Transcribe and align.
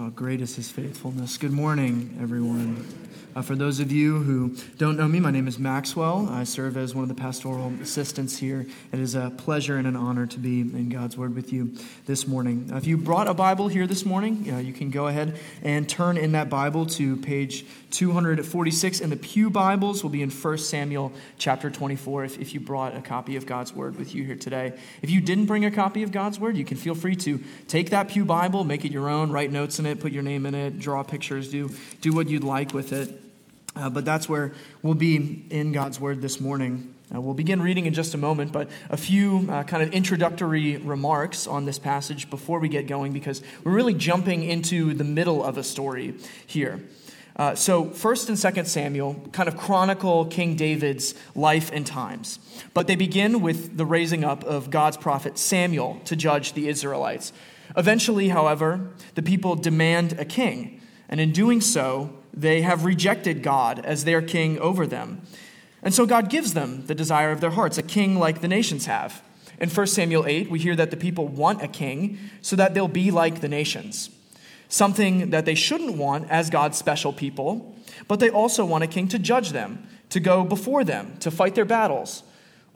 Oh, 0.00 0.10
great 0.10 0.40
is 0.40 0.54
his 0.54 0.70
faithfulness. 0.70 1.38
Good 1.38 1.50
morning, 1.50 2.16
everyone. 2.22 2.86
Uh, 3.34 3.42
for 3.42 3.54
those 3.54 3.78
of 3.78 3.92
you 3.92 4.18
who 4.18 4.54
don't 4.78 4.96
know 4.96 5.06
me, 5.06 5.20
my 5.20 5.30
name 5.30 5.46
is 5.46 5.58
Maxwell. 5.58 6.28
I 6.30 6.44
serve 6.44 6.76
as 6.76 6.94
one 6.94 7.02
of 7.02 7.08
the 7.08 7.14
pastoral 7.14 7.72
assistants 7.82 8.38
here. 8.38 8.66
It 8.90 8.98
is 8.98 9.14
a 9.14 9.30
pleasure 9.36 9.76
and 9.76 9.86
an 9.86 9.96
honor 9.96 10.26
to 10.26 10.38
be 10.38 10.60
in 10.60 10.88
God's 10.88 11.16
Word 11.16 11.34
with 11.34 11.52
you 11.52 11.72
this 12.06 12.26
morning. 12.26 12.70
Uh, 12.72 12.76
if 12.76 12.86
you 12.86 12.96
brought 12.96 13.28
a 13.28 13.34
Bible 13.34 13.68
here 13.68 13.86
this 13.86 14.04
morning, 14.04 14.50
uh, 14.52 14.58
you 14.58 14.72
can 14.72 14.90
go 14.90 15.08
ahead 15.08 15.38
and 15.62 15.88
turn 15.88 16.16
in 16.16 16.32
that 16.32 16.48
Bible 16.48 16.86
to 16.86 17.16
page 17.16 17.64
246. 17.90 19.00
And 19.00 19.12
the 19.12 19.16
Pew 19.16 19.50
Bibles 19.50 20.02
will 20.02 20.10
be 20.10 20.22
in 20.22 20.30
1 20.30 20.58
Samuel 20.58 21.12
chapter 21.38 21.70
24 21.70 22.24
if, 22.24 22.38
if 22.40 22.54
you 22.54 22.60
brought 22.60 22.96
a 22.96 23.00
copy 23.00 23.36
of 23.36 23.46
God's 23.46 23.74
Word 23.74 23.96
with 23.98 24.14
you 24.14 24.24
here 24.24 24.36
today. 24.36 24.72
If 25.02 25.10
you 25.10 25.20
didn't 25.20 25.46
bring 25.46 25.64
a 25.64 25.70
copy 25.70 26.02
of 26.02 26.12
God's 26.12 26.40
Word, 26.40 26.56
you 26.56 26.64
can 26.64 26.76
feel 26.76 26.94
free 26.94 27.16
to 27.16 27.42
take 27.68 27.90
that 27.90 28.08
Pew 28.08 28.24
Bible, 28.24 28.64
make 28.64 28.84
it 28.84 28.90
your 28.90 29.08
own, 29.08 29.30
write 29.30 29.52
notes 29.52 29.78
in 29.78 29.86
it, 29.88 30.00
put 30.00 30.12
your 30.12 30.22
name 30.22 30.46
in 30.46 30.54
it, 30.54 30.78
draw 30.78 31.02
pictures, 31.02 31.50
do, 31.50 31.70
do 32.00 32.12
what 32.12 32.28
you'd 32.28 32.44
like 32.44 32.72
with 32.72 32.92
it. 32.92 33.20
Uh, 33.76 33.88
but 33.90 34.04
that's 34.04 34.28
where 34.28 34.52
we'll 34.82 34.94
be 34.94 35.44
in 35.50 35.72
God's 35.72 36.00
Word 36.00 36.20
this 36.22 36.40
morning. 36.40 36.94
Uh, 37.14 37.20
we'll 37.20 37.34
begin 37.34 37.62
reading 37.62 37.86
in 37.86 37.94
just 37.94 38.12
a 38.14 38.18
moment, 38.18 38.52
but 38.52 38.68
a 38.90 38.96
few 38.96 39.46
uh, 39.50 39.62
kind 39.62 39.82
of 39.82 39.92
introductory 39.92 40.76
remarks 40.76 41.46
on 41.46 41.64
this 41.64 41.78
passage 41.78 42.28
before 42.28 42.58
we 42.58 42.68
get 42.68 42.86
going 42.86 43.12
because 43.12 43.42
we're 43.64 43.72
really 43.72 43.94
jumping 43.94 44.42
into 44.42 44.92
the 44.94 45.04
middle 45.04 45.42
of 45.42 45.56
a 45.56 45.64
story 45.64 46.14
here. 46.46 46.80
Uh, 47.36 47.54
so, 47.54 47.84
1st 47.84 48.28
and 48.30 48.36
2nd 48.36 48.66
Samuel 48.66 49.14
kind 49.30 49.48
of 49.48 49.56
chronicle 49.56 50.24
King 50.26 50.56
David's 50.56 51.14
life 51.36 51.70
and 51.72 51.86
times. 51.86 52.40
But 52.74 52.88
they 52.88 52.96
begin 52.96 53.40
with 53.40 53.76
the 53.76 53.86
raising 53.86 54.24
up 54.24 54.42
of 54.42 54.70
God's 54.70 54.96
prophet 54.96 55.38
Samuel 55.38 56.00
to 56.06 56.16
judge 56.16 56.54
the 56.54 56.68
Israelites. 56.68 57.32
Eventually, 57.76 58.28
however, 58.28 58.90
the 59.14 59.22
people 59.22 59.54
demand 59.54 60.14
a 60.18 60.24
king, 60.24 60.80
and 61.08 61.20
in 61.20 61.32
doing 61.32 61.60
so, 61.60 62.10
they 62.32 62.62
have 62.62 62.84
rejected 62.84 63.42
God 63.42 63.84
as 63.84 64.04
their 64.04 64.22
king 64.22 64.58
over 64.58 64.86
them. 64.86 65.22
And 65.82 65.94
so 65.94 66.06
God 66.06 66.28
gives 66.28 66.54
them 66.54 66.86
the 66.86 66.94
desire 66.94 67.30
of 67.30 67.40
their 67.40 67.50
hearts, 67.50 67.78
a 67.78 67.82
king 67.82 68.18
like 68.18 68.40
the 68.40 68.48
nations 68.48 68.86
have. 68.86 69.22
In 69.60 69.68
1 69.68 69.86
Samuel 69.88 70.26
8, 70.26 70.50
we 70.50 70.58
hear 70.58 70.76
that 70.76 70.90
the 70.90 70.96
people 70.96 71.26
want 71.26 71.62
a 71.62 71.68
king 71.68 72.18
so 72.42 72.56
that 72.56 72.74
they'll 72.74 72.88
be 72.88 73.10
like 73.10 73.40
the 73.40 73.48
nations. 73.48 74.10
Something 74.68 75.30
that 75.30 75.46
they 75.46 75.54
shouldn't 75.54 75.96
want 75.96 76.30
as 76.30 76.50
God's 76.50 76.78
special 76.78 77.12
people, 77.12 77.74
but 78.06 78.20
they 78.20 78.30
also 78.30 78.64
want 78.64 78.84
a 78.84 78.88
king 78.88 79.08
to 79.08 79.18
judge 79.18 79.50
them, 79.50 79.86
to 80.10 80.20
go 80.20 80.44
before 80.44 80.84
them, 80.84 81.16
to 81.20 81.30
fight 81.30 81.54
their 81.54 81.64
battles. 81.64 82.22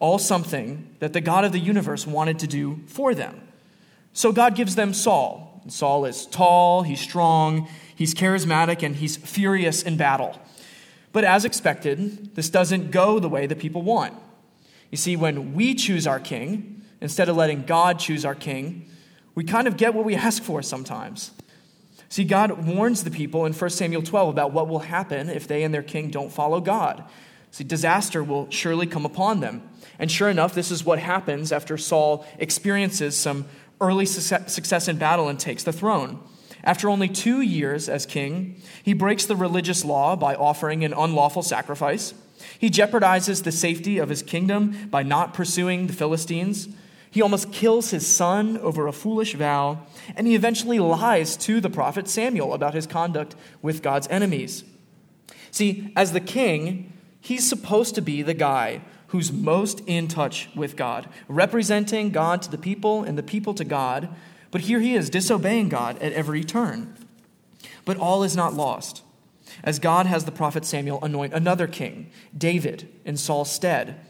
All 0.01 0.19
something 0.19 0.89
that 0.98 1.13
the 1.13 1.20
God 1.20 1.45
of 1.45 1.53
the 1.53 1.61
universe 1.61 2.07
wanted 2.07 2.41
to 2.41 2.47
do 2.47 2.81
for 2.87 3.15
them. 3.15 3.42
So 4.13 4.33
God 4.33 4.55
gives 4.55 4.75
them 4.75 4.93
Saul. 4.95 5.63
Saul 5.69 6.05
is 6.05 6.27
tall, 6.27 6.83
he's 6.83 7.01
strong, 7.01 7.69
He's 8.03 8.15
charismatic 8.15 8.83
and 8.83 8.97
he's 8.97 9.17
furious 9.17 9.85
in 9.85 9.97
battle. 9.97 10.37
But 11.13 11.23
as 11.23 11.45
expected, 11.45 12.35
this 12.35 12.51
doesn't 12.51 12.91
go 12.91 13.21
the 13.21 13.29
way 13.29 13.47
that 13.47 13.61
people 13.61 13.83
want. 13.83 14.15
You 14.91 14.97
see, 14.97 15.15
when 15.15 15.55
we 15.55 15.75
choose 15.77 16.05
our 16.05 16.19
king, 16.19 16.83
instead 17.01 17.29
of 17.29 17.37
letting 17.37 17.63
God 17.63 18.01
choose 18.01 18.25
our 18.25 18.35
king, 18.35 18.91
we 19.37 19.45
kind 19.45 19.69
of 19.69 19.77
get 19.77 19.95
what 19.95 20.05
we 20.05 20.15
ask 20.29 20.43
for 20.43 20.63
sometimes. 20.63 21.31
See, 22.09 22.25
God 22.25 22.67
warns 22.67 23.05
the 23.05 23.11
people 23.13 23.47
in 23.47 23.53
1 23.53 23.71
Samuel 23.71 24.03
12 24.03 24.31
about 24.31 24.53
what 24.53 24.67
will 24.67 24.81
happen 24.81 25.31
if 25.31 25.47
they 25.47 25.63
and 25.63 25.73
their 25.73 25.85
king 25.85 26.11
don't 26.11 26.33
follow 26.33 26.61
God. 26.61 27.05
See, 27.53 27.63
disaster 27.63 28.25
will 28.25 28.51
surely 28.51 28.87
come 28.89 29.05
upon 29.05 29.39
them. 29.39 29.63
And 29.99 30.11
sure 30.11 30.29
enough, 30.29 30.55
this 30.55 30.71
is 30.71 30.85
what 30.85 30.99
happens 30.99 31.53
after 31.53 31.79
Saul 31.79 32.27
experiences 32.39 33.17
some 33.17 33.47
early 33.83 34.07
success 34.07 34.89
in 34.89 34.97
battle 34.97 35.29
and 35.29 35.39
takes 35.39 35.65
the 35.65 35.73
throne. 35.73 36.21
After 36.65 36.89
only 36.89 37.09
two 37.09 37.41
years 37.41 37.89
as 37.89 38.07
king, 38.07 38.63
he 38.83 38.95
breaks 38.95 39.27
the 39.27 39.37
religious 39.37 39.85
law 39.85 40.15
by 40.15 40.37
offering 40.37 40.85
an 40.85 40.95
unlawful 40.95 41.43
sacrifice. 41.43 42.15
He 42.59 42.71
jeopardizes 42.71 43.42
the 43.42 43.53
safety 43.53 43.98
of 43.98 44.09
his 44.09 44.23
kingdom 44.23 44.89
by 44.89 45.03
not 45.03 45.35
pursuing 45.35 45.89
the 45.89 45.92
Philistines. 45.92 46.69
He 47.11 47.21
almost 47.21 47.53
kills 47.53 47.91
his 47.91 48.07
son 48.07 48.57
over 48.59 48.87
a 48.87 48.92
foolish 48.92 49.35
vow, 49.35 49.87
and 50.17 50.27
he 50.27 50.35
eventually 50.35 50.79
lies 50.79 51.37
to 51.39 51.61
the 51.61 51.69
prophet 51.69 52.09
Samuel 52.09 52.55
about 52.55 52.75
his 52.75 52.87
conduct 52.87 53.35
with 53.61 53.83
God's 53.83 54.09
enemies. 54.09 54.65
See, 55.51 55.92
as 55.95 56.13
the 56.13 56.21
king, 56.21 56.92
he's 57.21 57.47
supposed 57.48 57.95
to 57.97 58.01
be 58.01 58.23
the 58.23 58.35
guy 58.35 58.81
who's 59.12 59.30
most 59.30 59.80
in 59.86 60.08
touch 60.08 60.48
with 60.55 60.74
God, 60.74 61.06
representing 61.28 62.08
God 62.11 62.40
to 62.40 62.50
the 62.50 62.56
people 62.56 63.05
and 63.05 63.18
the 63.18 63.23
people 63.23 63.52
to 63.52 63.64
God, 63.64 64.08
but 64.50 64.62
here 64.62 64.80
he 64.80 64.95
is, 64.95 65.11
disobeying 65.11 65.68
God 65.68 66.00
at 66.00 66.14
every 66.14 66.42
turn. 66.42 66.96
But 67.84 67.98
all 67.98 68.23
is 68.23 68.34
not 68.34 68.55
lost, 68.55 69.02
as 69.62 69.78
God 69.78 70.06
has 70.06 70.24
the 70.24 70.33
prophet 70.33 70.64
Samuel 70.64 70.98
anoint 71.05 71.34
another 71.34 71.67
king, 71.67 72.11
David, 72.36 72.89
in 73.05 73.18
Saul's 73.18 73.52
stead. 73.52 74.00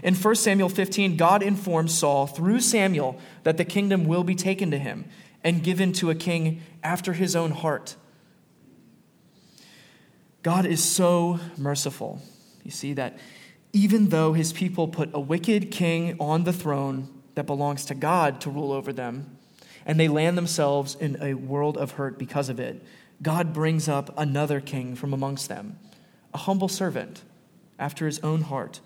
In 0.00 0.14
1 0.14 0.34
Samuel 0.36 0.68
15, 0.68 1.16
God 1.16 1.42
informs 1.42 1.98
Saul 1.98 2.28
through 2.28 2.60
Samuel 2.60 3.18
that 3.42 3.56
the 3.56 3.64
kingdom 3.64 4.04
will 4.04 4.22
be 4.22 4.36
taken 4.36 4.70
to 4.70 4.78
him 4.78 5.06
and 5.42 5.64
given 5.64 5.92
to 5.94 6.08
a 6.08 6.14
king 6.14 6.62
after 6.84 7.14
his 7.14 7.34
own 7.34 7.50
heart. 7.50 7.96
God 10.44 10.66
is 10.66 10.84
so 10.84 11.40
merciful. 11.58 12.22
You 12.62 12.70
see 12.70 12.92
that 12.92 13.18
even 13.72 14.08
though 14.08 14.32
his 14.32 14.52
people 14.52 14.88
put 14.88 15.10
a 15.14 15.20
wicked 15.20 15.70
king 15.70 16.16
on 16.20 16.44
the 16.44 16.52
throne 16.52 17.08
that 17.34 17.46
belongs 17.46 17.84
to 17.86 17.94
God 17.94 18.40
to 18.42 18.50
rule 18.50 18.72
over 18.72 18.92
them, 18.92 19.38
and 19.86 19.98
they 19.98 20.08
land 20.08 20.36
themselves 20.36 20.94
in 20.94 21.16
a 21.20 21.34
world 21.34 21.76
of 21.76 21.92
hurt 21.92 22.18
because 22.18 22.48
of 22.48 22.60
it, 22.60 22.82
God 23.22 23.52
brings 23.52 23.88
up 23.88 24.12
another 24.18 24.60
king 24.60 24.94
from 24.94 25.12
amongst 25.12 25.48
them, 25.48 25.78
a 26.34 26.38
humble 26.38 26.68
servant 26.68 27.22
after 27.78 28.06
his 28.06 28.18
own 28.20 28.42
heart, 28.42 28.80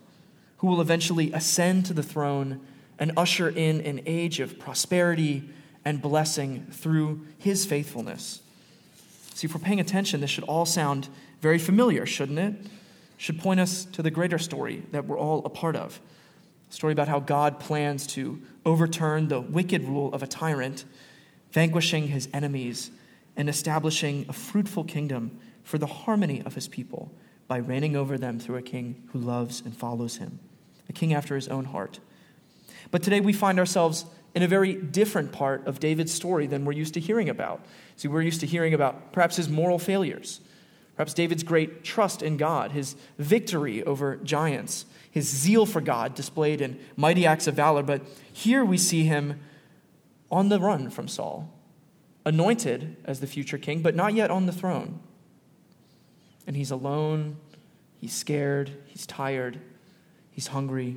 who 0.59 0.67
will 0.67 0.81
eventually 0.81 1.33
ascend 1.33 1.87
to 1.87 1.93
the 1.93 2.03
throne 2.03 2.61
and 2.99 3.13
usher 3.17 3.49
in 3.49 3.81
an 3.83 4.01
age 4.07 4.41
of 4.41 4.59
prosperity 4.59 5.49
and 5.85 6.01
blessing 6.01 6.67
through 6.71 7.27
his 7.39 7.67
faithfulness. 7.67 8.41
See, 9.35 9.47
if 9.47 9.55
we're 9.55 9.61
paying 9.61 9.81
attention, 9.81 10.21
this 10.21 10.31
should 10.31 10.45
all 10.45 10.65
sound 10.65 11.09
very 11.43 11.59
familiar, 11.59 12.07
shouldn't 12.07 12.39
it? 12.39 12.55
Should 13.17 13.39
point 13.39 13.61
us 13.61 13.85
to 13.93 14.03
the 14.03 14.11
greater 14.11 14.39
story 14.39 14.83
that 14.93 15.07
we're 15.07 15.19
all 15.19 15.45
a 15.45 15.51
part 15.51 15.77
of. 15.77 16.01
A 16.71 16.73
story 16.73 16.93
about 16.93 17.09
how 17.09 17.21
God 17.21 17.61
plans 17.61 18.07
to 18.09 18.43
overturn 18.65 19.29
the 19.29 19.41
wicked 19.41 19.85
rule 19.85 20.13
of 20.13 20.23
a 20.23 20.27
tyrant, 20.27 20.85
vanquishing 21.53 22.09
his 22.09 22.29
enemies, 22.35 22.91
and 23.37 23.49
establishing 23.49 24.27
a 24.29 24.33
fruitful 24.33 24.85
kingdom 24.85 25.39
for 25.63 25.79
the 25.79 25.87
harmony 25.87 26.43
of 26.45 26.55
his 26.55 26.69
people 26.69 27.13
by 27.49 27.59
reigning 27.59 27.97
over 27.97 28.19
them 28.19 28.39
through 28.39 28.57
a 28.57 28.63
king 28.63 29.09
who 29.13 29.19
loves 29.19 29.61
and 29.61 29.77
follows 29.77 30.17
him, 30.17 30.39
a 30.89 30.93
king 30.93 31.15
after 31.15 31.35
his 31.37 31.49
own 31.49 31.67
heart. 31.67 32.01
But 32.91 33.03
today 33.03 33.21
we 33.21 33.33
find 33.33 33.59
ourselves 33.59 34.05
in 34.35 34.43
a 34.43 34.49
very 34.49 34.75
different 34.75 35.33
part 35.33 35.67
of 35.67 35.81
David's 35.81 36.13
story 36.13 36.47
than 36.47 36.65
we're 36.65 36.73
used 36.73 36.95
to 36.95 37.01
hearing 37.01 37.29
about. 37.29 37.65
See, 37.97 38.09
we're 38.09 38.23
used 38.23 38.41
to 38.41 38.47
hearing 38.47 38.75
about 38.75 39.13
perhaps 39.13 39.37
his 39.37 39.49
moral 39.49 39.79
failures, 39.79 40.41
perhaps 40.97 41.15
David's 41.15 41.43
great 41.43 41.85
trust 41.85 42.23
in 42.23 42.37
God, 42.37 42.73
his 42.73 42.97
victory 43.19 43.83
over 43.85 44.17
giants, 44.17 44.87
his 45.11 45.29
zeal 45.29 45.67
for 45.67 45.81
God 45.81 46.15
displayed 46.15 46.61
in 46.61 46.79
mighty 46.97 47.27
acts 47.27 47.47
of 47.47 47.55
valor, 47.55 47.83
but 47.83 48.03
here 48.33 48.65
we 48.65 48.79
see 48.79 49.05
him 49.05 49.39
on 50.31 50.49
the 50.49 50.59
run 50.59 50.91
from 50.91 51.07
Saul, 51.07 51.53
anointed 52.25 52.97
as 53.05 53.21
the 53.21 53.27
future 53.27 53.59
king, 53.59 53.83
but 53.83 53.95
not 53.95 54.15
yet 54.15 54.31
on 54.31 54.47
the 54.47 54.53
throne. 54.53 55.01
And 56.47 56.57
he's 56.57 56.71
alone, 56.71 57.37
he's 58.01 58.15
scared, 58.15 58.73
he's 58.87 59.07
tired, 59.07 59.61
he's 60.31 60.49
hungry, 60.49 60.97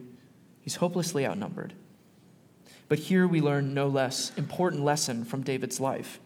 he's 0.61 0.75
hopelessly 0.75 1.25
outnumbered. 1.25 1.73
But 2.87 2.99
here 2.99 3.27
we 3.27 3.41
learn 3.41 3.73
no 3.73 3.87
less 3.87 4.31
important 4.37 4.83
lesson 4.83 5.23
from 5.23 5.43
David's 5.43 5.79
life. 5.79 6.19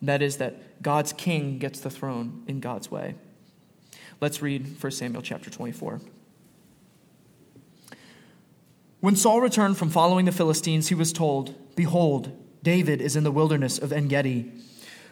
And 0.00 0.08
that 0.08 0.22
is 0.22 0.38
that 0.38 0.82
God's 0.82 1.12
king 1.12 1.58
gets 1.58 1.80
the 1.80 1.90
throne 1.90 2.42
in 2.46 2.60
God's 2.60 2.90
way. 2.90 3.14
Let's 4.20 4.42
read 4.42 4.82
1 4.82 4.92
Samuel 4.92 5.22
chapter 5.22 5.50
24. 5.50 6.00
When 9.00 9.16
Saul 9.16 9.40
returned 9.40 9.78
from 9.78 9.88
following 9.88 10.26
the 10.26 10.32
Philistines, 10.32 10.88
he 10.88 10.94
was 10.94 11.12
told, 11.12 11.54
Behold, 11.74 12.32
David 12.62 13.00
is 13.00 13.16
in 13.16 13.24
the 13.24 13.30
wilderness 13.30 13.78
of 13.78 13.92
En 13.92 14.08
Gedi. 14.08 14.52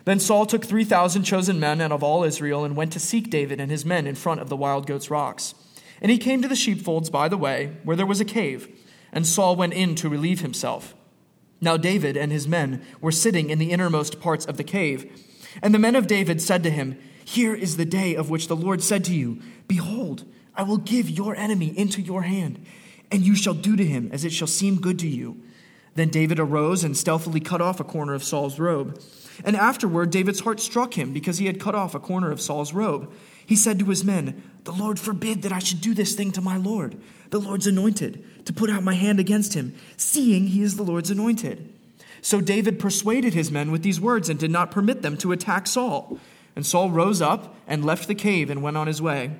Then 0.04 0.20
Saul 0.20 0.46
took 0.46 0.64
3,000 0.64 1.22
chosen 1.22 1.58
men 1.58 1.80
out 1.80 1.92
of 1.92 2.02
all 2.02 2.24
Israel 2.24 2.64
and 2.64 2.76
went 2.76 2.92
to 2.92 3.00
seek 3.00 3.30
David 3.30 3.60
and 3.60 3.70
his 3.70 3.84
men 3.84 4.06
in 4.06 4.14
front 4.14 4.40
of 4.40 4.48
the 4.48 4.56
wild 4.56 4.86
goats' 4.86 5.10
rocks. 5.10 5.54
And 6.00 6.10
he 6.10 6.18
came 6.18 6.42
to 6.42 6.48
the 6.48 6.56
sheepfolds 6.56 7.10
by 7.10 7.28
the 7.28 7.36
way, 7.36 7.76
where 7.82 7.96
there 7.96 8.06
was 8.06 8.20
a 8.20 8.26
cave, 8.26 8.68
and 9.12 9.26
Saul 9.26 9.56
went 9.56 9.72
in 9.72 9.94
to 9.96 10.08
relieve 10.08 10.40
himself. 10.40 10.94
Now 11.60 11.76
David 11.76 12.16
and 12.16 12.30
his 12.30 12.46
men 12.46 12.84
were 13.00 13.12
sitting 13.12 13.50
in 13.50 13.58
the 13.58 13.70
innermost 13.70 14.20
parts 14.20 14.46
of 14.46 14.56
the 14.56 14.64
cave. 14.64 15.24
And 15.62 15.74
the 15.74 15.78
men 15.78 15.96
of 15.96 16.06
David 16.06 16.40
said 16.40 16.62
to 16.62 16.70
him, 16.70 16.98
Here 17.24 17.54
is 17.54 17.76
the 17.76 17.84
day 17.84 18.14
of 18.14 18.30
which 18.30 18.48
the 18.48 18.56
Lord 18.56 18.82
said 18.82 19.04
to 19.06 19.14
you, 19.14 19.40
Behold, 19.66 20.24
I 20.54 20.62
will 20.62 20.78
give 20.78 21.10
your 21.10 21.36
enemy 21.36 21.76
into 21.76 22.00
your 22.00 22.22
hand 22.22 22.64
and 23.10 23.22
you 23.22 23.34
shall 23.34 23.54
do 23.54 23.76
to 23.76 23.84
him 23.84 24.10
as 24.12 24.24
it 24.24 24.32
shall 24.32 24.48
seem 24.48 24.80
good 24.80 24.98
to 25.00 25.08
you. 25.08 25.40
Then 25.94 26.08
David 26.08 26.38
arose 26.38 26.84
and 26.84 26.96
stealthily 26.96 27.40
cut 27.40 27.60
off 27.60 27.80
a 27.80 27.84
corner 27.84 28.14
of 28.14 28.22
Saul's 28.22 28.58
robe. 28.58 29.00
And 29.44 29.56
afterward, 29.56 30.10
David's 30.10 30.40
heart 30.40 30.60
struck 30.60 30.94
him 30.94 31.12
because 31.12 31.38
he 31.38 31.46
had 31.46 31.60
cut 31.60 31.74
off 31.74 31.94
a 31.94 32.00
corner 32.00 32.30
of 32.30 32.40
Saul's 32.40 32.72
robe. 32.72 33.12
He 33.44 33.56
said 33.56 33.78
to 33.78 33.86
his 33.86 34.04
men, 34.04 34.42
The 34.68 34.74
Lord 34.74 35.00
forbid 35.00 35.40
that 35.42 35.52
I 35.52 35.60
should 35.60 35.80
do 35.80 35.94
this 35.94 36.14
thing 36.14 36.30
to 36.32 36.42
my 36.42 36.58
Lord, 36.58 37.00
the 37.30 37.40
Lord's 37.40 37.66
anointed, 37.66 38.44
to 38.44 38.52
put 38.52 38.68
out 38.68 38.82
my 38.82 38.92
hand 38.92 39.18
against 39.18 39.54
him, 39.54 39.74
seeing 39.96 40.48
he 40.48 40.60
is 40.60 40.76
the 40.76 40.82
Lord's 40.82 41.10
anointed. 41.10 41.72
So 42.20 42.42
David 42.42 42.78
persuaded 42.78 43.32
his 43.32 43.50
men 43.50 43.70
with 43.70 43.82
these 43.82 43.98
words 43.98 44.28
and 44.28 44.38
did 44.38 44.50
not 44.50 44.70
permit 44.70 45.00
them 45.00 45.16
to 45.18 45.32
attack 45.32 45.68
Saul. 45.68 46.18
And 46.54 46.66
Saul 46.66 46.90
rose 46.90 47.22
up 47.22 47.56
and 47.66 47.82
left 47.82 48.08
the 48.08 48.14
cave 48.14 48.50
and 48.50 48.62
went 48.62 48.76
on 48.76 48.88
his 48.88 49.00
way. 49.00 49.30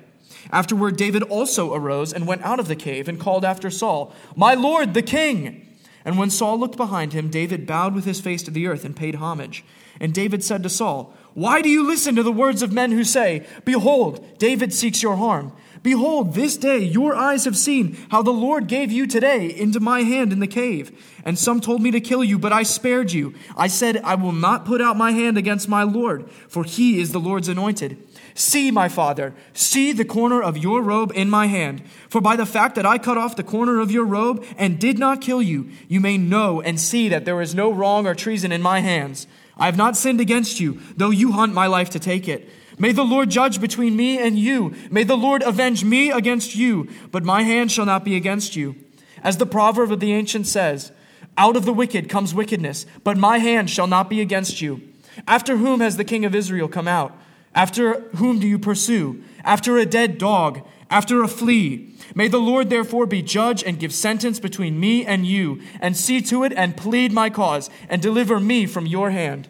Afterward, 0.51 0.97
David 0.97 1.21
also 1.21 1.75
arose 1.75 2.11
and 2.11 2.25
went 2.25 2.41
out 2.41 2.59
of 2.59 2.67
the 2.67 2.75
cave 2.75 3.07
and 3.07 3.19
called 3.19 3.45
after 3.45 3.69
Saul, 3.69 4.11
My 4.35 4.55
Lord, 4.55 4.95
the 4.95 5.03
king! 5.03 5.77
And 6.03 6.17
when 6.17 6.31
Saul 6.31 6.59
looked 6.59 6.75
behind 6.75 7.13
him, 7.13 7.29
David 7.29 7.67
bowed 7.67 7.93
with 7.93 8.05
his 8.05 8.19
face 8.19 8.41
to 8.41 8.51
the 8.51 8.65
earth 8.65 8.83
and 8.83 8.95
paid 8.95 9.13
homage. 9.13 9.63
And 9.99 10.11
David 10.11 10.43
said 10.43 10.63
to 10.63 10.69
Saul, 10.69 11.13
Why 11.33 11.61
do 11.61 11.69
you 11.69 11.85
listen 11.85 12.15
to 12.15 12.23
the 12.23 12.31
words 12.31 12.61
of 12.61 12.73
men 12.73 12.91
who 12.91 13.03
say, 13.03 13.45
Behold, 13.65 14.37
David 14.39 14.73
seeks 14.73 15.03
your 15.03 15.15
harm? 15.15 15.53
Behold, 15.81 16.33
this 16.33 16.57
day 16.57 16.79
your 16.79 17.15
eyes 17.15 17.45
have 17.45 17.57
seen 17.57 17.97
how 18.09 18.21
the 18.21 18.31
Lord 18.31 18.67
gave 18.67 18.91
you 18.91 19.07
today 19.07 19.47
into 19.47 19.79
my 19.79 20.01
hand 20.01 20.33
in 20.33 20.39
the 20.39 20.47
cave. 20.47 20.91
And 21.23 21.39
some 21.39 21.61
told 21.61 21.81
me 21.81 21.91
to 21.91 22.01
kill 22.01 22.23
you, 22.23 22.37
but 22.37 22.51
I 22.51 22.63
spared 22.63 23.13
you. 23.13 23.33
I 23.55 23.67
said, 23.67 23.97
I 23.97 24.15
will 24.15 24.33
not 24.33 24.65
put 24.65 24.81
out 24.81 24.97
my 24.97 25.11
hand 25.11 25.37
against 25.37 25.69
my 25.69 25.83
Lord, 25.83 26.29
for 26.49 26.63
he 26.63 26.99
is 26.99 27.11
the 27.11 27.19
Lord's 27.19 27.47
anointed. 27.47 27.97
See, 28.33 28.71
my 28.71 28.89
father, 28.89 29.33
see 29.53 29.91
the 29.91 30.05
corner 30.05 30.41
of 30.41 30.57
your 30.57 30.81
robe 30.81 31.11
in 31.15 31.29
my 31.29 31.47
hand. 31.47 31.83
For 32.09 32.19
by 32.19 32.35
the 32.35 32.45
fact 32.45 32.75
that 32.75 32.85
I 32.85 32.97
cut 32.97 33.17
off 33.17 33.35
the 33.35 33.43
corner 33.43 33.79
of 33.79 33.91
your 33.91 34.05
robe 34.05 34.43
and 34.57 34.79
did 34.79 34.97
not 34.97 35.21
kill 35.21 35.41
you, 35.41 35.69
you 35.87 35.99
may 35.99 36.17
know 36.17 36.61
and 36.61 36.79
see 36.79 37.09
that 37.09 37.25
there 37.25 37.41
is 37.41 37.55
no 37.55 37.71
wrong 37.71 38.05
or 38.05 38.15
treason 38.15 38.51
in 38.51 38.61
my 38.61 38.79
hands. 38.79 39.27
I 39.59 39.65
have 39.65 39.77
not 39.77 39.97
sinned 39.97 40.21
against 40.21 40.59
you, 40.59 40.79
though 40.95 41.09
you 41.09 41.33
hunt 41.33 41.53
my 41.53 41.67
life 41.67 41.89
to 41.91 41.99
take 41.99 42.27
it. 42.27 42.49
May 42.77 42.93
the 42.93 43.03
Lord 43.03 43.29
judge 43.29 43.59
between 43.59 43.97
me 43.97 44.17
and 44.17 44.39
you. 44.39 44.73
May 44.89 45.03
the 45.03 45.17
Lord 45.17 45.43
avenge 45.43 45.83
me 45.83 46.11
against 46.11 46.55
you, 46.55 46.87
but 47.11 47.23
my 47.23 47.43
hand 47.43 47.71
shall 47.71 47.85
not 47.85 48.05
be 48.05 48.15
against 48.15 48.55
you. 48.55 48.75
As 49.21 49.37
the 49.37 49.45
proverb 49.45 49.91
of 49.91 49.99
the 49.99 50.13
ancient 50.13 50.47
says, 50.47 50.93
out 51.37 51.57
of 51.57 51.65
the 51.65 51.73
wicked 51.73 52.09
comes 52.09 52.33
wickedness, 52.33 52.85
but 53.03 53.17
my 53.17 53.37
hand 53.39 53.69
shall 53.69 53.87
not 53.87 54.09
be 54.09 54.21
against 54.21 54.61
you. 54.61 54.81
After 55.27 55.57
whom 55.57 55.81
has 55.81 55.97
the 55.97 56.05
king 56.05 56.23
of 56.23 56.33
Israel 56.33 56.69
come 56.69 56.87
out? 56.87 57.13
After 57.53 58.01
whom 58.15 58.39
do 58.39 58.47
you 58.47 58.59
pursue? 58.59 59.23
After 59.43 59.77
a 59.77 59.85
dead 59.85 60.17
dog, 60.17 60.65
after 60.89 61.21
a 61.21 61.27
flea. 61.27 61.93
May 62.15 62.27
the 62.27 62.39
Lord 62.39 62.69
therefore 62.69 63.05
be 63.05 63.21
judge 63.21 63.63
and 63.63 63.79
give 63.79 63.93
sentence 63.93 64.39
between 64.39 64.79
me 64.79 65.05
and 65.05 65.25
you, 65.25 65.61
and 65.79 65.95
see 65.95 66.21
to 66.23 66.43
it 66.43 66.53
and 66.53 66.75
plead 66.75 67.11
my 67.11 67.29
cause, 67.29 67.69
and 67.87 68.01
deliver 68.01 68.39
me 68.39 68.65
from 68.65 68.85
your 68.85 69.11
hand. 69.11 69.47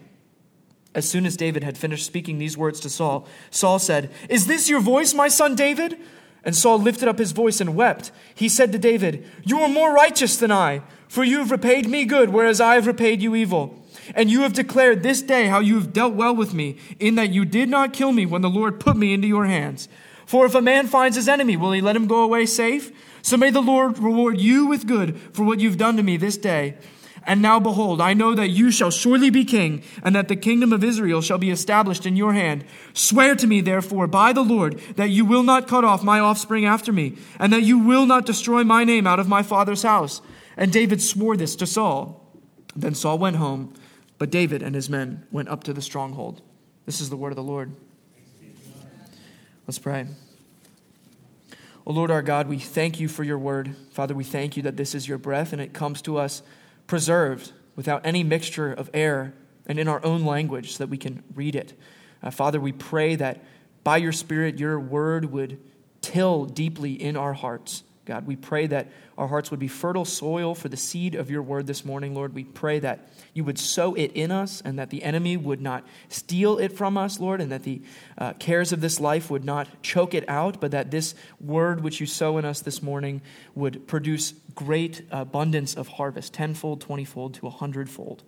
As 0.94 1.08
soon 1.08 1.26
as 1.26 1.38
David 1.38 1.64
had 1.64 1.78
finished 1.78 2.06
speaking 2.06 2.40
these 2.40 2.58
words 2.58 2.80
to 2.82 2.90
Saul, 2.90 3.28
Saul 3.52 3.80
said, 3.80 4.12
Is 4.28 4.48
this 4.48 4.70
your 4.70 4.82
voice, 4.82 5.14
my 5.14 5.28
son 5.28 5.56
David? 5.56 5.98
And 6.44 6.56
Saul 6.56 6.80
lifted 6.80 7.08
up 7.08 7.20
his 7.20 7.32
voice 7.32 7.62
and 7.62 7.76
wept. 7.76 8.12
He 8.34 8.50
said 8.50 8.72
to 8.72 8.80
David, 8.80 9.26
You 9.44 9.60
are 9.60 9.70
more 9.70 9.94
righteous 9.94 10.38
than 10.38 10.52
I, 10.52 10.82
for 11.08 11.24
you 11.24 11.40
have 11.40 11.52
repaid 11.52 11.88
me 11.88 12.06
good, 12.06 12.30
whereas 12.30 12.60
I 12.62 12.76
have 12.76 12.88
repaid 12.88 13.22
you 13.22 13.36
evil. 13.36 13.76
And 14.16 14.32
you 14.32 14.42
have 14.42 14.54
declared 14.54 15.04
this 15.04 15.22
day 15.22 15.48
how 15.48 15.60
you 15.60 15.76
have 15.76 15.94
dealt 15.94 16.14
well 16.14 16.36
with 16.36 16.54
me, 16.54 16.78
in 16.98 17.16
that 17.16 17.30
you 17.30 17.46
did 17.46 17.70
not 17.70 17.94
kill 17.94 18.12
me 18.12 18.26
when 18.26 18.42
the 18.42 18.50
Lord 18.50 18.80
put 18.80 18.98
me 18.98 19.14
into 19.14 19.28
your 19.28 19.46
hands. 19.46 19.88
For 20.30 20.46
if 20.46 20.54
a 20.54 20.62
man 20.62 20.86
finds 20.86 21.16
his 21.18 21.28
enemy, 21.28 21.58
will 21.58 21.72
he 21.72 21.82
let 21.82 21.96
him 21.96 22.06
go 22.06 22.22
away 22.22 22.46
safe? 22.46 22.92
So 23.24 23.36
may 23.36 23.50
the 23.50 23.62
Lord 23.62 23.98
reward 23.98 24.40
you 24.40 24.68
with 24.68 24.86
good 24.86 25.20
for 25.34 25.44
what 25.44 25.60
you've 25.60 25.78
done 25.78 25.98
to 25.98 26.04
me 26.04 26.18
this 26.18 26.38
day. 26.38 26.78
And 27.26 27.42
now 27.42 27.60
behold, 27.60 28.00
I 28.00 28.14
know 28.14 28.36
that 28.36 28.50
you 28.50 28.70
shall 28.70 28.92
surely 28.92 29.32
be 29.32 29.44
king, 29.44 29.84
and 30.04 30.16
that 30.16 30.28
the 30.28 30.36
kingdom 30.36 30.72
of 30.72 30.84
Israel 30.84 31.22
shall 31.22 31.40
be 31.40 31.50
established 31.50 32.06
in 32.06 32.16
your 32.16 32.34
hand. 32.34 32.64
Swear 32.94 33.36
to 33.36 33.48
me, 33.48 33.60
therefore, 33.60 34.06
by 34.06 34.32
the 34.32 34.44
Lord, 34.44 34.80
that 34.98 35.10
you 35.10 35.26
will 35.26 35.44
not 35.44 35.68
cut 35.68 35.84
off 35.84 36.04
my 36.04 36.20
offspring 36.20 36.64
after 36.64 36.94
me, 36.94 37.18
and 37.40 37.52
that 37.52 37.64
you 37.64 37.80
will 37.80 38.06
not 38.06 38.28
destroy 38.28 38.64
my 38.64 38.84
name 38.84 39.08
out 39.08 39.20
of 39.20 39.28
my 39.28 39.42
father's 39.42 39.82
house. 39.82 40.22
And 40.56 40.72
David 40.72 41.02
swore 41.02 41.36
this 41.36 41.56
to 41.58 41.66
Saul. 41.66 42.24
Then 42.76 42.94
Saul 42.94 43.18
went 43.18 43.36
home 43.38 43.74
but 44.20 44.30
David 44.30 44.62
and 44.62 44.76
his 44.76 44.90
men 44.90 45.26
went 45.32 45.50
up 45.50 45.64
to 45.64 45.74
the 45.74 45.82
stronghold. 45.82 46.42
This 46.86 47.02
is 47.02 47.10
the 47.10 47.18
word 47.18 47.32
of 47.32 47.38
the 47.38 47.44
Lord. 47.44 47.72
Let's 49.70 49.78
pray. 49.78 50.08
O 51.86 51.94
Lord 51.94 52.10
our 52.10 52.24
God, 52.24 52.48
we 52.48 52.58
thank 52.58 53.00
you 53.00 53.08
for 53.08 53.24
your 53.24 53.38
word. 53.38 53.76
Father, 53.92 54.16
we 54.16 54.24
thank 54.24 54.58
you 54.58 54.64
that 54.64 54.78
this 54.78 54.96
is 54.96 55.08
your 55.08 55.20
breath 55.20 55.54
and 55.54 55.62
it 55.62 55.74
comes 55.74 56.02
to 56.02 56.18
us 56.18 56.42
preserved 56.88 57.52
without 57.76 58.04
any 58.04 58.24
mixture 58.24 58.74
of 58.74 58.90
air 58.96 59.36
and 59.68 59.78
in 59.78 59.88
our 59.88 60.04
own 60.04 60.26
language 60.26 60.72
so 60.72 60.80
that 60.80 60.90
we 60.90 60.98
can 60.98 61.22
read 61.36 61.56
it. 61.56 61.74
Uh, 62.24 62.32
Father, 62.32 62.60
we 62.60 62.72
pray 62.72 63.16
that 63.18 63.44
by 63.84 63.98
your 63.98 64.12
Spirit, 64.12 64.58
your 64.58 64.80
word 64.80 65.26
would 65.26 65.60
till 66.02 66.46
deeply 66.46 66.94
in 66.94 67.16
our 67.16 67.34
hearts. 67.34 67.84
God, 68.06 68.26
we 68.26 68.36
pray 68.36 68.66
that 68.66 68.88
our 69.20 69.28
hearts 69.28 69.52
would 69.52 69.60
be 69.60 69.68
fertile 69.68 70.06
soil 70.06 70.56
for 70.56 70.70
the 70.70 70.78
seed 70.78 71.14
of 71.14 71.30
your 71.30 71.42
word 71.42 71.68
this 71.68 71.84
morning, 71.84 72.16
Lord. 72.16 72.34
We 72.34 72.46
pray 72.46 72.80
that 72.80 73.10
you 73.34 73.44
would 73.44 73.60
sow 73.60 73.94
it 73.94 74.14
in 74.14 74.32
us 74.32 74.62
and 74.64 74.80
that 74.80 74.92
the 74.92 75.04
enemy 75.04 75.36
would 75.36 75.60
not 75.60 75.86
steal 76.08 76.58
it 76.58 76.72
from 76.72 76.98
us, 76.98 77.20
Lord, 77.20 77.42
and 77.42 77.52
that 77.52 77.64
the 77.64 77.82
uh, 78.18 78.32
cares 78.40 78.72
of 78.72 78.80
this 78.80 78.98
life 78.98 79.30
would 79.30 79.44
not 79.44 79.68
choke 79.84 80.14
it 80.14 80.24
out, 80.30 80.62
but 80.62 80.72
that 80.72 80.90
this 80.90 81.16
word 81.42 81.84
which 81.84 82.00
you 82.00 82.06
sow 82.06 82.38
in 82.38 82.46
us 82.46 82.62
this 82.62 82.82
morning 82.82 83.22
would 83.56 83.88
produce 83.88 84.34
great 84.56 85.02
abundance 85.12 85.76
of 85.76 85.90
harvest, 85.90 86.34
tenfold, 86.34 86.80
twentyfold, 86.80 87.34
to 87.34 87.48
a 87.48 87.50
hundredfold. 87.50 88.24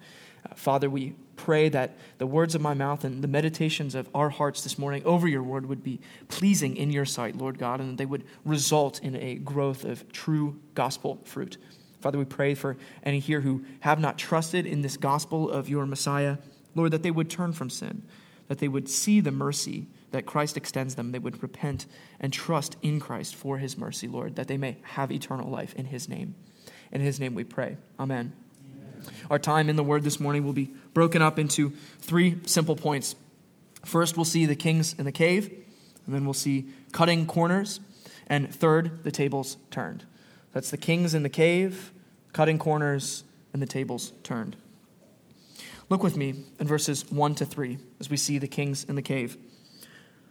Uh, 0.45 0.55
Father, 0.55 0.89
we 0.89 1.15
pray 1.43 1.69
that 1.69 1.97
the 2.19 2.27
words 2.27 2.53
of 2.53 2.61
my 2.61 2.75
mouth 2.75 3.03
and 3.03 3.23
the 3.23 3.27
meditations 3.27 3.95
of 3.95 4.07
our 4.13 4.29
hearts 4.29 4.61
this 4.61 4.77
morning 4.77 5.03
over 5.05 5.27
your 5.27 5.41
word 5.41 5.65
would 5.65 5.83
be 5.83 5.99
pleasing 6.27 6.77
in 6.77 6.91
your 6.91 7.05
sight, 7.05 7.35
Lord 7.35 7.57
God, 7.57 7.79
and 7.79 7.91
that 7.91 7.97
they 7.97 8.05
would 8.05 8.25
result 8.45 9.01
in 9.01 9.15
a 9.15 9.35
growth 9.35 9.83
of 9.83 10.11
true 10.11 10.59
gospel 10.75 11.19
fruit. 11.25 11.57
Father, 11.99 12.19
we 12.19 12.25
pray 12.25 12.53
for 12.53 12.77
any 13.03 13.19
here 13.19 13.41
who 13.41 13.65
have 13.79 13.99
not 13.99 14.19
trusted 14.19 14.67
in 14.67 14.81
this 14.81 14.97
gospel 14.97 15.49
of 15.49 15.67
your 15.67 15.87
Messiah, 15.87 16.37
Lord, 16.75 16.91
that 16.91 17.01
they 17.01 17.11
would 17.11 17.29
turn 17.29 17.53
from 17.53 17.71
sin, 17.71 18.03
that 18.47 18.59
they 18.59 18.67
would 18.67 18.87
see 18.87 19.19
the 19.19 19.31
mercy 19.31 19.87
that 20.11 20.25
Christ 20.25 20.57
extends 20.57 20.95
them, 20.95 21.11
they 21.11 21.19
would 21.19 21.41
repent 21.41 21.87
and 22.19 22.31
trust 22.31 22.75
in 22.81 22.99
Christ 22.99 23.35
for 23.35 23.57
his 23.57 23.77
mercy, 23.77 24.07
Lord, 24.07 24.35
that 24.35 24.47
they 24.47 24.57
may 24.57 24.77
have 24.83 25.11
eternal 25.11 25.49
life 25.49 25.73
in 25.73 25.85
his 25.85 26.07
name. 26.07 26.35
In 26.91 27.01
his 27.01 27.19
name 27.19 27.33
we 27.33 27.45
pray. 27.45 27.77
Amen. 27.99 28.33
Our 29.29 29.39
time 29.39 29.69
in 29.69 29.75
the 29.75 29.83
word 29.83 30.03
this 30.03 30.19
morning 30.19 30.45
will 30.45 30.53
be 30.53 30.71
broken 30.93 31.21
up 31.21 31.39
into 31.39 31.71
three 31.99 32.37
simple 32.45 32.75
points. 32.75 33.15
First, 33.85 34.15
we'll 34.17 34.25
see 34.25 34.45
the 34.45 34.55
kings 34.55 34.95
in 34.97 35.05
the 35.05 35.11
cave, 35.11 35.51
and 36.05 36.15
then 36.15 36.25
we'll 36.25 36.33
see 36.33 36.67
cutting 36.91 37.25
corners, 37.25 37.79
and 38.27 38.53
third, 38.53 39.03
the 39.03 39.11
tables 39.11 39.57
turned. 39.69 40.05
That's 40.53 40.71
the 40.71 40.77
kings 40.77 41.13
in 41.13 41.23
the 41.23 41.29
cave, 41.29 41.91
cutting 42.33 42.59
corners, 42.59 43.23
and 43.53 43.61
the 43.61 43.67
tables 43.67 44.13
turned. 44.23 44.55
Look 45.89 46.03
with 46.03 46.15
me 46.15 46.45
in 46.59 46.67
verses 46.67 47.09
1 47.11 47.35
to 47.35 47.45
3 47.45 47.77
as 47.99 48.09
we 48.09 48.17
see 48.17 48.37
the 48.37 48.47
kings 48.47 48.83
in 48.85 48.95
the 48.95 49.01
cave. 49.01 49.37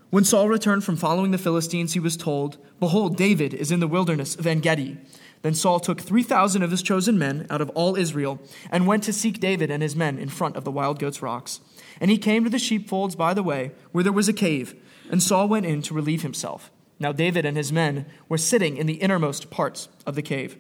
When 0.09 0.25
Saul 0.25 0.49
returned 0.49 0.85
from 0.85 0.97
following 0.97 1.31
the 1.31 1.39
Philistines, 1.39 1.93
he 1.93 2.01
was 2.01 2.17
told, 2.17 2.59
Behold, 2.81 3.17
David 3.17 3.55
is 3.55 3.71
in 3.71 3.79
the 3.79 3.87
wilderness 3.87 4.35
of 4.35 4.47
En 4.47 4.61
Gedi. 4.61 4.99
Then 5.43 5.55
Saul 5.55 5.81
took 5.81 6.01
3,000 6.01 6.63
of 6.63 6.71
his 6.71 6.83
chosen 6.83 7.19
men 7.19 7.47
out 7.49 7.61
of 7.61 7.71
all 7.71 7.97
Israel 7.97 8.41
and 8.71 8.87
went 8.87 9.03
to 9.05 9.13
seek 9.13 9.41
David 9.41 9.71
and 9.71 9.83
his 9.83 9.97
men 9.97 10.19
in 10.19 10.29
front 10.29 10.57
of 10.57 10.65
the 10.65 10.71
wild 10.71 10.99
goats' 10.99 11.23
rocks. 11.23 11.61
And 12.01 12.11
he 12.11 12.19
came 12.19 12.45
to 12.45 12.51
the 12.51 12.59
sheepfolds 12.59 13.17
by 13.17 13.33
the 13.33 13.43
way, 13.43 13.73
where 13.93 14.05
there 14.05 14.13
was 14.13 14.29
a 14.29 14.35
cave, 14.35 14.75
and 15.11 15.23
Saul 15.23 15.49
went 15.49 15.67
in 15.67 15.83
to 15.83 15.95
relieve 15.95 16.23
himself. 16.23 16.71
Now 16.99 17.13
David 17.13 17.47
and 17.47 17.57
his 17.57 17.73
men 17.73 18.07
were 18.29 18.39
sitting 18.39 18.77
in 18.77 18.87
the 18.87 18.95
innermost 18.95 19.51
parts 19.51 19.89
of 20.07 20.15
the 20.15 20.23
cave. 20.23 20.59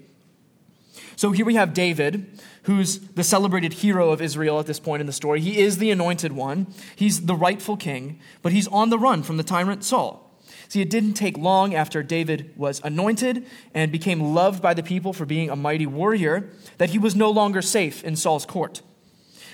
So 1.17 1.33
here 1.33 1.45
we 1.45 1.55
have 1.55 1.75
David, 1.75 2.41
who's 2.63 2.99
the 2.99 3.25
celebrated 3.25 3.75
hero 3.75 4.11
of 4.11 4.23
Israel 4.23 4.59
at 4.59 4.67
this 4.67 4.81
point 4.81 5.01
in 5.01 5.07
the 5.07 5.13
story. 5.13 5.41
He 5.41 5.59
is 5.59 5.77
the 5.77 5.91
anointed 5.91 6.33
one, 6.33 6.67
he's 6.97 7.27
the 7.27 7.35
rightful 7.35 7.77
king, 7.77 8.19
but 8.41 8.53
he's 8.53 8.69
on 8.69 8.89
the 8.89 8.99
run 8.99 9.23
from 9.23 9.37
the 9.37 9.43
tyrant 9.43 9.85
Saul. 9.85 10.30
See, 10.71 10.81
it 10.81 10.89
didn't 10.89 11.15
take 11.15 11.37
long 11.37 11.75
after 11.75 12.00
David 12.00 12.53
was 12.57 12.81
anointed 12.85 13.45
and 13.75 13.91
became 13.91 14.21
loved 14.33 14.62
by 14.62 14.73
the 14.73 14.85
people 14.85 15.12
for 15.12 15.27
being 15.27 15.50
a 15.50 15.57
mighty 15.57 15.85
warrior 15.85 16.49
that 16.79 16.91
he 16.91 16.99
was 16.99 17.17
no 17.17 17.29
longer 17.29 17.61
safe 17.61 18.05
in 18.05 18.15
Saul's 18.15 18.47
court. 18.47 18.81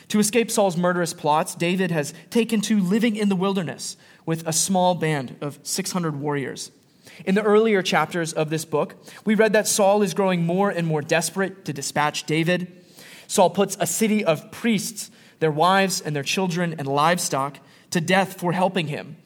To 0.08 0.18
escape 0.18 0.50
Saul's 0.50 0.76
murderous 0.76 1.14
plots, 1.14 1.54
David 1.54 1.90
has 1.90 2.12
taken 2.28 2.61
to 2.61 2.78
living 2.78 3.16
in 3.16 3.30
the 3.30 3.35
wilderness 3.35 3.96
with 4.26 4.46
a 4.46 4.52
small 4.52 4.94
band 4.94 5.37
of 5.40 5.58
600 5.62 6.20
warriors. 6.20 6.70
In 7.25 7.35
the 7.35 7.42
earlier 7.42 7.80
chapters 7.80 8.35
of 8.35 8.50
this 8.50 8.66
book, 8.66 8.96
we 9.25 9.35
read 9.35 9.54
that 9.54 9.66
Saul 9.66 10.02
is 10.02 10.12
growing 10.12 10.44
more 10.44 10.68
and 10.68 10.87
more 10.87 11.00
desperate 11.00 11.64
to 11.64 11.73
dispatch 11.73 12.25
David. 12.25 12.85
Saul 13.26 13.49
puts 13.49 13.75
a 13.80 13.87
city 13.87 14.23
of 14.23 14.52
priests, 14.52 15.11
their 15.40 15.50
wives 15.50 15.99
and 15.99 16.14
their 16.14 16.23
children 16.23 16.75
and 16.78 16.87
livestock, 16.87 17.58
to 17.92 18.02
death 18.02 18.38
for 18.38 18.52
helping 18.52 18.88
him, 18.88 19.16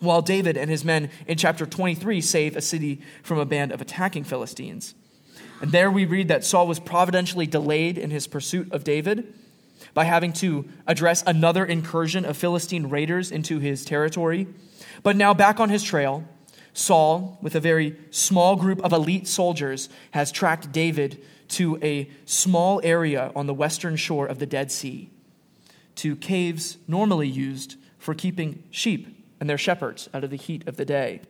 while 0.00 0.22
David 0.22 0.56
and 0.56 0.70
his 0.70 0.84
men 0.84 1.10
in 1.26 1.38
chapter 1.38 1.66
23 1.66 2.20
save 2.20 2.56
a 2.56 2.60
city 2.60 3.00
from 3.22 3.38
a 3.38 3.46
band 3.46 3.72
of 3.72 3.80
attacking 3.80 4.24
Philistines. 4.24 4.94
And 5.60 5.72
there 5.72 5.90
we 5.90 6.04
read 6.04 6.28
that 6.28 6.44
Saul 6.44 6.66
was 6.66 6.78
providentially 6.78 7.46
delayed 7.46 7.96
in 7.96 8.10
his 8.10 8.26
pursuit 8.26 8.70
of 8.72 8.84
David 8.84 9.32
by 9.94 10.04
having 10.04 10.32
to 10.34 10.66
address 10.86 11.24
another 11.26 11.64
incursion 11.64 12.24
of 12.24 12.36
Philistine 12.36 12.88
raiders 12.88 13.30
into 13.30 13.58
his 13.58 13.84
territory. 13.84 14.46
But 15.02 15.16
now, 15.16 15.32
back 15.32 15.58
on 15.58 15.70
his 15.70 15.82
trail, 15.82 16.24
Saul, 16.74 17.38
with 17.40 17.54
a 17.54 17.60
very 17.60 17.96
small 18.10 18.56
group 18.56 18.84
of 18.84 18.92
elite 18.92 19.26
soldiers, 19.26 19.88
has 20.10 20.30
tracked 20.30 20.72
David 20.72 21.22
to 21.48 21.78
a 21.82 22.10
small 22.26 22.80
area 22.84 23.32
on 23.34 23.46
the 23.46 23.54
western 23.54 23.96
shore 23.96 24.26
of 24.26 24.38
the 24.38 24.46
Dead 24.46 24.70
Sea, 24.70 25.08
to 25.96 26.16
caves 26.16 26.76
normally 26.86 27.28
used 27.28 27.76
for 27.98 28.12
keeping 28.12 28.62
sheep 28.70 29.15
and 29.40 29.48
their 29.48 29.58
shepherds 29.58 30.08
out 30.14 30.24
of 30.24 30.30
the 30.30 30.36
heat 30.36 30.66
of 30.66 30.76
the 30.76 30.84
day. 30.84 31.20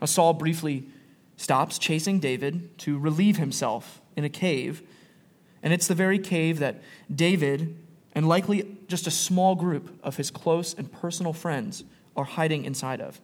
Now, 0.00 0.06
Saul 0.06 0.34
briefly 0.34 0.88
stops 1.36 1.78
chasing 1.78 2.18
David 2.18 2.76
to 2.78 2.98
relieve 2.98 3.36
himself 3.36 4.00
in 4.16 4.24
a 4.24 4.28
cave. 4.28 4.82
And 5.62 5.72
it's 5.72 5.86
the 5.86 5.94
very 5.94 6.18
cave 6.18 6.58
that 6.58 6.82
David, 7.12 7.76
and 8.14 8.28
likely 8.28 8.76
just 8.88 9.06
a 9.06 9.10
small 9.10 9.54
group 9.54 9.98
of 10.02 10.16
his 10.16 10.30
close 10.30 10.74
and 10.74 10.90
personal 10.90 11.32
friends, 11.32 11.84
are 12.16 12.24
hiding 12.24 12.64
inside 12.64 13.00
of. 13.00 13.20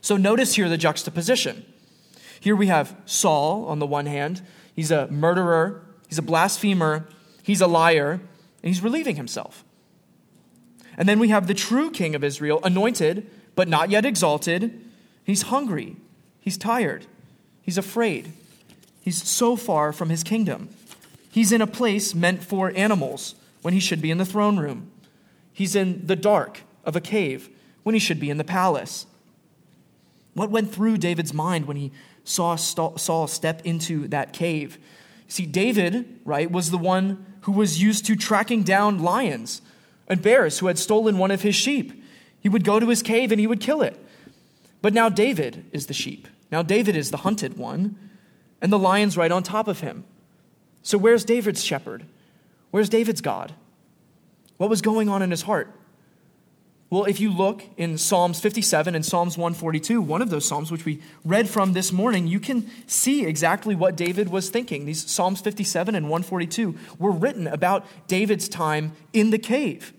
So 0.00 0.16
notice 0.16 0.54
here 0.54 0.68
the 0.68 0.78
juxtaposition. 0.78 1.64
Here 2.40 2.56
we 2.56 2.68
have 2.68 2.96
Saul 3.04 3.66
on 3.66 3.78
the 3.78 3.86
one 3.86 4.06
hand. 4.06 4.42
He's 4.74 4.90
a 4.90 5.08
murderer, 5.08 5.82
he's 6.08 6.18
a 6.18 6.22
blasphemer, 6.22 7.08
he's 7.42 7.60
a 7.60 7.66
liar, 7.66 8.12
and 8.12 8.22
he's 8.62 8.82
relieving 8.82 9.16
himself. 9.16 9.64
And 10.98 11.08
then 11.08 11.18
we 11.18 11.28
have 11.28 11.46
the 11.46 11.54
true 11.54 11.90
king 11.90 12.14
of 12.14 12.22
Israel, 12.22 12.60
anointed, 12.62 13.30
but 13.54 13.68
not 13.68 13.88
yet 13.88 14.04
exalted. 14.04 14.78
He's 15.24 15.42
hungry, 15.42 15.96
he's 16.40 16.58
tired, 16.58 17.06
He's 17.68 17.76
afraid. 17.76 18.32
He's 19.02 19.22
so 19.22 19.54
far 19.54 19.92
from 19.92 20.08
his 20.08 20.22
kingdom. 20.22 20.70
He's 21.30 21.52
in 21.52 21.60
a 21.60 21.66
place 21.66 22.14
meant 22.14 22.42
for 22.42 22.72
animals 22.74 23.34
when 23.60 23.74
he 23.74 23.78
should 23.78 24.00
be 24.00 24.10
in 24.10 24.16
the 24.16 24.24
throne 24.24 24.58
room. 24.58 24.90
He's 25.52 25.76
in 25.76 26.06
the 26.06 26.16
dark 26.16 26.62
of 26.86 26.96
a 26.96 27.00
cave 27.02 27.50
when 27.82 27.94
he 27.94 27.98
should 27.98 28.18
be 28.18 28.30
in 28.30 28.38
the 28.38 28.42
palace. 28.42 29.04
What 30.32 30.50
went 30.50 30.72
through 30.72 30.96
David's 30.96 31.34
mind 31.34 31.66
when 31.66 31.76
he 31.76 31.92
saw 32.24 32.56
Saul 32.56 33.26
step 33.26 33.60
into 33.66 34.08
that 34.08 34.32
cave? 34.32 34.78
See, 35.28 35.44
David, 35.44 36.20
right, 36.24 36.50
was 36.50 36.70
the 36.70 36.78
one 36.78 37.26
who 37.42 37.52
was 37.52 37.82
used 37.82 38.06
to 38.06 38.16
tracking 38.16 38.62
down 38.62 39.02
lions 39.02 39.60
and 40.08 40.22
bears 40.22 40.58
who 40.58 40.66
had 40.66 40.78
stolen 40.78 41.18
one 41.18 41.30
of 41.30 41.42
his 41.42 41.54
sheep. 41.54 42.02
He 42.40 42.48
would 42.48 42.64
go 42.64 42.80
to 42.80 42.88
his 42.88 43.02
cave 43.02 43.30
and 43.30 43.40
he 43.40 43.46
would 43.46 43.60
kill 43.60 43.82
it. 43.82 43.98
But 44.82 44.94
now 44.94 45.08
David 45.08 45.66
is 45.72 45.86
the 45.86 45.94
sheep. 45.94 46.28
Now, 46.50 46.62
David 46.62 46.96
is 46.96 47.10
the 47.10 47.18
hunted 47.18 47.58
one, 47.58 47.96
and 48.60 48.72
the 48.72 48.78
lion's 48.78 49.16
right 49.16 49.30
on 49.30 49.42
top 49.42 49.68
of 49.68 49.80
him. 49.80 50.04
So, 50.82 50.96
where's 50.96 51.24
David's 51.24 51.62
shepherd? 51.62 52.04
Where's 52.70 52.88
David's 52.88 53.20
God? 53.20 53.52
What 54.56 54.70
was 54.70 54.80
going 54.80 55.08
on 55.08 55.22
in 55.22 55.30
his 55.30 55.42
heart? 55.42 55.74
Well, 56.90 57.04
if 57.04 57.20
you 57.20 57.30
look 57.30 57.62
in 57.76 57.98
Psalms 57.98 58.40
57 58.40 58.94
and 58.94 59.04
Psalms 59.04 59.36
142, 59.36 60.00
one 60.00 60.22
of 60.22 60.30
those 60.30 60.48
Psalms 60.48 60.72
which 60.72 60.86
we 60.86 61.02
read 61.22 61.46
from 61.46 61.74
this 61.74 61.92
morning, 61.92 62.26
you 62.26 62.40
can 62.40 62.70
see 62.86 63.26
exactly 63.26 63.74
what 63.74 63.94
David 63.94 64.30
was 64.30 64.48
thinking. 64.48 64.86
These 64.86 65.10
Psalms 65.10 65.42
57 65.42 65.94
and 65.94 66.06
142 66.06 66.74
were 66.98 67.10
written 67.10 67.46
about 67.46 67.84
David's 68.06 68.48
time 68.48 68.92
in 69.12 69.28
the 69.30 69.38
cave. 69.38 69.92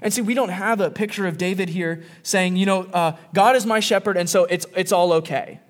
And 0.00 0.12
see, 0.12 0.22
we 0.22 0.34
don't 0.34 0.48
have 0.48 0.80
a 0.80 0.90
picture 0.90 1.26
of 1.26 1.38
David 1.38 1.68
here 1.68 2.02
saying, 2.22 2.56
you 2.56 2.66
know, 2.66 2.82
uh, 2.84 3.16
God 3.34 3.56
is 3.56 3.66
my 3.66 3.80
shepherd, 3.80 4.16
and 4.16 4.28
so 4.28 4.44
it's, 4.44 4.66
it's 4.74 4.92
all 4.92 5.12
okay. 5.14 5.60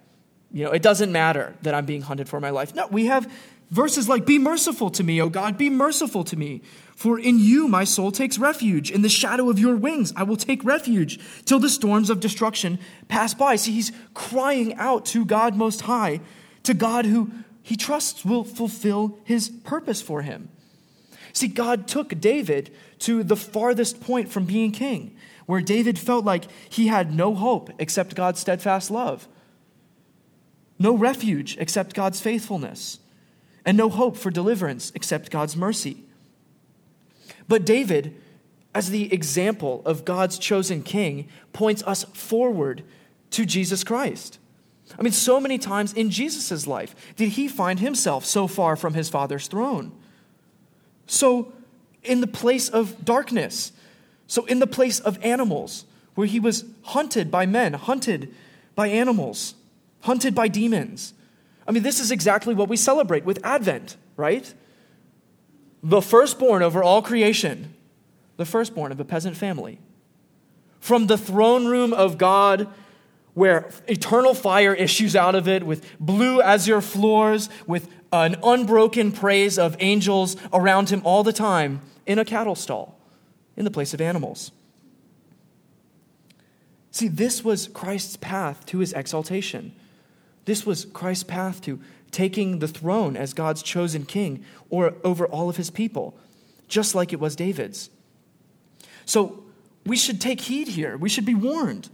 You 0.53 0.65
know, 0.65 0.71
it 0.71 0.83
doesn't 0.83 1.11
matter 1.11 1.55
that 1.63 1.75
I'm 1.75 1.87
being 1.87 2.03
hunted 2.03 2.29
for 2.29 2.41
my 2.41 2.51
life. 2.51 2.75
No, 2.75 2.87
we 2.89 3.07
have 3.07 3.31
verses 3.71 4.09
like, 4.09 4.27
Be 4.27 4.39
merciful 4.39 4.91
to 4.91 5.03
me, 5.03 5.21
O 5.21 5.29
God, 5.29 5.57
be 5.57 5.71
merciful 5.71 6.25
to 6.25 6.37
me. 6.37 6.61
For 6.95 7.19
in 7.19 7.39
you 7.39 7.67
my 7.69 7.85
soul 7.85 8.13
takes 8.13 8.39
refuge. 8.39 8.91
In 8.91 9.03
the 9.03 9.09
shadow 9.09 9.49
of 9.49 9.59
your 9.59 9.75
wings 9.75 10.13
I 10.15 10.23
will 10.23 10.37
take 10.37 10.63
refuge 10.63 11.19
till 11.47 11.59
the 11.59 11.71
storms 11.71 12.11
of 12.11 12.21
destruction 12.21 12.79
pass 13.09 13.35
by. 13.35 13.57
See, 13.57 13.73
he's 13.73 13.93
crying 14.15 14.75
out 14.75 15.07
to 15.07 15.25
God 15.25 15.57
Most 15.57 15.83
High, 15.83 16.21
to 16.65 16.75
God 16.75 17.07
who 17.07 17.31
he 17.63 17.77
trusts 17.77 18.25
will 18.25 18.45
fulfill 18.45 19.19
his 19.25 19.49
purpose 19.49 20.03
for 20.03 20.23
him. 20.23 20.51
See, 21.33 21.49
God 21.49 21.89
took 21.89 22.21
David 22.21 22.75
to 23.03 23.25
the 23.25 23.37
farthest 23.37 24.01
point 24.01 24.31
from 24.31 24.45
being 24.45 24.71
king, 24.71 25.15
where 25.47 25.61
David 25.61 25.99
felt 25.99 26.25
like 26.25 26.45
he 26.69 26.87
had 26.87 27.13
no 27.13 27.35
hope 27.35 27.71
except 27.79 28.15
God's 28.15 28.41
steadfast 28.41 28.91
love, 28.91 29.27
no 30.79 30.97
refuge 30.97 31.57
except 31.59 31.95
God's 31.95 32.21
faithfulness, 32.21 33.01
and 33.65 33.77
no 33.77 33.89
hope 33.89 34.17
for 34.17 34.31
deliverance 34.31 34.93
except 34.95 35.33
God's 35.33 35.57
mercy. 35.57 36.05
But 37.49 37.67
David, 37.67 38.21
as 38.73 38.91
the 38.91 39.13
example 39.13 39.83
of 39.85 40.05
God's 40.05 40.39
chosen 40.39 40.85
king, 40.85 41.29
points 41.53 41.83
us 41.83 42.05
forward 42.05 42.85
to 43.31 43.45
Jesus 43.45 43.83
Christ. 43.83 44.39
I 44.97 45.03
mean, 45.03 45.13
so 45.13 45.41
many 45.41 45.59
times 45.59 45.93
in 45.93 46.11
Jesus' 46.11 46.69
life 46.69 46.95
did 47.17 47.31
he 47.31 47.49
find 47.49 47.81
himself 47.81 48.25
so 48.25 48.47
far 48.47 48.77
from 48.77 48.95
his 48.95 49.09
Father's 49.09 49.49
throne. 49.49 49.91
So, 51.07 51.53
in 52.05 52.21
the 52.21 52.27
place 52.27 52.69
of 52.69 53.05
darkness, 53.05 53.73
so 54.27 54.45
in 54.47 54.59
the 54.59 54.67
place 54.67 55.01
of 55.01 55.19
animals, 55.23 55.85
where 56.15 56.27
he 56.27 56.41
was 56.41 56.65
hunted 56.83 57.31
by 57.31 57.47
men, 57.47 57.75
hunted 57.75 58.35
by 58.75 58.89
animals, 58.89 59.55
hunted 60.01 60.35
by 60.35 60.49
demons. 60.49 61.15
I 61.67 61.73
mean, 61.73 61.83
this 61.83 62.01
is 62.01 62.11
exactly 62.11 62.55
what 62.55 62.69
we 62.69 62.77
celebrate 62.77 63.25
with 63.25 63.45
Advent, 63.45 63.97
right? 64.17 64.53
The 65.83 66.03
firstborn 66.03 66.63
over 66.63 66.83
all 66.83 67.03
creation, 67.03 67.75
the 68.37 68.45
firstborn 68.45 68.93
of 68.93 69.01
a 69.01 69.05
peasant 69.05 69.37
family. 69.37 69.79
From 70.81 71.07
the 71.07 71.19
throne 71.19 71.67
room 71.67 71.93
of 71.93 72.19
God, 72.19 72.69
where 73.35 73.71
eternal 73.87 74.35
fire 74.35 74.75
issues 74.75 75.15
out 75.15 75.35
of 75.35 75.49
it 75.49 75.63
with 75.63 75.87
blue 76.01 76.43
azure 76.43 76.81
floors, 76.81 77.49
with 77.67 77.89
an 78.13 78.37
unbroken 78.43 79.13
praise 79.13 79.59
of 79.59 79.77
angels 79.79 80.37
around 80.53 80.91
him 80.91 81.01
all 81.05 81.23
the 81.23 81.33
time 81.33 81.81
in 82.07 82.19
a 82.19 82.25
cattle 82.25 82.55
stall 82.55 82.99
in 83.57 83.65
the 83.65 83.71
place 83.71 83.95
of 83.95 84.01
animals. 84.01 84.51
See, 86.91 87.09
this 87.09 87.43
was 87.43 87.69
Christ's 87.69 88.17
path 88.17 88.67
to 88.67 88.79
his 88.79 88.93
exaltation. 88.93 89.75
This 90.45 90.67
was 90.67 90.85
Christ's 90.85 91.25
path 91.25 91.63
to 91.63 91.81
taking 92.11 92.59
the 92.59 92.69
throne 92.69 93.17
as 93.17 93.33
God's 93.33 93.63
chosen 93.63 94.05
king 94.05 94.45
or 94.69 94.95
over 95.03 95.27
all 95.27 95.49
of 95.49 95.57
his 95.57 95.71
people, 95.71 96.15
just 96.69 96.95
like 96.95 97.13
it 97.13 97.21
was 97.21 97.35
David's. 97.35 97.89
So 99.07 99.43
we 99.87 99.97
should 99.97 100.21
take 100.21 100.43
heed 100.43 100.69
here. 100.69 100.97
We 100.97 101.09
should 101.09 101.25
be 101.25 101.35
warned 101.35 101.89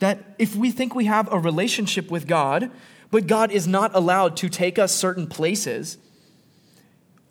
that 0.00 0.34
if 0.38 0.56
we 0.56 0.72
think 0.72 0.94
we 0.94 1.04
have 1.04 1.32
a 1.32 1.38
relationship 1.38 2.10
with 2.10 2.26
God, 2.26 2.70
but 3.12 3.28
God 3.28 3.52
is 3.52 3.68
not 3.68 3.94
allowed 3.94 4.36
to 4.38 4.48
take 4.48 4.78
us 4.78 4.92
certain 4.92 5.28
places, 5.28 5.98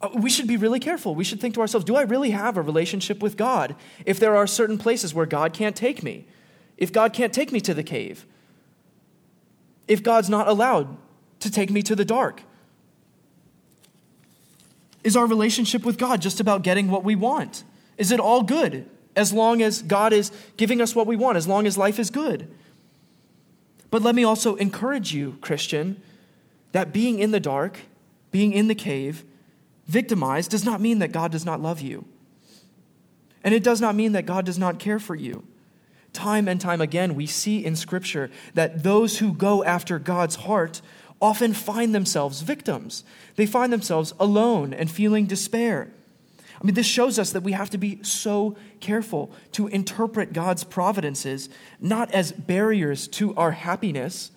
Uh, 0.01 0.09
we 0.15 0.29
should 0.29 0.47
be 0.47 0.57
really 0.57 0.79
careful. 0.79 1.13
We 1.13 1.23
should 1.23 1.39
think 1.39 1.53
to 1.55 1.61
ourselves, 1.61 1.85
do 1.85 1.95
I 1.95 2.01
really 2.01 2.31
have 2.31 2.57
a 2.57 2.61
relationship 2.61 3.21
with 3.21 3.37
God 3.37 3.75
if 4.05 4.19
there 4.19 4.35
are 4.35 4.47
certain 4.47 4.77
places 4.77 5.13
where 5.13 5.25
God 5.25 5.53
can't 5.53 5.75
take 5.75 6.01
me? 6.01 6.25
If 6.77 6.91
God 6.91 7.13
can't 7.13 7.33
take 7.33 7.51
me 7.51 7.59
to 7.61 7.73
the 7.73 7.83
cave? 7.83 8.25
If 9.87 10.01
God's 10.01 10.29
not 10.29 10.47
allowed 10.47 10.97
to 11.41 11.51
take 11.51 11.69
me 11.69 11.83
to 11.83 11.95
the 11.95 12.05
dark? 12.05 12.43
Is 15.03 15.15
our 15.15 15.25
relationship 15.25 15.83
with 15.83 15.97
God 15.97 16.21
just 16.21 16.39
about 16.39 16.61
getting 16.61 16.89
what 16.89 17.03
we 17.03 17.15
want? 17.15 17.63
Is 17.97 18.11
it 18.11 18.19
all 18.19 18.43
good 18.43 18.89
as 19.15 19.33
long 19.33 19.61
as 19.61 19.81
God 19.81 20.13
is 20.13 20.31
giving 20.57 20.81
us 20.81 20.95
what 20.95 21.07
we 21.07 21.15
want, 21.15 21.37
as 21.37 21.47
long 21.47 21.67
as 21.67 21.77
life 21.77 21.99
is 21.99 22.09
good? 22.09 22.47
But 23.89 24.01
let 24.01 24.15
me 24.15 24.23
also 24.23 24.55
encourage 24.55 25.13
you, 25.13 25.37
Christian, 25.41 26.01
that 26.71 26.93
being 26.93 27.19
in 27.19 27.31
the 27.31 27.39
dark, 27.39 27.79
being 28.31 28.53
in 28.53 28.67
the 28.67 28.75
cave, 28.75 29.25
victimized, 29.91 30.51
does 30.51 30.63
not 30.63 30.79
mean 30.79 30.99
that 30.99 31.11
God 31.11 31.31
does 31.31 31.45
not 31.45 31.61
love 31.61 31.81
you. 31.81 32.05
And 33.43 33.53
it 33.53 33.63
does 33.63 33.81
not 33.81 33.95
mean 33.95 34.13
that 34.13 34.25
God 34.25 34.45
does 34.45 34.57
not 34.57 34.79
care 34.79 34.99
for 34.99 35.15
you. 35.15 35.43
Time 36.13 36.47
and 36.47 36.59
time 36.59 36.81
again, 36.81 37.15
we 37.15 37.25
see 37.25 37.63
in 37.63 37.75
Scripture 37.75 38.29
that 38.53 38.83
those 38.83 39.19
who 39.19 39.33
go 39.33 39.63
after 39.63 39.99
God's 39.99 40.37
heart 40.37 40.81
often 41.21 41.53
find 41.53 41.93
themselves 41.93 42.41
victims. 42.41 43.03
They 43.35 43.45
find 43.45 43.71
themselves 43.71 44.13
alone 44.19 44.73
and 44.73 44.89
feeling 44.89 45.25
despair. 45.25 45.89
I 46.59 46.63
mean, 46.63 46.75
this 46.75 46.85
shows 46.87 47.17
us 47.17 47.31
that 47.31 47.43
we 47.43 47.53
have 47.53 47.71
to 47.71 47.77
be 47.77 47.99
so 48.03 48.55
careful 48.79 49.31
to 49.53 49.67
interpret 49.67 50.31
God's 50.31 50.63
providences 50.63 51.49
not 51.79 52.11
as 52.11 52.31
barriers 52.31 53.07
to 53.09 53.35
our 53.35 53.51
happiness 53.51 54.31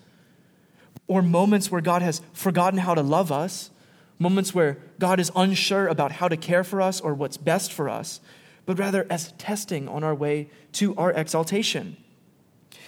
or 1.07 1.21
moments 1.21 1.71
where 1.71 1.83
God 1.83 2.03
has 2.03 2.23
forgotten 2.33 2.79
how 2.79 2.95
to 2.95 3.03
love 3.03 3.31
us, 3.31 3.71
moments 4.19 4.55
where 4.55 4.79
God 4.99 5.21
is 5.21 5.31
unsure 5.35 5.87
about 5.87 6.13
how 6.13 6.29
to 6.29 6.37
care 6.37 6.65
for 6.65 6.81
us 6.81 7.01
or 7.01 7.15
what's 7.15 7.37
best 7.37 7.73
for 7.73 7.89
us, 7.89 8.21
but 8.67 8.79
rather 8.79 9.07
as 9.11 9.33
testing 9.33 9.89
on 9.89 10.05
our 10.05 10.15
way 10.15 10.49
to 10.73 10.95
our 10.97 11.13
exaltation. 11.13 11.97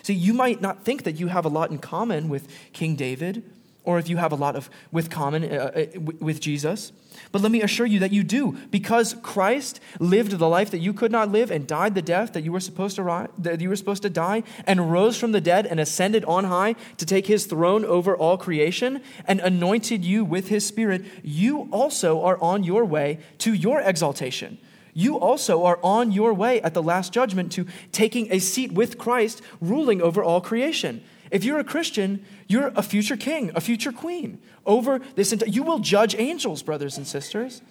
See, 0.02 0.14
you 0.14 0.32
might 0.32 0.60
not 0.60 0.84
think 0.84 1.02
that 1.02 1.18
you 1.18 1.26
have 1.28 1.44
a 1.44 1.48
lot 1.48 1.70
in 1.70 1.78
common 1.78 2.28
with 2.28 2.48
King 2.72 2.94
David 2.94 3.42
or 3.86 3.98
if 3.98 4.08
you 4.10 4.18
have 4.18 4.32
a 4.32 4.36
lot 4.36 4.54
of 4.54 4.68
with 4.92 5.08
common 5.08 5.44
uh, 5.44 5.70
uh 5.74 6.00
with 6.20 6.40
Jesus. 6.40 6.92
But 7.32 7.40
let 7.40 7.50
me 7.50 7.62
assure 7.62 7.86
you 7.86 8.00
that 8.00 8.12
you 8.12 8.22
do, 8.22 8.52
because 8.70 9.16
Christ 9.22 9.80
lived 9.98 10.32
the 10.32 10.48
life 10.48 10.70
that 10.70 10.78
you 10.78 10.92
could 10.92 11.10
not 11.10 11.32
live 11.32 11.50
and 11.50 11.66
died 11.66 11.94
the 11.94 12.02
death 12.02 12.34
that 12.34 12.44
you 12.44 12.52
were 12.52 12.60
supposed 12.60 12.96
to 12.96 13.02
ri- 13.02 13.28
that 13.38 13.60
you 13.60 13.70
were 13.70 13.76
supposed 13.76 14.02
to 14.02 14.10
die, 14.10 14.42
and 14.66 14.92
rose 14.92 15.16
from 15.16 15.32
the 15.32 15.40
dead 15.40 15.66
and 15.66 15.80
ascended 15.80 16.24
on 16.26 16.44
high 16.44 16.74
to 16.98 17.06
take 17.06 17.26
his 17.26 17.46
throne 17.46 17.84
over 17.84 18.14
all 18.14 18.36
creation, 18.36 19.00
and 19.26 19.40
anointed 19.40 20.04
you 20.04 20.24
with 20.24 20.48
his 20.48 20.66
Spirit. 20.66 21.04
You 21.22 21.68
also 21.72 22.20
are 22.22 22.38
on 22.42 22.64
your 22.64 22.84
way 22.84 23.18
to 23.38 23.54
your 23.54 23.80
exaltation. 23.80 24.58
You 24.92 25.18
also 25.18 25.64
are 25.64 25.78
on 25.82 26.10
your 26.10 26.32
way 26.32 26.62
at 26.62 26.72
the 26.72 26.82
last 26.82 27.12
judgment 27.12 27.52
to 27.52 27.66
taking 27.92 28.32
a 28.32 28.38
seat 28.38 28.72
with 28.72 28.96
Christ, 28.96 29.42
ruling 29.60 30.00
over 30.00 30.24
all 30.24 30.40
creation. 30.40 31.02
If 31.30 31.44
you're 31.44 31.58
a 31.58 31.64
Christian, 31.64 32.24
you're 32.46 32.72
a 32.76 32.82
future 32.82 33.16
king, 33.16 33.50
a 33.54 33.60
future 33.60 33.92
queen 33.92 34.38
over 34.64 35.00
this. 35.14 35.34
You 35.46 35.62
will 35.62 35.78
judge 35.78 36.14
angels, 36.16 36.62
brothers 36.62 36.96
and 36.96 37.06
sisters. 37.06 37.62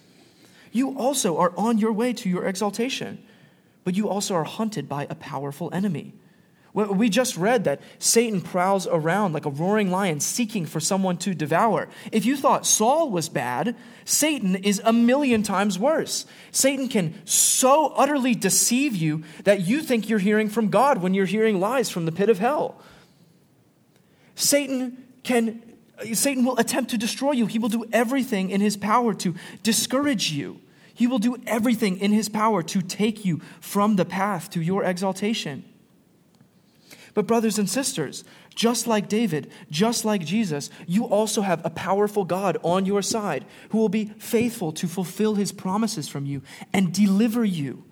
You 0.71 0.97
also 0.97 1.37
are 1.37 1.53
on 1.55 1.77
your 1.77 1.93
way 1.93 2.13
to 2.13 2.29
your 2.29 2.45
exaltation, 2.45 3.23
but 3.83 3.95
you 3.95 4.09
also 4.09 4.35
are 4.35 4.43
hunted 4.43 4.89
by 4.89 5.07
a 5.09 5.15
powerful 5.15 5.69
enemy. 5.73 6.13
We 6.73 7.07
just 7.07 7.37
read 7.37 7.63
that 7.63 7.79
Satan 7.99 8.41
prowls 8.41 8.85
around 8.85 9.31
like 9.31 9.45
a 9.45 9.49
roaring 9.49 9.89
lion 9.91 10.19
seeking 10.19 10.65
for 10.65 10.81
someone 10.81 11.15
to 11.19 11.33
devour. 11.33 11.87
If 12.11 12.25
you 12.25 12.35
thought 12.35 12.65
Saul 12.65 13.09
was 13.09 13.29
bad, 13.29 13.77
Satan 14.03 14.55
is 14.55 14.81
a 14.83 14.91
million 14.91 15.41
times 15.41 15.79
worse. 15.79 16.25
Satan 16.51 16.89
can 16.89 17.25
so 17.25 17.93
utterly 17.95 18.35
deceive 18.35 18.93
you 18.93 19.23
that 19.45 19.61
you 19.61 19.81
think 19.81 20.09
you're 20.09 20.19
hearing 20.19 20.49
from 20.49 20.67
God 20.67 20.97
when 20.97 21.13
you're 21.13 21.25
hearing 21.25 21.61
lies 21.61 21.89
from 21.89 22.05
the 22.05 22.11
pit 22.11 22.29
of 22.29 22.39
hell. 22.39 22.75
Satan 24.35 25.05
can 25.23 25.61
uh, 25.99 26.13
Satan 26.13 26.45
will 26.45 26.57
attempt 26.57 26.91
to 26.91 26.97
destroy 26.97 27.31
you. 27.31 27.45
He 27.45 27.59
will 27.59 27.69
do 27.69 27.85
everything 27.91 28.49
in 28.49 28.61
his 28.61 28.77
power 28.77 29.13
to 29.15 29.33
discourage 29.63 30.31
you. 30.31 30.59
He 30.93 31.07
will 31.07 31.19
do 31.19 31.37
everything 31.45 31.97
in 31.97 32.11
his 32.11 32.29
power 32.29 32.63
to 32.63 32.81
take 32.81 33.25
you 33.25 33.41
from 33.59 33.95
the 33.95 34.05
path 34.05 34.49
to 34.51 34.61
your 34.61 34.83
exaltation. 34.83 35.63
But, 37.13 37.27
brothers 37.27 37.57
and 37.57 37.69
sisters, 37.69 38.25
just 38.55 38.87
like 38.87 39.07
David, 39.07 39.49
just 39.71 40.03
like 40.03 40.25
Jesus, 40.25 40.69
you 40.85 41.05
also 41.05 41.41
have 41.41 41.65
a 41.65 41.69
powerful 41.69 42.25
God 42.25 42.57
on 42.61 42.85
your 42.85 43.01
side 43.01 43.45
who 43.69 43.77
will 43.77 43.89
be 43.89 44.05
faithful 44.17 44.73
to 44.73 44.87
fulfill 44.87 45.35
his 45.35 45.53
promises 45.53 46.09
from 46.09 46.25
you 46.25 46.41
and 46.73 46.93
deliver 46.93 47.45
you 47.45 47.84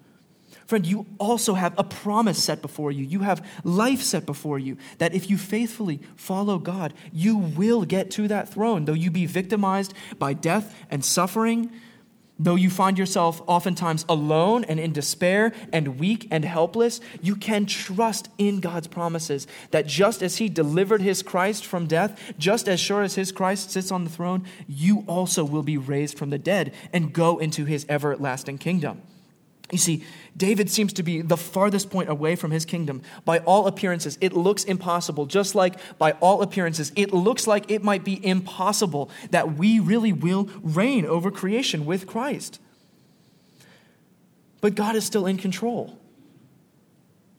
Friend, 0.66 0.86
you 0.86 1.06
also 1.20 1.56
have 1.56 1.74
a 1.78 1.84
promise 1.84 2.42
set 2.42 2.62
before 2.62 2.92
you. 2.92 3.04
You 3.04 3.20
have 3.20 3.46
life 3.64 4.02
set 4.02 4.26
before 4.26 4.60
you 4.60 4.78
that 4.98 5.14
if 5.14 5.30
you 5.30 5.38
faithfully 5.38 6.00
follow 6.16 6.58
God, 6.58 6.94
you 7.12 7.38
will 7.38 7.84
get 7.84 8.12
to 8.12 8.28
that 8.30 8.50
throne. 8.50 8.86
Though 8.86 8.94
you 8.94 9.12
be 9.12 9.26
victimized 9.26 9.94
by 10.18 10.34
death 10.34 10.74
and 10.90 11.04
suffering, 11.04 11.70
though 12.40 12.56
you 12.56 12.70
find 12.70 12.98
yourself 12.98 13.42
oftentimes 13.46 14.06
alone 14.08 14.64
and 14.64 14.80
in 14.80 14.94
despair 14.94 15.54
and 15.74 16.00
weak 16.00 16.28
and 16.32 16.46
helpless, 16.46 17.02
you 17.22 17.36
can 17.36 17.66
trust 17.66 18.30
in 18.38 18.62
God's 18.62 18.88
promises 18.88 19.48
that 19.72 19.86
just 19.86 20.24
as 20.24 20.38
He 20.38 20.48
delivered 20.48 21.02
His 21.02 21.22
Christ 21.22 21.66
from 21.66 21.88
death, 21.88 22.34
just 22.38 22.70
as 22.70 22.80
sure 22.80 23.02
as 23.02 23.16
His 23.16 23.34
Christ 23.34 23.72
sits 23.72 23.92
on 23.92 24.06
the 24.06 24.10
throne, 24.10 24.46
you 24.68 25.04
also 25.08 25.44
will 25.44 25.64
be 25.64 25.78
raised 25.78 26.18
from 26.18 26.30
the 26.30 26.40
dead 26.40 26.74
and 26.94 27.12
go 27.12 27.38
into 27.38 27.66
His 27.66 27.86
everlasting 27.90 28.58
kingdom. 28.58 29.02
You 29.74 29.80
see, 29.80 30.06
David 30.38 30.70
seems 30.70 30.94
to 30.94 31.04
be 31.04 31.22
the 31.22 31.36
farthest 31.36 31.90
point 31.90 32.08
away 32.08 32.36
from 32.36 32.52
his 32.52 32.64
kingdom. 32.64 33.02
By 33.26 33.40
all 33.40 33.66
appearances, 33.66 34.20
it 34.22 34.34
looks 34.34 34.64
impossible. 34.64 35.26
Just 35.26 35.56
like 35.56 35.76
by 35.98 36.12
all 36.14 36.44
appearances, 36.44 36.92
it 36.96 37.12
looks 37.12 37.48
like 37.48 37.72
it 37.72 37.84
might 37.84 38.04
be 38.04 38.24
impossible 38.24 39.10
that 39.32 39.58
we 39.58 39.80
really 39.80 40.14
will 40.14 40.48
reign 40.62 41.08
over 41.08 41.32
creation 41.32 41.88
with 41.88 42.06
Christ. 42.06 42.60
But 44.62 44.76
God 44.76 44.96
is 44.96 45.06
still 45.06 45.26
in 45.26 45.38
control. 45.38 45.98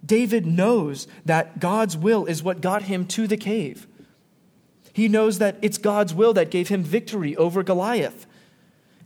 David 0.04 0.44
knows 0.44 1.06
that 1.24 1.60
God's 1.60 1.96
will 1.96 2.26
is 2.26 2.42
what 2.42 2.60
got 2.60 2.82
him 2.82 3.06
to 3.06 3.28
the 3.28 3.36
cave. 3.36 3.86
He 4.92 5.06
knows 5.06 5.38
that 5.38 5.56
it's 5.62 5.78
God's 5.78 6.12
will 6.12 6.34
that 6.34 6.50
gave 6.50 6.68
him 6.68 6.82
victory 6.82 7.36
over 7.36 7.62
Goliath. 7.62 8.26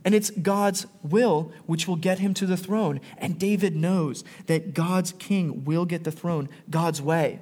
And 0.08 0.14
it's 0.14 0.30
God's 0.30 0.86
will 1.02 1.52
which 1.66 1.86
will 1.86 1.96
get 1.96 2.18
him 2.18 2.32
to 2.32 2.46
the 2.46 2.56
throne. 2.56 3.02
And 3.18 3.38
David 3.38 3.76
knows 3.76 4.24
that 4.46 4.72
God's 4.72 5.12
king 5.12 5.66
will 5.66 5.84
get 5.84 6.04
the 6.04 6.10
throne 6.10 6.48
God's 6.70 7.02
way. 7.02 7.40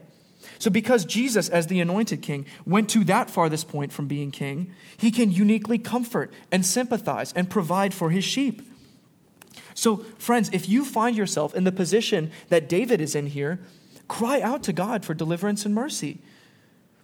So, 0.59 0.69
because 0.69 1.05
Jesus, 1.05 1.49
as 1.49 1.69
the 1.69 1.79
anointed 1.79 2.23
king, 2.23 2.45
went 2.65 2.91
to 2.91 3.05
that 3.05 3.31
farthest 3.31 3.69
point 3.69 3.93
from 3.93 4.09
being 4.09 4.33
king, 4.33 4.75
he 4.97 5.13
can 5.13 5.31
uniquely 5.31 5.79
comfort 5.79 6.33
and 6.51 6.67
sympathize 6.67 7.33
and 7.35 7.49
provide 7.49 7.95
for 7.95 8.11
his 8.11 8.25
sheep. 8.25 8.69
So, 9.75 9.99
friends, 10.19 10.51
if 10.53 10.69
you 10.69 10.85
find 10.85 11.17
yourself 11.17 11.55
in 11.55 11.63
the 11.63 11.71
position 11.71 12.33
that 12.49 12.69
David 12.69 13.01
is 13.01 13.15
in 13.15 13.29
here, 13.29 13.61
cry 14.09 14.41
out 14.41 14.65
to 14.65 14.73
God 14.73 15.05
for 15.05 15.15
deliverance 15.15 15.65
and 15.65 15.73
mercy. 15.73 16.19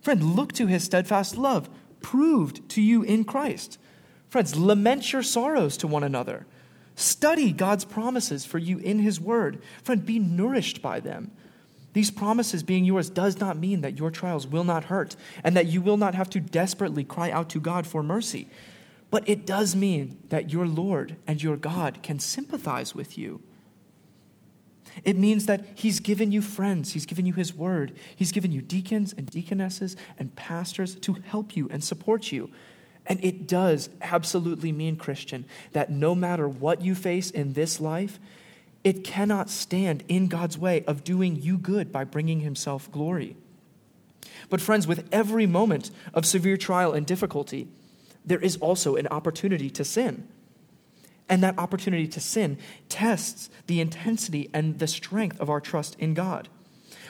Friend, 0.00 0.34
look 0.34 0.52
to 0.54 0.66
his 0.66 0.82
steadfast 0.82 1.36
love, 1.36 1.70
proved 2.00 2.68
to 2.70 2.82
you 2.82 3.04
in 3.04 3.22
Christ. 3.22 3.78
Friends, 4.32 4.56
lament 4.56 5.12
your 5.12 5.22
sorrows 5.22 5.76
to 5.76 5.86
one 5.86 6.02
another. 6.02 6.46
Study 6.94 7.52
God's 7.52 7.84
promises 7.84 8.46
for 8.46 8.56
you 8.56 8.78
in 8.78 8.98
His 8.98 9.20
Word. 9.20 9.60
Friend, 9.82 10.06
be 10.06 10.18
nourished 10.18 10.80
by 10.80 11.00
them. 11.00 11.32
These 11.92 12.10
promises 12.10 12.62
being 12.62 12.86
yours 12.86 13.10
does 13.10 13.40
not 13.40 13.58
mean 13.58 13.82
that 13.82 13.98
your 13.98 14.10
trials 14.10 14.46
will 14.46 14.64
not 14.64 14.84
hurt 14.84 15.16
and 15.44 15.54
that 15.54 15.66
you 15.66 15.82
will 15.82 15.98
not 15.98 16.14
have 16.14 16.30
to 16.30 16.40
desperately 16.40 17.04
cry 17.04 17.30
out 17.30 17.50
to 17.50 17.60
God 17.60 17.86
for 17.86 18.02
mercy. 18.02 18.48
But 19.10 19.28
it 19.28 19.44
does 19.44 19.76
mean 19.76 20.16
that 20.30 20.50
your 20.50 20.66
Lord 20.66 21.16
and 21.26 21.42
your 21.42 21.58
God 21.58 22.02
can 22.02 22.18
sympathize 22.18 22.94
with 22.94 23.18
you. 23.18 23.42
It 25.04 25.18
means 25.18 25.44
that 25.44 25.62
He's 25.74 26.00
given 26.00 26.32
you 26.32 26.40
friends, 26.40 26.94
He's 26.94 27.04
given 27.04 27.26
you 27.26 27.34
His 27.34 27.52
Word, 27.52 27.92
He's 28.16 28.32
given 28.32 28.50
you 28.50 28.62
deacons 28.62 29.12
and 29.12 29.26
deaconesses 29.26 29.94
and 30.18 30.34
pastors 30.36 30.94
to 30.94 31.18
help 31.22 31.54
you 31.54 31.68
and 31.70 31.84
support 31.84 32.32
you. 32.32 32.50
And 33.06 33.22
it 33.24 33.46
does 33.46 33.88
absolutely 34.00 34.72
mean, 34.72 34.96
Christian, 34.96 35.44
that 35.72 35.90
no 35.90 36.14
matter 36.14 36.48
what 36.48 36.82
you 36.82 36.94
face 36.94 37.30
in 37.30 37.52
this 37.52 37.80
life, 37.80 38.18
it 38.84 39.04
cannot 39.04 39.50
stand 39.50 40.04
in 40.08 40.28
God's 40.28 40.58
way 40.58 40.84
of 40.84 41.04
doing 41.04 41.36
you 41.36 41.58
good 41.58 41.92
by 41.92 42.04
bringing 42.04 42.40
Himself 42.40 42.90
glory. 42.90 43.36
But, 44.48 44.60
friends, 44.60 44.86
with 44.86 45.08
every 45.12 45.46
moment 45.46 45.90
of 46.14 46.26
severe 46.26 46.56
trial 46.56 46.92
and 46.92 47.06
difficulty, 47.06 47.68
there 48.24 48.40
is 48.40 48.56
also 48.58 48.96
an 48.96 49.08
opportunity 49.08 49.70
to 49.70 49.84
sin. 49.84 50.28
And 51.28 51.42
that 51.42 51.58
opportunity 51.58 52.06
to 52.08 52.20
sin 52.20 52.58
tests 52.88 53.50
the 53.66 53.80
intensity 53.80 54.50
and 54.52 54.78
the 54.78 54.86
strength 54.86 55.40
of 55.40 55.48
our 55.48 55.60
trust 55.60 55.96
in 55.98 56.14
God 56.14 56.48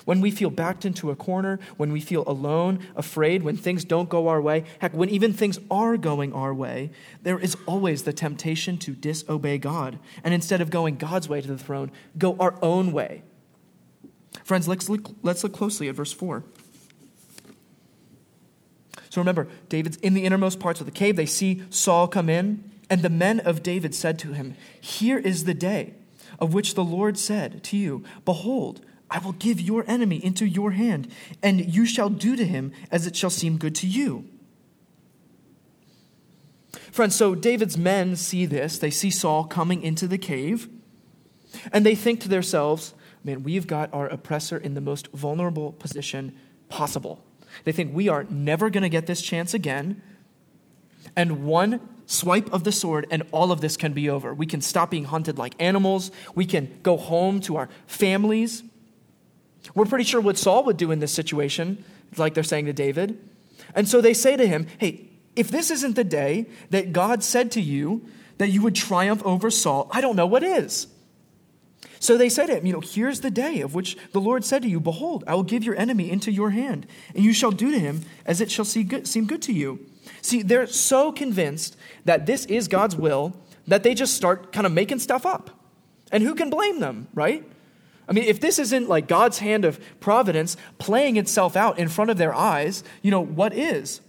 when 0.04 0.20
we 0.20 0.30
feel 0.30 0.50
backed 0.50 0.84
into 0.84 1.10
a 1.10 1.16
corner, 1.16 1.58
when 1.76 1.92
we 1.92 2.00
feel 2.00 2.24
alone, 2.26 2.80
afraid, 2.96 3.42
when 3.42 3.56
things 3.56 3.84
don't 3.84 4.08
go 4.08 4.28
our 4.28 4.40
way, 4.40 4.64
heck, 4.80 4.92
when 4.94 5.08
even 5.08 5.32
things 5.32 5.58
are 5.70 5.96
going 5.96 6.32
our 6.32 6.52
way, 6.52 6.90
there 7.22 7.38
is 7.38 7.56
always 7.66 8.02
the 8.02 8.12
temptation 8.12 8.78
to 8.78 8.92
disobey 8.92 9.58
God. 9.58 9.98
And 10.24 10.34
instead 10.34 10.60
of 10.60 10.70
going 10.70 10.96
God's 10.96 11.28
way 11.28 11.40
to 11.40 11.48
the 11.48 11.58
throne, 11.58 11.90
go 12.18 12.36
our 12.38 12.54
own 12.62 12.92
way. 12.92 13.22
Friends, 14.44 14.66
let's 14.66 14.88
look, 14.88 15.10
let's 15.22 15.44
look 15.44 15.52
closely 15.52 15.88
at 15.88 15.94
verse 15.94 16.12
4. 16.12 16.42
So 19.10 19.20
remember, 19.20 19.48
David's 19.68 19.98
in 19.98 20.14
the 20.14 20.24
innermost 20.24 20.58
parts 20.58 20.80
of 20.80 20.86
the 20.86 20.92
cave. 20.92 21.16
They 21.16 21.26
see 21.26 21.62
Saul 21.68 22.08
come 22.08 22.30
in, 22.30 22.70
and 22.88 23.02
the 23.02 23.10
men 23.10 23.40
of 23.40 23.62
David 23.62 23.94
said 23.94 24.18
to 24.20 24.32
him, 24.32 24.56
Here 24.80 25.18
is 25.18 25.44
the 25.44 25.54
day 25.54 25.94
of 26.38 26.54
which 26.54 26.74
the 26.74 26.84
Lord 26.84 27.18
said 27.18 27.62
to 27.64 27.76
you, 27.76 28.04
Behold, 28.24 28.80
I 29.12 29.18
will 29.18 29.33
give 29.33 29.61
your 29.61 29.85
enemy 29.87 30.25
into 30.25 30.46
your 30.46 30.70
hand, 30.70 31.07
and 31.42 31.72
you 31.72 31.85
shall 31.85 32.09
do 32.09 32.35
to 32.35 32.46
him 32.46 32.72
as 32.90 33.07
it 33.07 33.14
shall 33.14 33.29
seem 33.29 33.59
good 33.59 33.75
to 33.77 33.87
you. 33.87 34.25
Friends, 36.90 37.14
so 37.14 37.35
David's 37.35 37.77
men 37.77 38.16
see 38.16 38.46
this. 38.46 38.79
They 38.79 38.90
see 38.90 39.11
Saul 39.11 39.44
coming 39.44 39.83
into 39.83 40.09
the 40.09 40.16
cave, 40.16 40.66
and 41.72 41.85
they 41.85 41.94
think 41.94 42.20
to 42.20 42.29
themselves, 42.29 42.94
man, 43.22 43.42
we've 43.42 43.66
got 43.66 43.92
our 43.92 44.09
oppressor 44.09 44.57
in 44.57 44.72
the 44.72 44.81
most 44.81 45.09
vulnerable 45.09 45.72
position 45.72 46.35
possible. 46.70 47.22
They 47.64 47.72
think 47.72 47.94
we 47.94 48.09
are 48.09 48.25
never 48.25 48.70
going 48.70 48.83
to 48.83 48.88
get 48.88 49.07
this 49.07 49.20
chance 49.20 49.53
again. 49.53 50.01
And 51.14 51.44
one 51.44 51.87
swipe 52.07 52.51
of 52.51 52.64
the 52.64 52.72
sword, 52.72 53.07
and 53.11 53.25
all 53.31 53.53
of 53.53 53.61
this 53.61 53.77
can 53.77 53.92
be 53.92 54.09
over. 54.09 54.33
We 54.33 54.46
can 54.46 54.62
stop 54.62 54.90
being 54.90 55.05
hunted 55.05 55.37
like 55.37 55.55
animals. 55.59 56.11
We 56.35 56.46
can 56.46 56.79
go 56.83 56.96
home 56.96 57.40
to 57.42 57.57
our 57.57 57.68
families. 57.87 58.62
We're 59.75 59.87
pretty 59.87 60.05
sure 60.05 60.20
what 60.20 60.38
Saul 60.38 60.64
would 60.64 60.77
do 60.77 60.90
in 60.90 60.98
this 60.98 61.12
situation, 61.12 61.85
like 62.16 62.35
they're 62.35 62.42
saying 62.42 62.66
to 62.66 62.72
David. 62.72 63.18
And 63.75 63.88
so 63.88 64.01
they 64.01 64.14
say 64.14 64.37
to 64.37 64.46
him, 64.46 64.66
Hey, 64.79 65.09
if 65.37 65.51
this 65.51 65.70
isn't 65.70 65.96
the 65.96 66.05
day 66.05 66.46
that 66.70 66.92
God 66.92 67.22
said 67.22 67.51
to 67.53 67.61
you 67.61 68.07
that 68.38 68.48
you 68.48 68.62
would 68.62 68.75
triumph 68.75 69.22
over 69.25 69.51
Saul, 69.51 69.88
I 69.90 70.01
don't 70.01 70.16
know 70.16 70.27
what 70.27 70.42
is. 70.42 70.88
So 72.01 72.18
they 72.18 72.29
said 72.29 72.46
to 72.46 72.57
him, 72.57 72.66
You 72.66 72.72
know, 72.72 72.81
here's 72.81 73.20
the 73.20 73.31
day 73.31 73.61
of 73.61 73.75
which 73.75 73.96
the 74.12 74.20
Lord 74.20 74.44
said 74.44 74.62
to 74.62 74.68
you, 74.68 74.81
Behold, 74.81 75.25
I 75.27 75.35
will 75.35 75.44
give 75.44 75.64
your 75.64 75.77
enemy 75.77 76.11
into 76.11 76.33
your 76.33 76.51
hand, 76.51 76.87
and 77.14 77.25
you 77.25 77.33
shall 77.33 77.53
do 77.53 77.70
to 77.70 77.79
him 77.79 78.03
as 78.27 78.40
it 78.40 78.51
shall 78.51 78.66
good, 78.85 79.07
seem 79.07 79.27
good 79.27 79.42
to 79.42 79.53
you. 79.53 79.87
See, 80.20 80.42
they're 80.42 80.66
so 80.66 81.12
convinced 81.12 81.77
that 82.05 82.27
this 82.27 82.44
is 82.46 82.68
God's 82.68 82.96
will 82.96 83.37
that 83.66 83.85
they 83.85 83.94
just 83.94 84.14
start 84.14 84.53
kind 84.53 84.66
of 84.66 84.72
making 84.72 84.98
stuff 84.98 85.25
up. 85.25 85.51
And 86.11 86.22
who 86.22 86.35
can 86.35 86.51
blame 86.51 86.81
them, 86.81 87.09
right? 87.14 87.44
I 88.12 88.14
mean, 88.14 88.25
if 88.25 88.40
this 88.40 88.59
isn't 88.59 88.90
like 88.90 89.09
God's 89.09 89.38
hand 89.38 89.64
of 89.64 89.81
providence 89.98 90.59
playing 90.77 91.16
itself 91.16 91.57
out 91.57 91.79
in 91.79 91.88
front 91.88 92.11
of 92.11 92.18
their 92.18 92.35
eyes, 92.35 92.85
you 93.01 93.11
know, 93.11 93.22
what 93.22 93.55
is? 93.55 94.03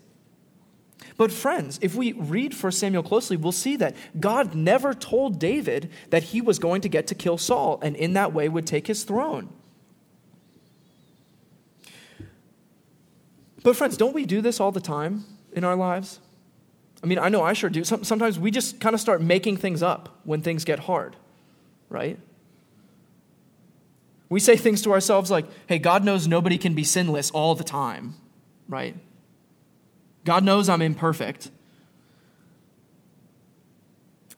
But, 1.15 1.31
friends, 1.31 1.79
if 1.81 1.95
we 1.95 2.11
read 2.11 2.53
1 2.53 2.71
Samuel 2.73 3.01
closely, 3.01 3.37
we'll 3.37 3.53
see 3.53 3.77
that 3.77 3.95
God 4.19 4.55
never 4.55 4.93
told 4.93 5.39
David 5.39 5.89
that 6.09 6.21
he 6.21 6.41
was 6.41 6.59
going 6.59 6.81
to 6.81 6.89
get 6.89 7.07
to 7.07 7.15
kill 7.15 7.37
Saul 7.37 7.79
and 7.81 7.95
in 7.95 8.11
that 8.11 8.33
way 8.33 8.49
would 8.49 8.67
take 8.67 8.87
his 8.87 9.05
throne. 9.05 9.47
But, 13.63 13.77
friends, 13.77 13.95
don't 13.95 14.13
we 14.13 14.25
do 14.25 14.41
this 14.41 14.59
all 14.59 14.73
the 14.73 14.81
time 14.81 15.23
in 15.53 15.63
our 15.63 15.77
lives? 15.77 16.19
I 17.01 17.05
mean, 17.05 17.19
I 17.19 17.29
know 17.29 17.41
I 17.41 17.53
sure 17.53 17.69
do. 17.69 17.85
Sometimes 17.85 18.37
we 18.37 18.51
just 18.51 18.81
kind 18.81 18.95
of 18.95 18.99
start 18.99 19.21
making 19.21 19.55
things 19.55 19.81
up 19.81 20.19
when 20.25 20.41
things 20.41 20.65
get 20.65 20.79
hard, 20.79 21.15
right? 21.87 22.19
We 24.33 24.39
say 24.39 24.55
things 24.57 24.81
to 24.81 24.91
ourselves 24.93 25.29
like, 25.29 25.45
hey, 25.67 25.77
God 25.77 26.03
knows 26.03 26.27
nobody 26.27 26.57
can 26.57 26.73
be 26.73 26.83
sinless 26.83 27.29
all 27.29 27.53
the 27.53 27.63
time, 27.63 28.15
right? 28.67 28.95
God 30.25 30.43
knows 30.43 30.69
I'm 30.69 30.81
imperfect. 30.81 31.51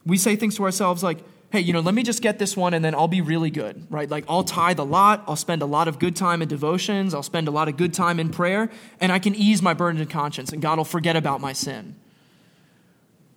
We 0.06 0.18
say 0.18 0.36
things 0.36 0.58
to 0.58 0.66
ourselves 0.66 1.02
like, 1.02 1.20
hey, 1.50 1.62
you 1.62 1.72
know, 1.72 1.80
let 1.80 1.96
me 1.96 2.04
just 2.04 2.22
get 2.22 2.40
this 2.40 2.58
one 2.58 2.74
and 2.74 2.84
then 2.84 2.94
I'll 2.94 3.08
be 3.08 3.22
really 3.22 3.50
good, 3.50 3.88
right? 3.90 4.10
Like, 4.10 4.26
I'll 4.28 4.44
tithe 4.44 4.80
a 4.80 4.84
lot, 4.84 5.24
I'll 5.28 5.38
spend 5.38 5.62
a 5.62 5.66
lot 5.66 5.88
of 5.88 5.98
good 5.98 6.18
time 6.18 6.42
in 6.42 6.50
devotions, 6.50 7.14
I'll 7.14 7.24
spend 7.24 7.48
a 7.48 7.52
lot 7.52 7.70
of 7.70 7.78
good 7.78 7.94
time 7.94 8.20
in 8.20 8.32
prayer, 8.32 8.70
and 9.00 9.14
I 9.14 9.20
can 9.20 9.34
ease 9.34 9.62
my 9.62 9.74
burdened 9.74 10.10
conscience, 10.10 10.52
and 10.52 10.62
God 10.62 10.78
will 10.78 10.84
forget 10.84 11.16
about 11.16 11.40
my 11.40 11.54
sin. 11.54 11.96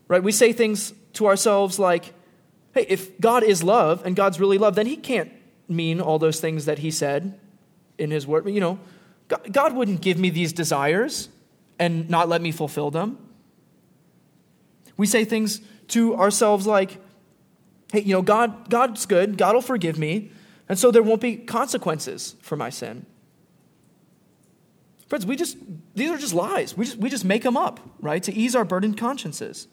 Right? 0.09 0.25
We 0.25 0.33
say 0.33 0.53
things 0.53 0.92
to 1.12 1.29
ourselves 1.29 1.79
like, 1.79 2.12
hey, 2.75 2.85
if 2.88 3.21
God 3.21 3.44
is 3.44 3.62
love 3.62 4.05
and 4.05 4.16
God's 4.16 4.40
really 4.40 4.59
love, 4.59 4.75
then 4.75 4.87
He 4.87 4.97
can't 4.97 5.31
mean 5.68 6.00
all 6.00 6.18
those 6.18 6.40
things 6.40 6.64
that 6.64 6.78
He 6.78 6.90
said 6.90 7.38
in 7.98 8.11
His 8.11 8.26
word. 8.26 8.48
You 8.48 8.61
know, 8.61 8.78
God 9.52 9.74
wouldn't 9.74 10.00
give 10.00 10.18
me 10.18 10.31
these 10.31 10.52
desires 10.52 11.28
and 11.78 12.09
not 12.09 12.28
let 12.28 12.40
me 12.40 12.50
fulfill 12.50 12.90
them. 12.90 13.18
We 14.96 15.07
say 15.07 15.24
things 15.24 15.61
to 15.88 16.16
ourselves 16.16 16.66
like, 16.66 16.98
hey, 17.92 18.00
you 18.00 18.12
know, 18.12 18.22
God, 18.22 18.68
God's 18.68 19.07
good, 19.07 19.38
God 19.38 19.54
will 19.54 19.62
forgive 19.62 19.98
me, 19.98 20.33
and 20.68 20.78
so 20.78 20.90
there 20.90 21.02
won't 21.02 21.20
be 21.20 21.37
consequences 21.37 22.35
for 22.42 22.57
my 22.57 22.68
sin. 22.68 23.07
Friends, 25.07 25.24
we 25.24 25.37
just, 25.37 25.57
these 25.94 26.11
are 26.11 26.18
just 26.18 26.35
lies. 26.35 26.76
We 26.76 26.85
just, 26.85 26.98
we 26.98 27.09
just 27.09 27.24
make 27.24 27.42
them 27.42 27.57
up, 27.57 27.81
right, 28.00 28.22
to 28.24 28.35
ease 28.35 28.54
our 28.54 28.64
burdened 28.64 28.98
consciences. 28.98 29.68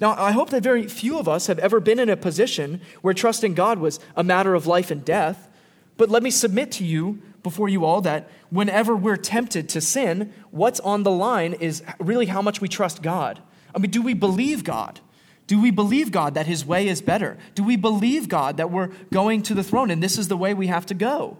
Now, 0.00 0.14
I 0.16 0.32
hope 0.32 0.50
that 0.50 0.62
very 0.62 0.86
few 0.86 1.18
of 1.18 1.28
us 1.28 1.46
have 1.46 1.58
ever 1.58 1.80
been 1.80 1.98
in 1.98 2.08
a 2.08 2.16
position 2.16 2.80
where 3.02 3.14
trusting 3.14 3.54
God 3.54 3.78
was 3.78 4.00
a 4.16 4.24
matter 4.24 4.54
of 4.54 4.66
life 4.66 4.90
and 4.90 5.04
death. 5.04 5.48
But 5.96 6.10
let 6.10 6.22
me 6.22 6.30
submit 6.30 6.70
to 6.72 6.84
you, 6.84 7.20
before 7.42 7.68
you 7.68 7.84
all, 7.84 8.00
that 8.02 8.30
whenever 8.50 8.94
we're 8.94 9.16
tempted 9.16 9.68
to 9.70 9.80
sin, 9.80 10.32
what's 10.50 10.80
on 10.80 11.02
the 11.02 11.10
line 11.10 11.54
is 11.54 11.82
really 11.98 12.26
how 12.26 12.42
much 12.42 12.60
we 12.60 12.68
trust 12.68 13.02
God. 13.02 13.40
I 13.74 13.78
mean, 13.78 13.90
do 13.90 14.02
we 14.02 14.14
believe 14.14 14.64
God? 14.64 15.00
Do 15.46 15.60
we 15.60 15.70
believe 15.70 16.12
God 16.12 16.34
that 16.34 16.46
His 16.46 16.64
way 16.64 16.88
is 16.88 17.00
better? 17.00 17.38
Do 17.54 17.64
we 17.64 17.76
believe 17.76 18.28
God 18.28 18.58
that 18.58 18.70
we're 18.70 18.90
going 19.12 19.42
to 19.44 19.54
the 19.54 19.64
throne 19.64 19.90
and 19.90 20.02
this 20.02 20.18
is 20.18 20.28
the 20.28 20.36
way 20.36 20.54
we 20.54 20.66
have 20.66 20.86
to 20.86 20.94
go? 20.94 21.38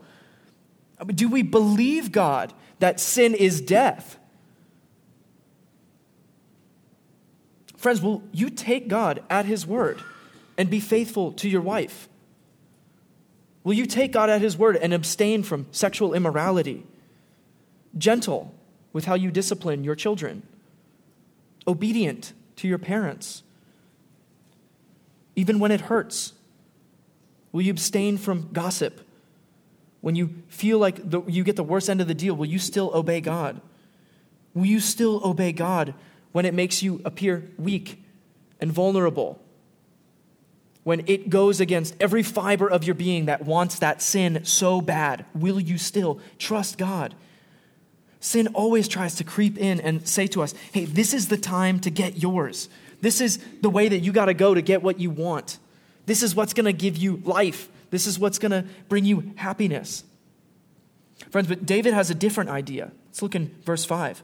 I 1.00 1.04
mean, 1.04 1.16
do 1.16 1.28
we 1.28 1.42
believe 1.42 2.11
God 2.11 2.52
that 2.80 3.00
sin 3.00 3.34
is 3.34 3.61
death? 3.61 4.17
Friends, 7.78 8.02
will 8.02 8.22
you 8.32 8.50
take 8.50 8.88
God 8.88 9.22
at 9.30 9.46
His 9.46 9.64
word 9.66 10.02
and 10.58 10.68
be 10.68 10.80
faithful 10.80 11.32
to 11.34 11.48
your 11.48 11.60
wife? 11.60 12.08
Will 13.62 13.74
you 13.74 13.86
take 13.86 14.12
God 14.12 14.28
at 14.28 14.40
His 14.40 14.58
word 14.58 14.76
and 14.76 14.92
abstain 14.92 15.44
from 15.44 15.66
sexual 15.70 16.12
immorality? 16.12 16.84
Gentle 17.96 18.52
with 18.92 19.04
how 19.04 19.14
you 19.14 19.30
discipline 19.30 19.84
your 19.84 19.94
children, 19.94 20.42
obedient 21.68 22.32
to 22.56 22.66
your 22.66 22.78
parents, 22.78 23.44
even 25.36 25.60
when 25.60 25.70
it 25.70 25.82
hurts. 25.82 26.32
Will 27.52 27.62
you 27.62 27.70
abstain 27.70 28.18
from 28.18 28.48
gossip? 28.52 29.00
When 30.00 30.16
you 30.16 30.42
feel 30.48 30.78
like 30.78 31.10
the, 31.10 31.22
you 31.28 31.44
get 31.44 31.54
the 31.54 31.62
worst 31.62 31.88
end 31.88 32.00
of 32.00 32.08
the 32.08 32.14
deal, 32.14 32.34
will 32.34 32.46
you 32.46 32.58
still 32.58 32.90
obey 32.92 33.20
God? 33.20 33.60
Will 34.52 34.66
you 34.66 34.80
still 34.80 35.20
obey 35.24 35.52
God 35.52 35.94
when 36.32 36.44
it 36.44 36.54
makes 36.54 36.82
you 36.82 37.00
appear 37.04 37.50
weak 37.58 38.02
and 38.60 38.72
vulnerable, 38.72 39.40
when 40.84 41.02
it 41.06 41.28
goes 41.28 41.60
against 41.60 41.94
every 42.00 42.22
fiber 42.22 42.66
of 42.66 42.84
your 42.84 42.94
being 42.94 43.26
that 43.26 43.44
wants 43.44 43.78
that 43.80 44.00
sin 44.00 44.44
so 44.44 44.80
bad, 44.80 45.24
will 45.34 45.60
you 45.60 45.76
still 45.76 46.20
trust 46.38 46.78
God? 46.78 47.14
Sin 48.20 48.48
always 48.48 48.88
tries 48.88 49.14
to 49.16 49.24
creep 49.24 49.58
in 49.58 49.80
and 49.80 50.08
say 50.08 50.26
to 50.28 50.42
us, 50.42 50.54
hey, 50.72 50.86
this 50.86 51.12
is 51.12 51.28
the 51.28 51.36
time 51.36 51.78
to 51.80 51.90
get 51.90 52.22
yours. 52.22 52.68
This 53.00 53.20
is 53.20 53.38
the 53.60 53.70
way 53.70 53.88
that 53.88 54.00
you 54.00 54.12
got 54.12 54.26
to 54.26 54.34
go 54.34 54.54
to 54.54 54.62
get 54.62 54.82
what 54.82 54.98
you 54.98 55.10
want. 55.10 55.58
This 56.06 56.22
is 56.22 56.34
what's 56.34 56.54
going 56.54 56.64
to 56.66 56.72
give 56.72 56.96
you 56.96 57.20
life. 57.24 57.68
This 57.90 58.06
is 58.06 58.18
what's 58.18 58.38
going 58.38 58.52
to 58.52 58.64
bring 58.88 59.04
you 59.04 59.32
happiness. 59.36 60.04
Friends, 61.30 61.48
but 61.48 61.66
David 61.66 61.94
has 61.94 62.10
a 62.10 62.14
different 62.14 62.50
idea. 62.50 62.92
Let's 63.08 63.22
look 63.22 63.34
in 63.34 63.54
verse 63.64 63.84
5 63.84 64.22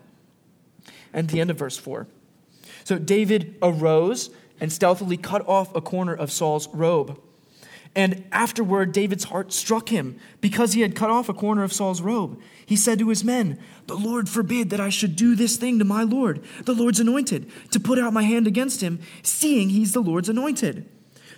and 1.14 1.28
the 1.28 1.40
end 1.40 1.50
of 1.50 1.58
verse 1.58 1.78
4. 1.78 2.06
So 2.84 2.98
David 2.98 3.56
arose 3.62 4.28
and 4.60 4.70
stealthily 4.72 5.16
cut 5.16 5.46
off 5.48 5.74
a 5.74 5.80
corner 5.80 6.14
of 6.14 6.30
Saul's 6.30 6.68
robe. 6.68 7.18
And 7.96 8.24
afterward, 8.32 8.92
David's 8.92 9.24
heart 9.24 9.52
struck 9.52 9.88
him 9.88 10.18
because 10.40 10.72
he 10.72 10.80
had 10.80 10.96
cut 10.96 11.10
off 11.10 11.28
a 11.28 11.34
corner 11.34 11.62
of 11.62 11.72
Saul's 11.72 12.02
robe. 12.02 12.40
He 12.66 12.74
said 12.74 12.98
to 12.98 13.08
his 13.08 13.22
men, 13.22 13.58
The 13.86 13.96
Lord 13.96 14.28
forbid 14.28 14.70
that 14.70 14.80
I 14.80 14.88
should 14.88 15.14
do 15.14 15.36
this 15.36 15.56
thing 15.56 15.78
to 15.78 15.84
my 15.84 16.02
Lord, 16.02 16.42
the 16.64 16.74
Lord's 16.74 16.98
anointed, 16.98 17.50
to 17.70 17.78
put 17.78 17.98
out 17.98 18.12
my 18.12 18.24
hand 18.24 18.48
against 18.48 18.80
him, 18.80 18.98
seeing 19.22 19.70
he's 19.70 19.92
the 19.92 20.02
Lord's 20.02 20.28
anointed. 20.28 20.88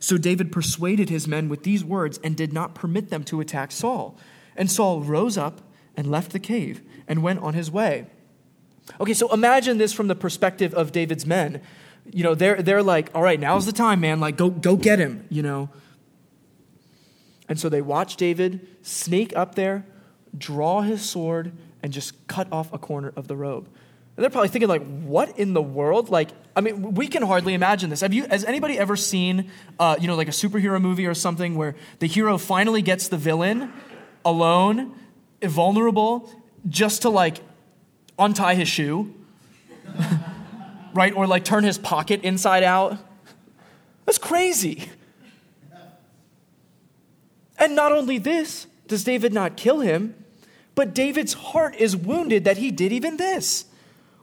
So 0.01 0.17
David 0.17 0.51
persuaded 0.51 1.11
his 1.11 1.29
men 1.29 1.49
with 1.49 1.63
these 1.63 1.85
words 1.85 2.19
and 2.25 2.37
did 2.37 2.53
not 2.53 2.75
permit 2.75 3.11
them 3.11 3.25
to 3.25 3.41
attack 3.41 3.71
Saul. 3.71 4.17
And 4.57 4.71
Saul 4.71 5.03
rose 5.03 5.37
up 5.37 5.61
and 5.95 6.11
left 6.11 6.33
the 6.33 6.39
cave 6.39 6.81
and 7.07 7.23
went 7.23 7.41
on 7.41 7.55
his 7.55 7.71
way. 7.71 8.07
Okay, 9.01 9.15
so 9.15 9.33
imagine 9.33 9.79
this 9.79 9.93
from 9.93 10.09
the 10.09 10.15
perspective 10.15 10.75
of 10.75 10.93
David's 10.93 11.27
men. 11.27 11.61
You 12.13 12.23
know, 12.23 12.35
they're, 12.35 12.63
they're 12.63 12.83
like, 12.83 13.11
all 13.15 13.23
right, 13.23 13.39
now's 13.39 13.67
the 13.67 13.73
time, 13.73 14.01
man. 14.01 14.21
Like, 14.21 14.37
go, 14.37 14.49
go 14.49 14.77
get 14.77 14.99
him, 14.99 15.27
you 15.29 15.43
know. 15.43 15.69
And 17.49 17.59
so 17.59 17.69
they 17.69 17.83
watch 17.83 18.17
David 18.17 18.67
sneak 18.83 19.37
up 19.37 19.55
there, 19.55 19.85
draw 20.37 20.83
his 20.83 21.03
sword, 21.03 21.53
and 21.83 21.93
just 21.93 22.27
cut 22.27 22.49
off 22.53 22.73
a 22.73 22.79
corner 22.79 23.13
of 23.17 23.29
the 23.29 23.37
robe. 23.37 23.69
And 24.17 24.23
they're 24.23 24.31
probably 24.31 24.49
thinking, 24.49 24.69
like, 24.69 24.85
what 25.03 25.39
in 25.39 25.53
the 25.53 25.63
world? 25.63 26.09
Like, 26.09 26.31
I 26.55 26.63
mean, 26.63 26.95
we 26.95 27.07
can 27.07 27.23
hardly 27.23 27.55
imagine 27.55 27.91
this. 27.91 28.01
Have 28.01 28.15
you, 28.15 28.27
has 28.29 28.45
anybody 28.45 28.79
ever 28.79 28.97
seen, 28.97 29.51
uh, 29.79 29.97
you 30.01 30.07
know, 30.07 30.17
like 30.17 30.29
a 30.29 30.33
superhero 30.33 30.81
movie 30.81 31.07
or 31.07 31.13
something 31.13 31.55
where 31.55 31.77
the 31.99 32.07
hero 32.07 32.39
finally 32.39 32.81
gets 32.81 33.09
the 33.09 33.19
villain 33.19 33.73
alone, 34.25 34.95
vulnerable, 35.43 36.31
just 36.67 37.03
to 37.03 37.11
like 37.11 37.41
untie 38.19 38.55
his 38.55 38.69
shoe, 38.69 39.15
right? 40.95 41.15
Or 41.15 41.27
like 41.27 41.45
turn 41.45 41.65
his 41.65 41.79
pocket 41.79 42.23
inside 42.23 42.63
out. 42.63 42.99
That's 44.05 44.19
crazy. 44.19 44.89
And 47.59 47.75
not 47.75 47.93
only 47.93 48.19
this, 48.19 48.67
does 48.87 49.05
David 49.05 49.33
not 49.33 49.57
kill 49.57 49.81
him, 49.81 50.15
but 50.75 50.95
David's 50.95 51.33
heart 51.33 51.75
is 51.77 51.97
wounded 51.97 52.45
that 52.45 52.59
he 52.59 52.71
did 52.71 52.93
even 52.93 53.17
this. 53.17 53.65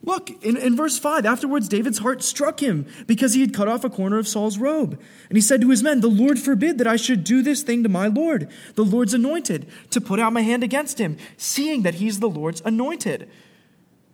Look, 0.05 0.29
in, 0.43 0.57
in 0.57 0.75
verse 0.75 0.99
5, 0.99 1.25
afterwards, 1.25 1.69
David's 1.69 1.99
heart 1.99 2.21
struck 2.23 2.59
him 2.61 2.85
because 3.07 3.33
he 3.33 3.41
had 3.41 3.53
cut 3.53 3.69
off 3.69 3.85
a 3.85 3.89
corner 3.89 4.17
of 4.17 4.27
Saul's 4.27 4.57
robe. 4.57 4.99
And 5.29 5.37
he 5.37 5.41
said 5.41 5.61
to 5.61 5.69
his 5.69 5.81
men, 5.81 6.01
The 6.01 6.09
Lord 6.09 6.39
forbid 6.39 6.77
that 6.77 6.87
I 6.87 6.97
should 6.97 7.23
do 7.23 7.41
this 7.41 7.63
thing 7.63 7.83
to 7.83 7.89
my 7.89 8.07
Lord, 8.07 8.49
the 8.75 8.83
Lord's 8.83 9.13
anointed, 9.13 9.65
to 9.91 10.01
put 10.01 10.19
out 10.19 10.33
my 10.33 10.41
hand 10.41 10.61
against 10.61 10.99
him, 10.99 11.17
seeing 11.37 11.83
that 11.83 11.95
he's 11.95 12.19
the 12.19 12.29
Lord's 12.29 12.61
anointed. 12.65 13.29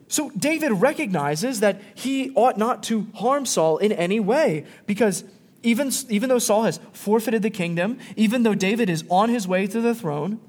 So 0.10 0.32
David 0.32 0.72
recognizes 0.72 1.60
that 1.60 1.82
he 1.94 2.32
ought 2.32 2.58
not 2.58 2.82
to 2.84 3.08
harm 3.14 3.46
Saul 3.46 3.78
in 3.78 3.92
any 3.92 4.20
way 4.20 4.66
because 4.88 5.24
even, 5.62 5.92
even 6.10 6.30
though 6.30 6.40
Saul 6.40 6.64
has 6.64 6.80
forfeited 6.94 7.44
the 7.44 7.52
kingdom, 7.52 8.00
even 8.16 8.42
though 8.42 8.56
David 8.56 8.90
is 8.90 9.04
on 9.10 9.30
his 9.30 9.48
way 9.48 9.68
to 9.68 9.80
the 9.80 9.94
throne, 9.94 10.40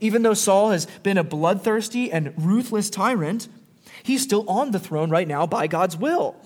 even 0.00 0.22
though 0.22 0.34
Saul 0.34 0.70
has 0.70 0.86
been 1.02 1.18
a 1.18 1.24
bloodthirsty 1.24 2.12
and 2.12 2.32
ruthless 2.36 2.88
tyrant, 2.88 3.48
he's 4.04 4.22
still 4.22 4.48
on 4.48 4.70
the 4.70 4.78
throne 4.78 5.10
right 5.10 5.26
now 5.26 5.44
by 5.44 5.66
God's 5.66 5.96
will. 5.96 6.36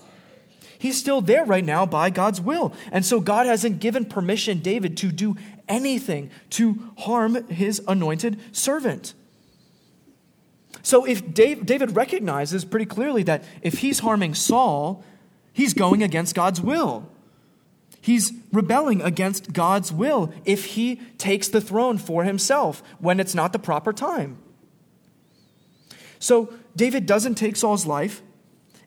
He's 0.79 0.97
still 0.97 1.21
there 1.21 1.45
right 1.45 1.63
now 1.63 1.85
by 1.85 2.09
God's 2.09 2.41
will. 2.41 2.73
And 2.91 3.05
so 3.05 3.21
God 3.21 3.45
hasn't 3.45 3.79
given 3.79 4.05
permission 4.05 4.59
David 4.59 4.97
to 4.97 5.11
do 5.11 5.37
anything 5.69 6.31
to 6.51 6.91
harm 6.97 7.47
his 7.47 7.81
anointed 7.87 8.39
servant. 8.51 9.13
So 10.83 11.05
if 11.05 11.33
Dave, 11.33 11.65
David 11.65 11.95
recognizes 11.95 12.65
pretty 12.65 12.85
clearly 12.85 13.23
that 13.23 13.43
if 13.61 13.79
he's 13.79 13.99
harming 13.99 14.35
Saul, 14.35 15.03
he's 15.53 15.73
going 15.73 16.03
against 16.03 16.35
God's 16.35 16.61
will. 16.61 17.09
He's 18.01 18.33
rebelling 18.51 19.01
against 19.01 19.53
God's 19.53 19.93
will 19.93 20.33
if 20.43 20.65
he 20.65 20.97
takes 21.17 21.47
the 21.47 21.61
throne 21.61 21.97
for 21.97 22.25
himself 22.25 22.83
when 22.99 23.21
it's 23.21 23.33
not 23.33 23.53
the 23.53 23.59
proper 23.59 23.93
time. 23.93 24.37
So 26.19 26.53
David 26.75 27.05
doesn't 27.05 27.35
take 27.35 27.55
Saul's 27.55 27.85
life, 27.85 28.21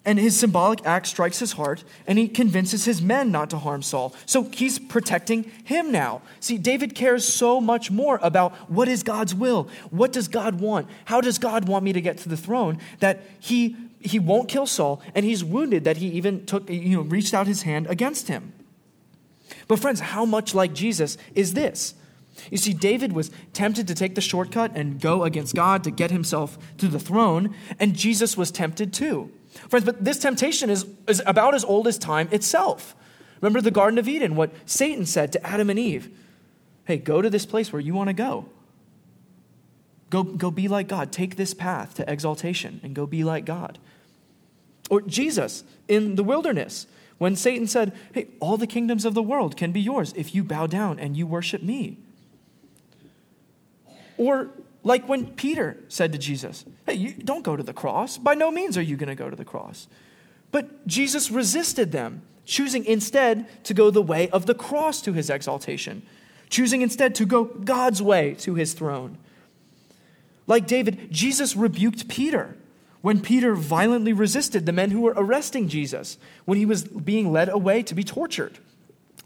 and 0.06 0.18
his 0.18 0.38
symbolic 0.38 0.86
act 0.86 1.08
strikes 1.08 1.40
his 1.40 1.52
heart, 1.52 1.84
and 2.06 2.16
he 2.16 2.28
convinces 2.28 2.84
his 2.84 3.02
men 3.02 3.32
not 3.32 3.50
to 3.50 3.58
harm 3.58 3.82
Saul. 3.82 4.14
So 4.24 4.44
he's 4.44 4.78
protecting 4.78 5.50
him 5.64 5.90
now. 5.92 6.22
See, 6.40 6.56
David 6.56 6.94
cares 6.94 7.26
so 7.26 7.60
much 7.60 7.90
more 7.90 8.20
about 8.22 8.54
what 8.70 8.88
is 8.88 9.02
God's 9.02 9.34
will, 9.34 9.68
what 9.90 10.12
does 10.12 10.28
God 10.28 10.60
want, 10.60 10.88
how 11.06 11.20
does 11.20 11.38
God 11.38 11.68
want 11.68 11.84
me 11.84 11.92
to 11.92 12.00
get 12.00 12.18
to 12.18 12.28
the 12.28 12.36
throne, 12.36 12.78
that 13.00 13.22
he 13.38 13.76
he 14.00 14.20
won't 14.20 14.48
kill 14.48 14.66
Saul, 14.66 15.02
and 15.14 15.26
he's 15.26 15.42
wounded 15.42 15.82
that 15.84 15.96
he 15.96 16.06
even 16.10 16.46
took 16.46 16.70
you 16.70 16.96
know 16.96 17.02
reached 17.02 17.34
out 17.34 17.48
his 17.48 17.62
hand 17.62 17.88
against 17.88 18.28
him. 18.28 18.52
But, 19.68 19.80
friends, 19.80 20.00
how 20.00 20.24
much 20.24 20.54
like 20.54 20.72
Jesus 20.72 21.18
is 21.34 21.54
this? 21.54 21.94
You 22.50 22.58
see, 22.58 22.72
David 22.74 23.12
was 23.12 23.30
tempted 23.52 23.88
to 23.88 23.94
take 23.94 24.14
the 24.14 24.20
shortcut 24.20 24.72
and 24.74 25.00
go 25.00 25.24
against 25.24 25.54
God 25.54 25.82
to 25.84 25.90
get 25.90 26.10
himself 26.10 26.58
to 26.78 26.86
the 26.86 27.00
throne, 27.00 27.54
and 27.80 27.94
Jesus 27.94 28.36
was 28.36 28.50
tempted 28.50 28.92
too. 28.92 29.32
Friends, 29.68 29.84
but 29.84 30.04
this 30.04 30.18
temptation 30.18 30.70
is, 30.70 30.86
is 31.08 31.22
about 31.26 31.54
as 31.54 31.64
old 31.64 31.86
as 31.86 31.98
time 31.98 32.28
itself. 32.30 32.94
Remember 33.40 33.60
the 33.60 33.70
Garden 33.70 33.98
of 33.98 34.08
Eden, 34.08 34.36
what 34.36 34.50
Satan 34.64 35.06
said 35.06 35.32
to 35.32 35.46
Adam 35.46 35.70
and 35.70 35.78
Eve 35.78 36.10
Hey, 36.84 36.98
go 36.98 37.20
to 37.20 37.28
this 37.28 37.44
place 37.44 37.72
where 37.72 37.80
you 37.80 37.94
want 37.94 38.08
to 38.08 38.14
go. 38.14 38.46
Go, 40.08 40.22
go 40.22 40.52
be 40.52 40.68
like 40.68 40.86
God. 40.86 41.10
Take 41.10 41.34
this 41.34 41.52
path 41.52 41.94
to 41.94 42.10
exaltation 42.10 42.80
and 42.84 42.94
go 42.94 43.06
be 43.06 43.24
like 43.24 43.44
God. 43.44 43.78
Or 44.88 45.00
Jesus 45.00 45.64
in 45.88 46.14
the 46.14 46.22
wilderness 46.22 46.86
when 47.18 47.34
Satan 47.34 47.66
said, 47.66 47.92
Hey, 48.12 48.28
all 48.38 48.56
the 48.56 48.68
kingdoms 48.68 49.04
of 49.04 49.14
the 49.14 49.22
world 49.22 49.56
can 49.56 49.72
be 49.72 49.80
yours 49.80 50.12
if 50.16 50.32
you 50.32 50.44
bow 50.44 50.68
down 50.68 51.00
and 51.00 51.16
you 51.16 51.26
worship 51.26 51.60
me. 51.60 51.98
Or 54.16 54.50
like 54.86 55.08
when 55.08 55.26
Peter 55.26 55.76
said 55.88 56.12
to 56.12 56.18
Jesus, 56.18 56.64
Hey, 56.86 56.94
you 56.94 57.12
don't 57.12 57.42
go 57.42 57.56
to 57.56 57.62
the 57.64 57.72
cross. 57.72 58.18
By 58.18 58.34
no 58.34 58.52
means 58.52 58.78
are 58.78 58.82
you 58.82 58.96
going 58.96 59.08
to 59.08 59.16
go 59.16 59.28
to 59.28 59.34
the 59.34 59.44
cross. 59.44 59.88
But 60.52 60.86
Jesus 60.86 61.28
resisted 61.28 61.90
them, 61.90 62.22
choosing 62.44 62.84
instead 62.84 63.64
to 63.64 63.74
go 63.74 63.90
the 63.90 64.00
way 64.00 64.30
of 64.30 64.46
the 64.46 64.54
cross 64.54 65.02
to 65.02 65.12
his 65.12 65.28
exaltation, 65.28 66.02
choosing 66.50 66.82
instead 66.82 67.16
to 67.16 67.26
go 67.26 67.42
God's 67.42 68.00
way 68.00 68.34
to 68.34 68.54
his 68.54 68.74
throne. 68.74 69.18
Like 70.46 70.68
David, 70.68 71.08
Jesus 71.10 71.56
rebuked 71.56 72.06
Peter 72.06 72.56
when 73.00 73.20
Peter 73.20 73.56
violently 73.56 74.12
resisted 74.12 74.66
the 74.66 74.72
men 74.72 74.92
who 74.92 75.00
were 75.00 75.14
arresting 75.16 75.66
Jesus 75.66 76.16
when 76.44 76.58
he 76.58 76.64
was 76.64 76.84
being 76.84 77.32
led 77.32 77.48
away 77.48 77.82
to 77.82 77.94
be 77.96 78.04
tortured. 78.04 78.60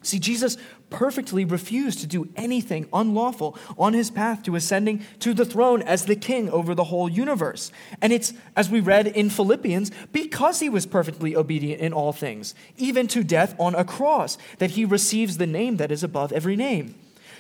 See, 0.00 0.18
Jesus 0.18 0.56
perfectly 0.90 1.44
refused 1.44 2.00
to 2.00 2.06
do 2.06 2.28
anything 2.36 2.88
unlawful 2.92 3.56
on 3.78 3.94
his 3.94 4.10
path 4.10 4.42
to 4.42 4.56
ascending 4.56 5.04
to 5.20 5.32
the 5.32 5.44
throne 5.44 5.82
as 5.82 6.04
the 6.04 6.16
king 6.16 6.50
over 6.50 6.74
the 6.74 6.84
whole 6.84 7.08
universe. 7.08 7.70
And 8.02 8.12
it's, 8.12 8.32
as 8.56 8.68
we 8.68 8.80
read 8.80 9.06
in 9.06 9.30
Philippians, 9.30 9.90
because 10.12 10.60
he 10.60 10.68
was 10.68 10.86
perfectly 10.86 11.34
obedient 11.34 11.80
in 11.80 11.92
all 11.92 12.12
things, 12.12 12.54
even 12.76 13.06
to 13.08 13.24
death 13.24 13.54
on 13.58 13.74
a 13.74 13.84
cross, 13.84 14.36
that 14.58 14.72
he 14.72 14.84
receives 14.84 15.36
the 15.38 15.46
name 15.46 15.76
that 15.78 15.92
is 15.92 16.02
above 16.02 16.32
every 16.32 16.56
name. 16.56 16.94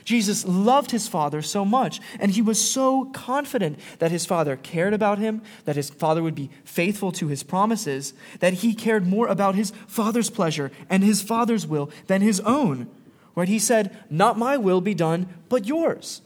Jesus 0.04 0.44
loved 0.46 0.90
his 0.90 1.08
Father 1.08 1.42
so 1.42 1.64
much, 1.64 2.00
and 2.18 2.30
he 2.30 2.42
was 2.42 2.58
so 2.60 3.04
confident 3.06 3.78
that 3.98 4.10
his 4.10 4.26
Father 4.26 4.56
cared 4.56 4.94
about 4.94 5.18
him, 5.18 5.42
that 5.64 5.76
his 5.76 5.90
Father 5.90 6.22
would 6.22 6.34
be 6.34 6.50
faithful 6.64 7.12
to 7.12 7.28
his 7.28 7.42
promises, 7.42 8.14
that 8.40 8.54
he 8.54 8.74
cared 8.74 9.06
more 9.06 9.26
about 9.28 9.54
his 9.54 9.72
Father's 9.86 10.30
pleasure 10.30 10.70
and 10.88 11.04
his 11.04 11.22
Father's 11.22 11.66
will 11.66 11.90
than 12.06 12.22
his 12.22 12.40
own. 12.40 12.88
Right? 13.40 13.48
He 13.48 13.58
said, 13.58 13.96
Not 14.10 14.36
my 14.36 14.58
will 14.58 14.82
be 14.82 14.92
done, 14.92 15.26
but 15.48 15.64
yours. 15.64 16.20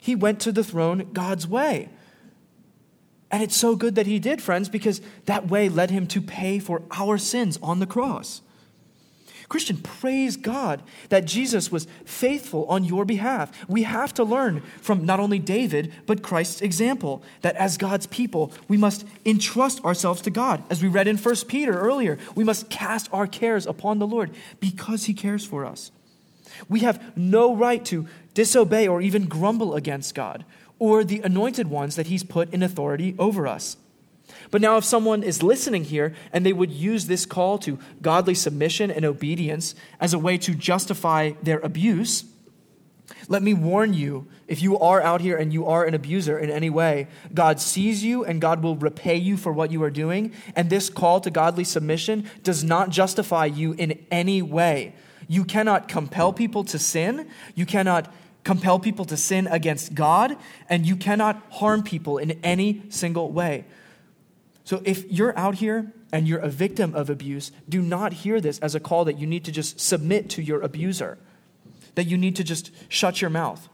He 0.00 0.16
went 0.16 0.40
to 0.40 0.50
the 0.50 0.64
throne 0.64 1.10
God's 1.12 1.46
way. 1.46 1.88
And 3.30 3.44
it's 3.44 3.56
so 3.56 3.76
good 3.76 3.94
that 3.94 4.08
he 4.08 4.18
did, 4.18 4.42
friends, 4.42 4.68
because 4.68 5.00
that 5.26 5.46
way 5.46 5.68
led 5.68 5.92
him 5.92 6.08
to 6.08 6.20
pay 6.20 6.58
for 6.58 6.82
our 6.90 7.16
sins 7.16 7.60
on 7.62 7.78
the 7.78 7.86
cross. 7.86 8.42
Christian, 9.48 9.76
praise 9.78 10.36
God 10.36 10.82
that 11.08 11.24
Jesus 11.24 11.70
was 11.70 11.86
faithful 12.04 12.66
on 12.66 12.84
your 12.84 13.04
behalf. 13.04 13.52
We 13.68 13.84
have 13.84 14.12
to 14.14 14.24
learn 14.24 14.60
from 14.80 15.06
not 15.06 15.20
only 15.20 15.38
David, 15.38 15.92
but 16.06 16.22
Christ's 16.22 16.60
example 16.60 17.22
that 17.42 17.56
as 17.56 17.76
God's 17.76 18.06
people, 18.06 18.52
we 18.66 18.76
must 18.76 19.06
entrust 19.24 19.84
ourselves 19.84 20.20
to 20.22 20.30
God. 20.30 20.64
As 20.68 20.82
we 20.82 20.88
read 20.88 21.06
in 21.06 21.16
1 21.16 21.34
Peter 21.46 21.78
earlier, 21.78 22.18
we 22.34 22.44
must 22.44 22.70
cast 22.70 23.08
our 23.12 23.26
cares 23.26 23.66
upon 23.66 23.98
the 23.98 24.06
Lord 24.06 24.30
because 24.58 25.04
he 25.04 25.14
cares 25.14 25.44
for 25.44 25.64
us. 25.64 25.92
We 26.68 26.80
have 26.80 27.16
no 27.16 27.54
right 27.54 27.84
to 27.86 28.06
disobey 28.34 28.88
or 28.88 29.00
even 29.00 29.26
grumble 29.26 29.74
against 29.74 30.14
God 30.14 30.44
or 30.78 31.04
the 31.04 31.20
anointed 31.22 31.68
ones 31.68 31.96
that 31.96 32.08
he's 32.08 32.22
put 32.22 32.52
in 32.52 32.62
authority 32.62 33.14
over 33.18 33.46
us. 33.46 33.76
But 34.50 34.60
now, 34.60 34.76
if 34.76 34.84
someone 34.84 35.22
is 35.22 35.42
listening 35.42 35.84
here 35.84 36.14
and 36.32 36.44
they 36.44 36.52
would 36.52 36.70
use 36.70 37.06
this 37.06 37.26
call 37.26 37.58
to 37.58 37.78
godly 38.00 38.34
submission 38.34 38.90
and 38.90 39.04
obedience 39.04 39.74
as 40.00 40.14
a 40.14 40.18
way 40.18 40.38
to 40.38 40.54
justify 40.54 41.32
their 41.42 41.58
abuse, 41.60 42.24
let 43.28 43.42
me 43.42 43.54
warn 43.54 43.94
you 43.94 44.26
if 44.48 44.62
you 44.62 44.78
are 44.78 45.00
out 45.00 45.20
here 45.20 45.36
and 45.36 45.52
you 45.52 45.66
are 45.66 45.84
an 45.84 45.94
abuser 45.94 46.38
in 46.38 46.50
any 46.50 46.70
way, 46.70 47.08
God 47.34 47.60
sees 47.60 48.04
you 48.04 48.24
and 48.24 48.40
God 48.40 48.62
will 48.62 48.76
repay 48.76 49.16
you 49.16 49.36
for 49.36 49.52
what 49.52 49.72
you 49.72 49.82
are 49.82 49.90
doing. 49.90 50.32
And 50.54 50.70
this 50.70 50.88
call 50.88 51.20
to 51.20 51.30
godly 51.30 51.64
submission 51.64 52.28
does 52.42 52.62
not 52.62 52.90
justify 52.90 53.46
you 53.46 53.72
in 53.72 54.04
any 54.10 54.42
way. 54.42 54.94
You 55.28 55.44
cannot 55.44 55.88
compel 55.88 56.32
people 56.32 56.62
to 56.64 56.78
sin. 56.78 57.28
You 57.54 57.66
cannot 57.66 58.12
compel 58.44 58.78
people 58.78 59.04
to 59.06 59.16
sin 59.16 59.48
against 59.48 59.94
God. 59.94 60.36
And 60.68 60.86
you 60.86 60.94
cannot 60.94 61.42
harm 61.50 61.82
people 61.82 62.18
in 62.18 62.32
any 62.44 62.82
single 62.90 63.32
way. 63.32 63.64
So 64.66 64.82
if 64.84 65.08
you're 65.08 65.36
out 65.38 65.54
here 65.54 65.92
and 66.12 66.26
you're 66.26 66.40
a 66.40 66.48
victim 66.48 66.92
of 66.92 67.08
abuse, 67.08 67.52
do 67.68 67.80
not 67.80 68.12
hear 68.12 68.40
this 68.40 68.58
as 68.58 68.74
a 68.74 68.80
call 68.80 69.04
that 69.04 69.16
you 69.16 69.24
need 69.24 69.44
to 69.44 69.52
just 69.52 69.78
submit 69.78 70.28
to 70.30 70.42
your 70.42 70.60
abuser, 70.60 71.18
that 71.94 72.08
you 72.08 72.18
need 72.18 72.34
to 72.34 72.42
just 72.42 72.72
shut 72.88 73.20
your 73.20 73.30
mouth 73.30 73.68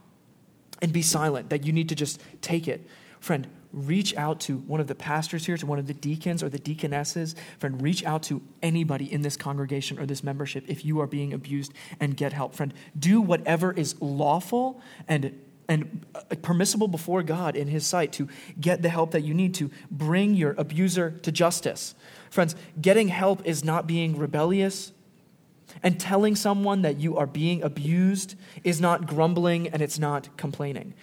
and 0.83 0.93
be 0.93 1.01
silent, 1.01 1.49
that 1.49 1.65
you 1.65 1.73
need 1.73 1.89
to 1.89 1.95
just 1.95 2.21
take 2.43 2.69
it. 2.69 2.87
Friend, 3.21 3.47
reach 3.73 4.15
out 4.17 4.39
to 4.41 4.59
one 4.59 4.81
of 4.81 4.87
the 4.87 4.95
pastors 4.95 5.47
here, 5.47 5.57
to 5.57 5.65
one 5.65 5.79
of 5.79 5.87
the 5.87 5.95
deacons 5.95 6.43
or 6.43 6.51
the 6.51 6.59
deaconesses. 6.59 7.35
Friend, 7.59 7.81
reach 7.81 8.05
out 8.05 8.23
to 8.25 8.43
anybody 8.63 9.11
in 9.11 9.23
this 9.23 9.39
congregation 9.39 9.99
or 9.99 10.05
this 10.05 10.23
membership 10.23 10.63
if 10.69 10.85
you 10.85 11.01
are 11.01 11.07
being 11.07 11.33
abused 11.33 11.73
and 12.01 12.19
get 12.19 12.35
help. 12.35 12.55
Friend, 12.55 12.75
do 12.99 13.23
whatever 13.23 13.73
is 13.73 13.99
lawful 14.03 14.83
and 15.09 15.41
and 15.69 16.05
uh, 16.15 16.21
permissible 16.43 16.89
before 16.89 17.23
God 17.23 17.57
in 17.57 17.69
His 17.69 17.87
sight 17.87 18.13
to 18.15 18.29
get 18.61 18.83
the 18.83 18.89
help 18.89 19.13
that 19.13 19.23
you 19.23 19.35
need 19.35 19.55
to 19.55 19.71
bring 19.91 20.35
your 20.35 20.55
abuser 20.59 21.11
to 21.23 21.33
justice. 21.33 21.95
Friends, 22.31 22.57
getting 22.81 23.09
help 23.09 23.47
is 23.47 23.65
not 23.65 23.87
being 23.87 24.19
rebellious, 24.19 24.93
and 25.83 25.99
telling 25.99 26.37
someone 26.37 26.83
that 26.83 26.99
you 26.99 27.17
are 27.17 27.27
being 27.27 27.63
abused 27.63 28.35
is 28.65 28.81
not 28.81 29.07
grumbling 29.07 29.69
and 29.69 29.81
it's 29.81 29.99
not 29.99 30.37
complaining. 30.37 30.95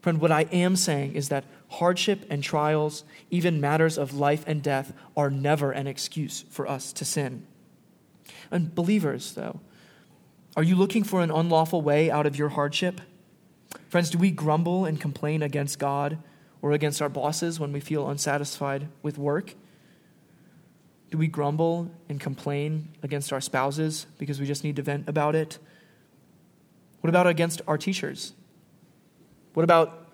Friend, 0.00 0.20
what 0.20 0.32
I 0.32 0.42
am 0.50 0.74
saying 0.74 1.14
is 1.14 1.28
that 1.28 1.44
hardship 1.68 2.26
and 2.28 2.42
trials, 2.42 3.04
even 3.30 3.60
matters 3.60 3.96
of 3.96 4.14
life 4.14 4.42
and 4.48 4.60
death, 4.60 4.92
are 5.16 5.30
never 5.30 5.70
an 5.70 5.86
excuse 5.86 6.44
for 6.50 6.68
us 6.68 6.92
to 6.94 7.04
sin. 7.04 7.46
And 8.50 8.74
believers, 8.74 9.34
though, 9.34 9.60
are 10.56 10.62
you 10.62 10.74
looking 10.74 11.04
for 11.04 11.22
an 11.22 11.30
unlawful 11.30 11.80
way 11.82 12.10
out 12.10 12.26
of 12.26 12.36
your 12.36 12.50
hardship? 12.50 13.00
Friends, 13.88 14.10
do 14.10 14.18
we 14.18 14.30
grumble 14.30 14.84
and 14.84 15.00
complain 15.00 15.42
against 15.42 15.78
God 15.78 16.18
or 16.62 16.72
against 16.72 17.02
our 17.02 17.08
bosses 17.08 17.60
when 17.60 17.72
we 17.72 17.80
feel 17.80 18.08
unsatisfied 18.08 18.88
with 19.02 19.18
work? 19.18 19.54
Do 21.10 21.18
we 21.18 21.26
grumble 21.26 21.90
and 22.08 22.18
complain 22.18 22.88
against 23.02 23.32
our 23.32 23.40
spouses 23.40 24.06
because 24.16 24.40
we 24.40 24.46
just 24.46 24.64
need 24.64 24.76
to 24.76 24.82
vent 24.82 25.08
about 25.08 25.34
it? 25.34 25.58
What 27.02 27.10
about 27.10 27.26
against 27.26 27.60
our 27.66 27.76
teachers? 27.76 28.32
What 29.52 29.64
about 29.64 30.08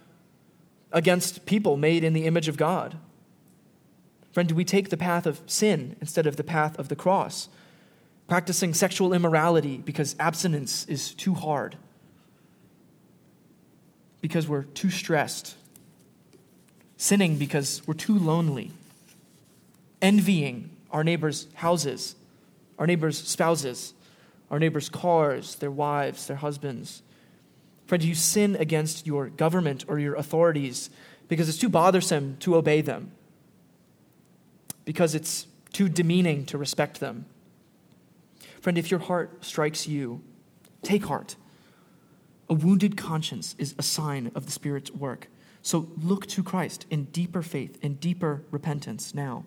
against 0.90 1.46
people 1.46 1.76
made 1.76 2.02
in 2.02 2.14
the 2.14 2.24
image 2.24 2.48
of 2.48 2.56
God? 2.56 2.98
Friend, 4.32 4.48
do 4.48 4.54
we 4.54 4.64
take 4.64 4.90
the 4.90 4.96
path 4.96 5.26
of 5.26 5.40
sin 5.46 5.96
instead 6.00 6.26
of 6.26 6.36
the 6.36 6.44
path 6.44 6.78
of 6.78 6.88
the 6.88 6.96
cross? 6.96 7.48
Practicing 8.26 8.74
sexual 8.74 9.12
immorality 9.12 9.78
because 9.78 10.16
abstinence 10.18 10.84
is 10.86 11.14
too 11.14 11.34
hard? 11.34 11.76
Because 14.20 14.48
we're 14.48 14.64
too 14.64 14.90
stressed, 14.90 15.56
sinning 16.96 17.36
because 17.36 17.82
we're 17.86 17.94
too 17.94 18.18
lonely, 18.18 18.72
envying 20.02 20.70
our 20.90 21.04
neighbors' 21.04 21.46
houses, 21.54 22.16
our 22.78 22.86
neighbors' 22.86 23.18
spouses, 23.18 23.94
our 24.50 24.58
neighbors' 24.58 24.88
cars, 24.88 25.56
their 25.56 25.70
wives, 25.70 26.26
their 26.26 26.36
husbands. 26.36 27.02
Friend, 27.86 28.02
you 28.02 28.14
sin 28.14 28.56
against 28.56 29.06
your 29.06 29.28
government 29.28 29.84
or 29.88 29.98
your 29.98 30.14
authorities 30.14 30.90
because 31.28 31.48
it's 31.48 31.58
too 31.58 31.68
bothersome 31.68 32.36
to 32.40 32.56
obey 32.56 32.80
them, 32.80 33.12
because 34.84 35.14
it's 35.14 35.46
too 35.72 35.88
demeaning 35.88 36.46
to 36.46 36.56
respect 36.58 37.00
them. 37.00 37.26
Friend, 38.60 38.78
if 38.78 38.90
your 38.90 39.00
heart 39.00 39.44
strikes 39.44 39.86
you, 39.86 40.22
take 40.82 41.04
heart. 41.04 41.36
A 42.48 42.54
wounded 42.54 42.96
conscience 42.96 43.54
is 43.58 43.74
a 43.78 43.82
sign 43.82 44.30
of 44.34 44.46
the 44.46 44.52
Spirit's 44.52 44.90
work. 44.90 45.28
So 45.62 45.88
look 46.02 46.26
to 46.28 46.42
Christ 46.42 46.86
in 46.90 47.04
deeper 47.06 47.42
faith 47.42 47.78
and 47.82 48.00
deeper 48.00 48.42
repentance 48.50 49.14
now. 49.14 49.44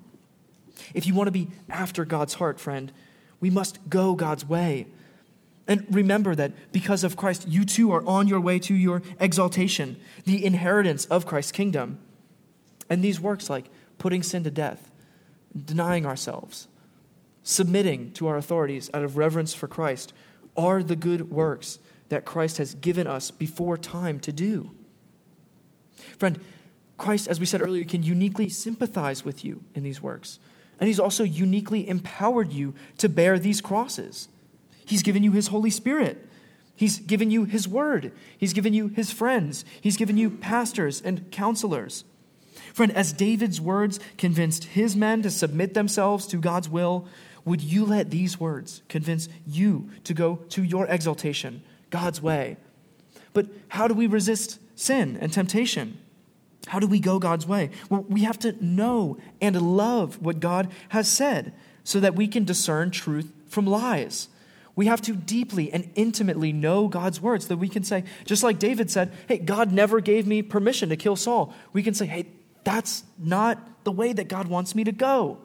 If 0.93 1.07
you 1.07 1.15
want 1.15 1.27
to 1.27 1.31
be 1.31 1.49
after 1.69 2.05
God's 2.05 2.35
heart, 2.35 2.59
friend, 2.59 2.91
we 3.39 3.49
must 3.49 3.89
go 3.89 4.13
God's 4.13 4.45
way. 4.45 4.87
And 5.67 5.85
remember 5.89 6.35
that 6.35 6.71
because 6.71 7.03
of 7.03 7.15
Christ, 7.15 7.47
you 7.47 7.65
too 7.65 7.91
are 7.91 8.05
on 8.05 8.27
your 8.27 8.39
way 8.39 8.59
to 8.59 8.73
your 8.73 9.01
exaltation, 9.19 9.97
the 10.25 10.43
inheritance 10.45 11.05
of 11.05 11.25
Christ's 11.25 11.51
kingdom. 11.51 11.99
And 12.89 13.03
these 13.03 13.19
works 13.19 13.49
like 13.49 13.69
putting 13.97 14.21
sin 14.23 14.43
to 14.43 14.51
death, 14.51 14.91
denying 15.55 16.05
ourselves, 16.05 16.67
submitting 17.43 18.11
to 18.13 18.27
our 18.27 18.37
authorities 18.37 18.89
out 18.93 19.03
of 19.03 19.17
reverence 19.17 19.53
for 19.53 19.67
Christ 19.67 20.13
are 20.57 20.83
the 20.83 20.95
good 20.95 21.31
works 21.31 21.79
that 22.11 22.25
Christ 22.25 22.57
has 22.57 22.75
given 22.75 23.07
us 23.07 23.31
before 23.31 23.77
time 23.77 24.19
to 24.19 24.31
do. 24.31 24.69
Friend, 26.19 26.39
Christ, 26.97 27.27
as 27.27 27.39
we 27.39 27.45
said 27.45 27.61
earlier, 27.61 27.83
can 27.83 28.03
uniquely 28.03 28.47
sympathize 28.47 29.25
with 29.25 29.43
you 29.43 29.63
in 29.73 29.81
these 29.81 30.01
works. 30.01 30.37
And 30.79 30.87
he's 30.87 30.99
also 30.99 31.23
uniquely 31.23 31.87
empowered 31.87 32.51
you 32.51 32.75
to 32.99 33.09
bear 33.09 33.39
these 33.39 33.61
crosses. 33.61 34.27
He's 34.85 35.03
given 35.03 35.23
you 35.23 35.31
his 35.31 35.47
Holy 35.47 35.69
Spirit. 35.69 36.27
He's 36.75 36.99
given 36.99 37.31
you 37.31 37.45
his 37.45 37.67
word. 37.67 38.11
He's 38.37 38.53
given 38.53 38.73
you 38.73 38.89
his 38.89 39.11
friends. 39.11 39.63
He's 39.79 39.97
given 39.97 40.17
you 40.17 40.29
pastors 40.29 41.01
and 41.01 41.31
counselors. 41.31 42.03
Friend, 42.73 42.91
as 42.91 43.13
David's 43.13 43.61
words 43.61 43.99
convinced 44.17 44.65
his 44.65 44.95
men 44.95 45.21
to 45.21 45.29
submit 45.29 45.73
themselves 45.73 46.27
to 46.27 46.37
God's 46.37 46.67
will, 46.67 47.07
would 47.45 47.61
you 47.61 47.85
let 47.85 48.09
these 48.11 48.39
words 48.39 48.81
convince 48.89 49.29
you 49.45 49.89
to 50.03 50.13
go 50.13 50.37
to 50.49 50.63
your 50.63 50.85
exaltation, 50.87 51.63
God's 51.91 52.21
way? 52.21 52.57
But 53.33 53.47
how 53.69 53.87
do 53.87 53.93
we 53.93 54.07
resist 54.07 54.59
sin 54.75 55.17
and 55.21 55.31
temptation? 55.31 55.99
How 56.67 56.79
do 56.79 56.87
we 56.87 56.99
go 56.99 57.19
God's 57.19 57.45
way? 57.45 57.69
Well, 57.89 58.05
we 58.09 58.23
have 58.23 58.39
to 58.39 58.55
know 58.63 59.17
and 59.39 59.61
love 59.61 60.21
what 60.21 60.39
God 60.39 60.71
has 60.89 61.09
said 61.09 61.53
so 61.83 61.99
that 61.99 62.15
we 62.15 62.27
can 62.27 62.43
discern 62.43 62.91
truth 62.91 63.31
from 63.47 63.65
lies. 63.65 64.27
We 64.75 64.85
have 64.85 65.01
to 65.01 65.13
deeply 65.13 65.71
and 65.71 65.89
intimately 65.95 66.53
know 66.53 66.87
God's 66.87 67.19
word 67.19 67.41
so 67.41 67.49
that 67.49 67.57
we 67.57 67.67
can 67.67 67.83
say, 67.83 68.03
just 68.25 68.43
like 68.43 68.57
David 68.59 68.89
said, 68.89 69.11
hey, 69.27 69.37
God 69.37 69.71
never 69.71 69.99
gave 69.99 70.25
me 70.25 70.41
permission 70.41 70.89
to 70.89 70.95
kill 70.95 71.15
Saul. 71.15 71.53
We 71.73 71.83
can 71.83 71.93
say, 71.93 72.05
hey, 72.05 72.27
that's 72.63 73.03
not 73.17 73.83
the 73.83 73.91
way 73.91 74.13
that 74.13 74.27
God 74.27 74.47
wants 74.47 74.75
me 74.75 74.83
to 74.83 74.91
go. 74.91 75.39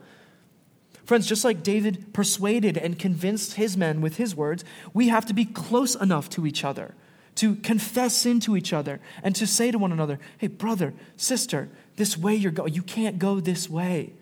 Friends, 1.07 1.27
just 1.27 1.45
like 1.45 1.63
David 1.63 2.13
persuaded 2.13 2.77
and 2.77 2.99
convinced 2.99 3.55
his 3.55 3.77
men 3.77 4.01
with 4.01 4.17
his 4.17 4.35
words, 4.35 4.65
we 4.93 5.09
have 5.09 5.25
to 5.27 5.35
be 5.35 5.45
close 5.45 5.95
enough 5.95 6.29
to 6.31 6.47
each 6.47 6.65
other 6.65 6.95
to 7.37 7.55
confess 7.57 8.17
sin 8.17 8.41
to 8.41 8.57
each 8.57 8.73
other 8.73 8.99
and 9.23 9.37
to 9.37 9.47
say 9.47 9.71
to 9.71 9.79
one 9.79 9.93
another, 9.93 10.19
hey, 10.39 10.49
brother, 10.49 10.93
sister, 11.17 11.69
this 11.97 12.19
way 12.19 12.35
you're 12.35 12.51
going, 12.51 12.75
you 12.75 12.83
can't 12.83 13.19
go 13.19 13.41
this 13.41 13.71
way. 13.71 14.13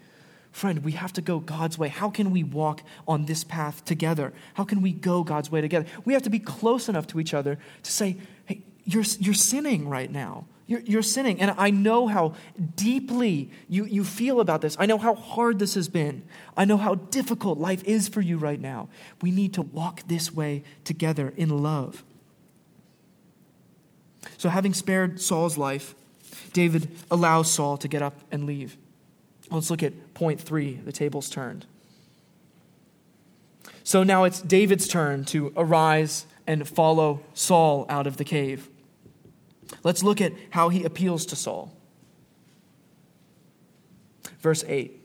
Friend, 0.53 0.85
we 0.85 0.93
have 0.93 1.13
to 1.15 1.23
go 1.23 1.41
God's 1.41 1.79
way. 1.79 1.89
How 1.89 2.11
can 2.11 2.31
we 2.31 2.45
walk 2.45 2.83
on 3.09 3.25
this 3.25 3.45
path 3.45 3.85
together? 3.85 4.33
How 4.55 4.65
can 4.65 4.83
we 4.83 4.93
go 4.93 5.25
God's 5.25 5.51
way 5.51 5.61
together? 5.61 5.87
We 6.05 6.13
have 6.13 6.23
to 6.25 6.31
be 6.31 6.39
close 6.39 6.89
enough 6.89 7.07
to 7.09 7.21
each 7.21 7.35
other 7.35 7.59
to 7.83 7.91
say, 7.91 8.17
hey, 8.47 8.63
you're, 8.85 9.05
you're 9.19 9.35
sinning 9.35 9.89
right 9.89 10.11
now. 10.11 10.45
You're, 10.67 10.81
you're 10.81 11.03
sinning. 11.03 11.41
And 11.41 11.55
I 11.59 11.71
know 11.71 12.07
how 12.07 12.35
deeply 12.77 13.51
you, 13.69 13.85
you 13.85 14.03
feel 14.05 14.41
about 14.41 14.63
this. 14.63 14.77
I 14.79 14.87
know 14.87 14.99
how 14.99 15.15
hard 15.15 15.59
this 15.59 15.75
has 15.75 15.89
been. 15.89 16.23
I 16.57 16.65
know 16.65 16.77
how 16.77 16.95
difficult 16.95 17.59
life 17.59 17.85
is 17.85 18.09
for 18.09 18.21
you 18.21 18.39
right 18.39 18.61
now. 18.61 18.89
We 19.21 19.31
need 19.31 19.53
to 19.55 19.63
walk 19.63 20.03
this 20.07 20.33
way 20.33 20.65
together 20.85 21.33
in 21.37 21.63
love. 21.63 22.03
So, 24.39 24.49
having 24.49 24.73
spared 24.73 25.21
Saul's 25.21 25.59
life, 25.59 25.95
David 26.55 26.89
allows 27.11 27.51
Saul 27.51 27.77
to 27.77 27.89
get 27.89 28.01
up 28.01 28.19
and 28.33 28.47
leave. 28.47 28.77
Let's 29.51 29.71
look 29.71 29.83
at 29.83 30.15
point 30.15 30.41
three 30.41 30.75
the 30.85 30.93
table's 30.93 31.29
turned. 31.29 31.67
So 33.83 34.03
now 34.03 34.25
it's 34.25 34.41
David's 34.41 34.89
turn 34.89 35.27
to 35.27 35.53
arise 35.57 36.27
and 36.47 36.67
follow 36.67 37.21
Saul 37.35 37.85
out 37.91 38.07
of 38.07 38.17
the 38.17 38.25
cave. 38.25 38.69
Let's 39.83 40.03
look 40.03 40.21
at 40.21 40.33
how 40.51 40.69
he 40.69 40.85
appeals 40.85 41.27
to 41.27 41.37
Saul. 41.37 41.77
Verse 44.41 44.65
8. 44.67 45.01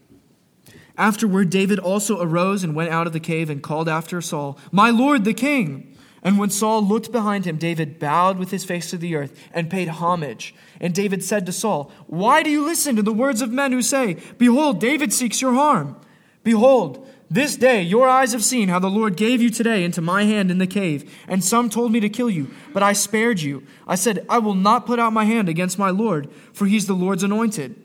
Afterward, 0.98 1.50
David 1.50 1.80
also 1.80 2.22
arose 2.22 2.64
and 2.64 2.76
went 2.76 2.90
out 2.90 3.08
of 3.08 3.14
the 3.14 3.22
cave 3.22 3.50
and 3.50 3.64
called 3.64 3.88
after 3.88 4.22
Saul, 4.22 4.60
My 4.72 4.90
Lord 4.90 5.24
the 5.24 5.34
king. 5.34 5.96
And 6.22 6.38
when 6.38 6.50
Saul 6.50 6.86
looked 6.86 7.14
behind 7.14 7.46
him, 7.46 7.56
David 7.56 7.98
bowed 7.98 8.38
with 8.38 8.52
his 8.52 8.66
face 8.66 8.90
to 8.90 8.98
the 8.98 9.16
earth 9.16 9.34
and 9.54 9.70
paid 9.70 9.88
homage. 9.88 10.54
And 10.82 10.94
David 10.94 11.24
said 11.24 11.46
to 11.46 11.54
Saul, 11.54 11.92
Why 12.08 12.44
do 12.44 12.50
you 12.50 12.66
listen 12.66 12.98
to 12.98 13.02
the 13.02 13.14
words 13.14 13.42
of 13.42 13.52
men 13.52 13.72
who 13.72 13.82
say, 13.82 14.18
Behold, 14.38 14.82
David 14.82 15.14
seeks 15.14 15.42
your 15.42 15.54
harm? 15.54 15.96
Behold, 16.44 17.08
this 17.30 17.56
day 17.56 17.82
your 17.82 18.08
eyes 18.08 18.32
have 18.34 18.44
seen 18.44 18.70
how 18.70 18.80
the 18.80 18.90
Lord 18.90 19.16
gave 19.16 19.42
you 19.42 19.50
today 19.50 19.84
into 19.84 20.02
my 20.02 20.24
hand 20.24 20.50
in 20.50 20.58
the 20.58 20.68
cave, 20.68 21.14
and 21.28 21.44
some 21.44 21.70
told 21.70 21.92
me 21.92 22.00
to 22.00 22.10
kill 22.10 22.30
you, 22.30 22.52
but 22.74 22.84
I 22.84 22.94
spared 22.94 23.40
you. 23.42 23.64
I 23.88 23.96
said, 23.96 24.26
I 24.30 24.40
will 24.40 24.56
not 24.56 24.86
put 24.86 25.00
out 25.00 25.14
my 25.14 25.26
hand 25.26 25.50
against 25.50 25.78
my 25.78 25.90
Lord, 25.90 26.30
for 26.54 26.66
he's 26.66 26.88
the 26.88 26.94
Lord's 26.94 27.24
anointed. 27.24 27.76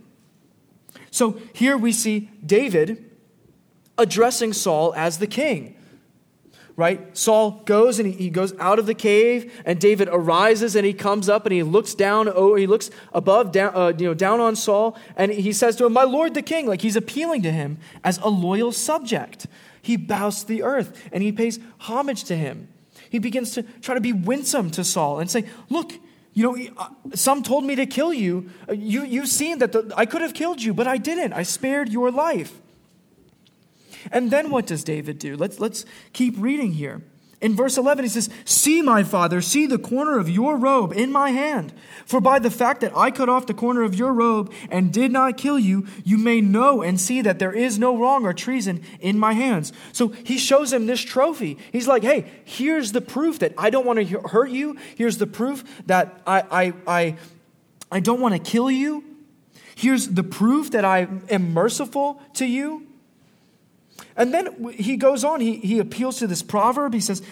So 1.11 1.41
here 1.53 1.77
we 1.77 1.93
see 1.93 2.31
David 2.45 3.11
addressing 3.97 4.53
Saul 4.53 4.93
as 4.95 5.19
the 5.19 5.27
king 5.27 5.74
right? 6.77 7.17
Saul 7.17 7.63
goes 7.65 8.01
and 8.01 8.13
he, 8.13 8.31
goes 8.31 8.53
out 8.59 8.79
of 8.79 8.87
the 8.87 8.95
cave, 8.95 9.63
and 9.65 9.81
David 9.81 10.09
arises 10.11 10.75
and 10.75 10.85
he 10.85 10.93
comes 10.93 11.29
up 11.29 11.47
and 11.47 11.53
he 11.53 11.63
looks 11.63 11.95
down, 11.95 12.29
oh, 12.29 12.57
he 12.57 12.67
looks 12.67 12.91
above, 13.13 13.53
down, 13.53 13.75
uh, 13.75 13.93
you 13.97 14.07
know, 14.07 14.15
down 14.15 14.41
on 14.41 14.57
Saul, 14.57 14.99
and 15.17 15.31
he 15.31 15.53
says 15.53 15.77
to 15.77 15.87
him, 15.87 15.93
My 15.93 16.03
Lord 16.03 16.35
the 16.35 16.43
king, 16.43 16.67
like 16.67 16.83
he's 16.83 16.97
appealing 16.97 17.43
to 17.43 17.53
him 17.53 17.79
as 18.03 18.19
a 18.19 18.29
loyal 18.29 18.73
subject. 18.73 19.47
He 19.81 19.97
bows 19.97 20.41
to 20.41 20.47
the 20.47 20.63
earth 20.63 21.09
and 21.13 21.23
he 21.23 21.31
pays 21.31 21.61
homage 21.79 22.25
to 22.25 22.37
him. 22.37 22.69
He 23.11 23.19
begins 23.19 23.53
to 23.53 23.63
try 23.63 23.95
to 23.95 24.01
be 24.01 24.13
winsome 24.13 24.71
to 24.73 24.83
Saul 24.83 25.21
and 25.21 25.31
say, 25.31 25.45
Look, 25.69 25.93
you 26.33 26.43
know, 26.43 26.69
uh, 26.77 26.89
some 27.15 27.45
told 27.45 27.65
me 27.65 27.77
to 27.77 27.87
kill 27.87 28.13
you. 28.13 28.51
Uh, 28.69 28.73
you 28.73 29.05
you've 29.05 29.29
seen 29.29 29.59
that 29.59 29.71
the, 29.73 29.93
I 29.97 30.07
could 30.07 30.23
have 30.23 30.35
killed 30.35 30.61
you, 30.63 30.75
but 30.75 30.89
I 30.89 30.97
didn't. 30.97 31.33
I 31.33 31.45
spared 31.45 31.91
your 31.91 32.11
life. 32.11 32.61
And 34.11 34.31
then 34.31 34.51
what 34.51 34.67
does 34.67 34.85
David 34.85 35.19
do? 35.19 35.37
Let's, 35.37 35.61
let's 35.61 35.85
keep 36.13 36.35
reading 36.39 36.73
here. 36.73 37.03
In 37.45 37.55
verse 37.55 37.77
11, 37.77 38.07
he 38.07 38.09
says, 38.09 38.31
See, 38.47 38.81
my 38.81 39.03
father, 39.03 39.43
see 39.43 39.67
the 39.67 39.77
corner 39.77 40.19
of 40.19 40.31
your 40.31 40.57
robe 40.57 40.95
in 40.95 41.13
my 41.13 41.29
hand. 41.29 41.75
For 42.07 42.19
by 42.19 42.39
the 42.39 42.51
fact 42.51 42.81
that 42.81 42.97
I 42.97 43.11
cut 43.11 43.29
off 43.29 43.47
the 43.47 43.53
corner 43.53 43.83
of 43.83 43.95
your 43.95 44.15
robe 44.15 44.51
and 44.71 44.91
did 44.91 45.13
not 45.13 45.37
kill 45.37 45.59
you, 45.59 45.87
you 46.05 46.17
may 46.17 46.41
know 46.41 46.81
and 46.81 46.99
see 46.99 47.21
that 47.21 47.39
there 47.39 47.53
is 47.53 47.79
no 47.79 47.99
wrong 47.99 48.25
or 48.25 48.33
treason 48.33 48.83
in 48.99 49.19
my 49.19 49.35
hands. 49.35 49.75
So 49.93 50.09
he 50.09 50.39
shows 50.39 50.73
him 50.73 50.87
this 50.87 51.03
trophy. 51.03 51.59
He's 51.71 51.87
like, 51.87 52.03
Hey, 52.03 52.31
here's 52.47 52.93
the 52.93 53.03
proof 53.03 53.41
that 53.41 53.53
I 53.59 53.69
don't 53.69 53.85
want 53.85 53.99
to 53.99 54.21
hurt 54.21 54.51
you. 54.51 54.79
Here's 54.97 55.19
the 55.19 55.27
proof 55.27 55.65
that 55.87 56.23
I, 56.27 56.45
I, 56.51 56.73
I, 56.87 57.17
I 57.93 58.01
don't 58.01 58.21
want 58.21 58.33
to 58.35 58.51
kill 58.51 58.71
you. 58.71 59.05
Here's 59.75 60.09
the 60.09 60.23
proof 60.23 60.71
that 60.71 60.87
I 60.87 61.09
am 61.29 61.53
merciful 61.53 62.23
to 62.35 62.47
you. 62.47 62.87
And 64.17 64.33
then 64.33 64.73
he 64.73 64.97
goes 64.97 65.25
on, 65.25 65.41
he, 65.41 65.57
he 65.57 65.79
appeals 65.79 66.19
to 66.19 66.27
this 66.27 66.43
proverb. 66.43 66.95
He 66.95 67.01
says, 67.01 67.23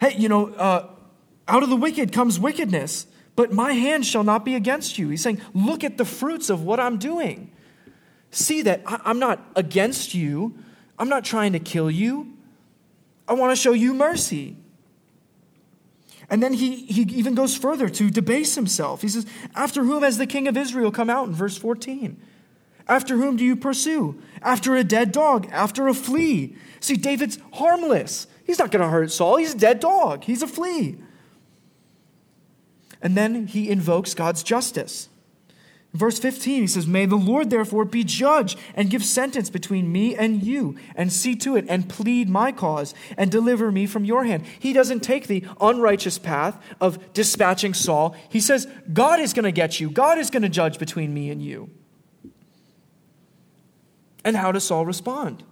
Hey, 0.00 0.16
you 0.16 0.28
know, 0.28 0.48
uh, 0.48 0.88
out 1.46 1.62
of 1.62 1.70
the 1.70 1.76
wicked 1.76 2.12
comes 2.12 2.38
wickedness, 2.38 3.06
but 3.36 3.52
my 3.52 3.72
hand 3.72 4.06
shall 4.06 4.24
not 4.24 4.44
be 4.44 4.54
against 4.54 4.98
you. 4.98 5.08
He's 5.08 5.22
saying, 5.22 5.40
Look 5.52 5.84
at 5.84 5.96
the 5.96 6.04
fruits 6.04 6.50
of 6.50 6.62
what 6.62 6.80
I'm 6.80 6.98
doing. 6.98 7.50
See 8.30 8.62
that 8.62 8.82
I, 8.86 9.00
I'm 9.04 9.18
not 9.18 9.40
against 9.54 10.14
you, 10.14 10.58
I'm 10.98 11.08
not 11.08 11.24
trying 11.24 11.52
to 11.52 11.60
kill 11.60 11.90
you. 11.90 12.32
I 13.26 13.32
want 13.32 13.52
to 13.52 13.56
show 13.56 13.72
you 13.72 13.94
mercy. 13.94 14.56
And 16.28 16.42
then 16.42 16.52
he, 16.54 16.86
he 16.86 17.02
even 17.02 17.34
goes 17.34 17.56
further 17.56 17.88
to 17.88 18.10
debase 18.10 18.54
himself. 18.54 19.02
He 19.02 19.08
says, 19.08 19.26
After 19.54 19.84
whom 19.84 20.02
has 20.02 20.18
the 20.18 20.26
king 20.26 20.48
of 20.48 20.56
Israel 20.56 20.90
come 20.90 21.10
out 21.10 21.28
in 21.28 21.34
verse 21.34 21.56
14? 21.56 22.20
After 22.86 23.16
whom 23.16 23.36
do 23.36 23.44
you 23.44 23.56
pursue? 23.56 24.20
After 24.42 24.76
a 24.76 24.84
dead 24.84 25.12
dog, 25.12 25.48
after 25.50 25.88
a 25.88 25.94
flea. 25.94 26.56
See, 26.80 26.96
David's 26.96 27.38
harmless. 27.54 28.26
He's 28.44 28.58
not 28.58 28.70
going 28.70 28.82
to 28.82 28.88
hurt 28.88 29.10
Saul. 29.10 29.36
He's 29.36 29.54
a 29.54 29.58
dead 29.58 29.80
dog, 29.80 30.24
he's 30.24 30.42
a 30.42 30.46
flea. 30.46 30.98
And 33.00 33.16
then 33.16 33.46
he 33.46 33.68
invokes 33.68 34.14
God's 34.14 34.42
justice. 34.42 35.08
Verse 35.92 36.18
15, 36.18 36.62
he 36.62 36.66
says, 36.66 36.88
May 36.88 37.06
the 37.06 37.14
Lord 37.14 37.50
therefore 37.50 37.84
be 37.84 38.02
judge 38.02 38.56
and 38.74 38.90
give 38.90 39.04
sentence 39.04 39.48
between 39.48 39.92
me 39.92 40.16
and 40.16 40.42
you, 40.42 40.76
and 40.96 41.12
see 41.12 41.36
to 41.36 41.54
it, 41.54 41.66
and 41.68 41.88
plead 41.88 42.28
my 42.28 42.50
cause, 42.50 42.94
and 43.16 43.30
deliver 43.30 43.70
me 43.70 43.86
from 43.86 44.04
your 44.04 44.24
hand. 44.24 44.44
He 44.58 44.72
doesn't 44.72 45.04
take 45.04 45.28
the 45.28 45.44
unrighteous 45.60 46.18
path 46.18 46.60
of 46.80 47.12
dispatching 47.12 47.74
Saul. 47.74 48.16
He 48.28 48.40
says, 48.40 48.66
God 48.92 49.20
is 49.20 49.32
going 49.32 49.44
to 49.44 49.52
get 49.52 49.78
you, 49.78 49.88
God 49.88 50.18
is 50.18 50.30
going 50.30 50.42
to 50.42 50.48
judge 50.48 50.80
between 50.80 51.14
me 51.14 51.30
and 51.30 51.40
you. 51.40 51.70
And 54.24 54.36
how 54.36 54.52
does 54.52 54.64
Saul 54.64 54.86
respond? 54.86 55.44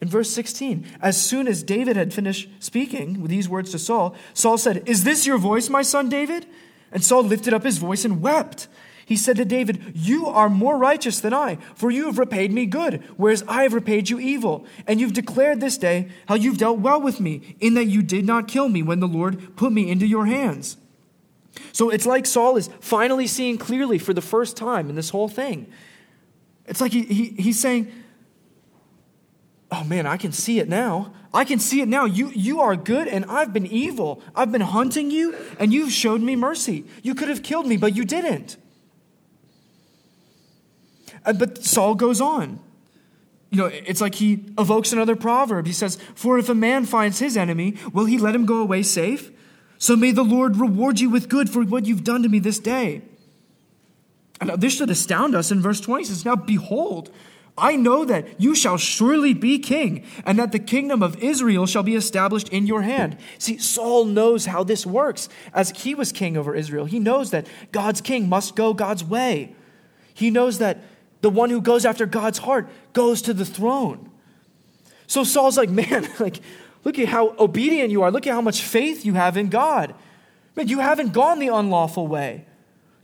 In 0.00 0.08
verse 0.08 0.30
16, 0.30 0.86
as 1.00 1.20
soon 1.20 1.48
as 1.48 1.62
David 1.62 1.96
had 1.96 2.12
finished 2.12 2.48
speaking 2.58 3.22
with 3.22 3.30
these 3.30 3.48
words 3.48 3.70
to 3.70 3.78
Saul, 3.78 4.14
Saul 4.34 4.58
said, 4.58 4.86
Is 4.86 5.04
this 5.04 5.26
your 5.26 5.38
voice, 5.38 5.70
my 5.70 5.82
son 5.82 6.08
David? 6.08 6.46
And 6.92 7.02
Saul 7.02 7.22
lifted 7.24 7.54
up 7.54 7.62
his 7.62 7.78
voice 7.78 8.04
and 8.04 8.20
wept. 8.20 8.68
He 9.06 9.16
said 9.16 9.36
to 9.36 9.44
David, 9.44 9.92
You 9.94 10.26
are 10.26 10.48
more 10.48 10.78
righteous 10.78 11.20
than 11.20 11.34
I, 11.34 11.56
for 11.74 11.90
you 11.90 12.06
have 12.06 12.18
repaid 12.18 12.52
me 12.52 12.66
good, 12.66 13.02
whereas 13.16 13.44
I 13.46 13.62
have 13.62 13.74
repaid 13.74 14.08
you 14.10 14.18
evil. 14.18 14.66
And 14.86 15.00
you've 15.00 15.12
declared 15.12 15.60
this 15.60 15.76
day 15.76 16.08
how 16.26 16.34
you've 16.34 16.58
dealt 16.58 16.78
well 16.78 17.00
with 17.00 17.20
me, 17.20 17.56
in 17.60 17.74
that 17.74 17.86
you 17.86 18.02
did 18.02 18.24
not 18.24 18.48
kill 18.48 18.68
me 18.68 18.82
when 18.82 19.00
the 19.00 19.08
Lord 19.08 19.56
put 19.56 19.72
me 19.72 19.90
into 19.90 20.06
your 20.06 20.26
hands. 20.26 20.76
So 21.72 21.90
it's 21.90 22.06
like 22.06 22.26
Saul 22.26 22.56
is 22.56 22.68
finally 22.80 23.26
seeing 23.26 23.58
clearly 23.58 23.98
for 23.98 24.12
the 24.12 24.22
first 24.22 24.56
time 24.56 24.88
in 24.88 24.96
this 24.96 25.10
whole 25.10 25.28
thing. 25.28 25.70
It's 26.66 26.80
like 26.80 26.92
he, 26.92 27.02
he, 27.02 27.24
he's 27.30 27.60
saying, 27.60 27.92
Oh 29.70 29.82
man, 29.82 30.06
I 30.06 30.16
can 30.16 30.30
see 30.30 30.60
it 30.60 30.68
now. 30.68 31.12
I 31.32 31.44
can 31.44 31.58
see 31.58 31.80
it 31.80 31.88
now. 31.88 32.04
You, 32.04 32.28
you 32.28 32.60
are 32.60 32.76
good, 32.76 33.08
and 33.08 33.24
I've 33.24 33.52
been 33.52 33.66
evil. 33.66 34.22
I've 34.36 34.52
been 34.52 34.60
hunting 34.60 35.10
you, 35.10 35.34
and 35.58 35.72
you've 35.72 35.90
showed 35.90 36.20
me 36.20 36.36
mercy. 36.36 36.84
You 37.02 37.16
could 37.16 37.28
have 37.28 37.42
killed 37.42 37.66
me, 37.66 37.76
but 37.76 37.96
you 37.96 38.04
didn't. 38.04 38.56
Uh, 41.26 41.32
but 41.32 41.64
Saul 41.64 41.96
goes 41.96 42.20
on. 42.20 42.60
You 43.50 43.58
know, 43.58 43.66
it's 43.66 44.00
like 44.00 44.14
he 44.16 44.44
evokes 44.58 44.92
another 44.92 45.16
proverb. 45.16 45.66
He 45.66 45.72
says, 45.72 45.98
For 46.14 46.38
if 46.38 46.48
a 46.48 46.54
man 46.54 46.86
finds 46.86 47.18
his 47.18 47.36
enemy, 47.36 47.76
will 47.92 48.04
he 48.04 48.18
let 48.18 48.34
him 48.34 48.46
go 48.46 48.58
away 48.58 48.84
safe? 48.84 49.30
So 49.78 49.96
may 49.96 50.12
the 50.12 50.22
Lord 50.22 50.56
reward 50.56 51.00
you 51.00 51.10
with 51.10 51.28
good 51.28 51.50
for 51.50 51.64
what 51.64 51.86
you've 51.86 52.04
done 52.04 52.22
to 52.22 52.28
me 52.28 52.38
this 52.38 52.60
day. 52.60 53.02
And 54.40 54.50
this 54.60 54.76
should 54.76 54.90
astound 54.90 55.34
us 55.34 55.50
in 55.50 55.60
verse 55.60 55.80
20. 55.80 56.02
It 56.02 56.06
says, 56.06 56.24
Now 56.24 56.36
behold, 56.36 57.10
I 57.56 57.76
know 57.76 58.04
that 58.04 58.40
you 58.40 58.54
shall 58.54 58.76
surely 58.76 59.32
be 59.32 59.60
king, 59.60 60.04
and 60.26 60.38
that 60.40 60.50
the 60.50 60.58
kingdom 60.58 61.02
of 61.04 61.22
Israel 61.22 61.66
shall 61.66 61.84
be 61.84 61.94
established 61.94 62.48
in 62.48 62.66
your 62.66 62.82
hand. 62.82 63.16
See, 63.38 63.58
Saul 63.58 64.06
knows 64.06 64.46
how 64.46 64.64
this 64.64 64.84
works. 64.84 65.28
As 65.52 65.70
he 65.70 65.94
was 65.94 66.10
king 66.10 66.36
over 66.36 66.54
Israel, 66.54 66.84
he 66.84 66.98
knows 66.98 67.30
that 67.30 67.46
God's 67.70 68.00
king 68.00 68.28
must 68.28 68.56
go 68.56 68.74
God's 68.74 69.04
way. 69.04 69.54
He 70.14 70.30
knows 70.30 70.58
that 70.58 70.78
the 71.20 71.30
one 71.30 71.48
who 71.50 71.60
goes 71.60 71.84
after 71.84 72.06
God's 72.06 72.38
heart 72.38 72.68
goes 72.92 73.22
to 73.22 73.32
the 73.32 73.44
throne. 73.44 74.10
So 75.06 75.22
Saul's 75.22 75.56
like, 75.56 75.70
man, 75.70 76.08
like, 76.18 76.40
look 76.82 76.98
at 76.98 77.08
how 77.08 77.36
obedient 77.38 77.90
you 77.90 78.02
are. 78.02 78.10
Look 78.10 78.26
at 78.26 78.34
how 78.34 78.40
much 78.40 78.62
faith 78.62 79.06
you 79.06 79.14
have 79.14 79.36
in 79.36 79.48
God. 79.48 79.94
Man, 80.56 80.66
you 80.66 80.80
haven't 80.80 81.12
gone 81.12 81.38
the 81.38 81.48
unlawful 81.48 82.08
way. 82.08 82.46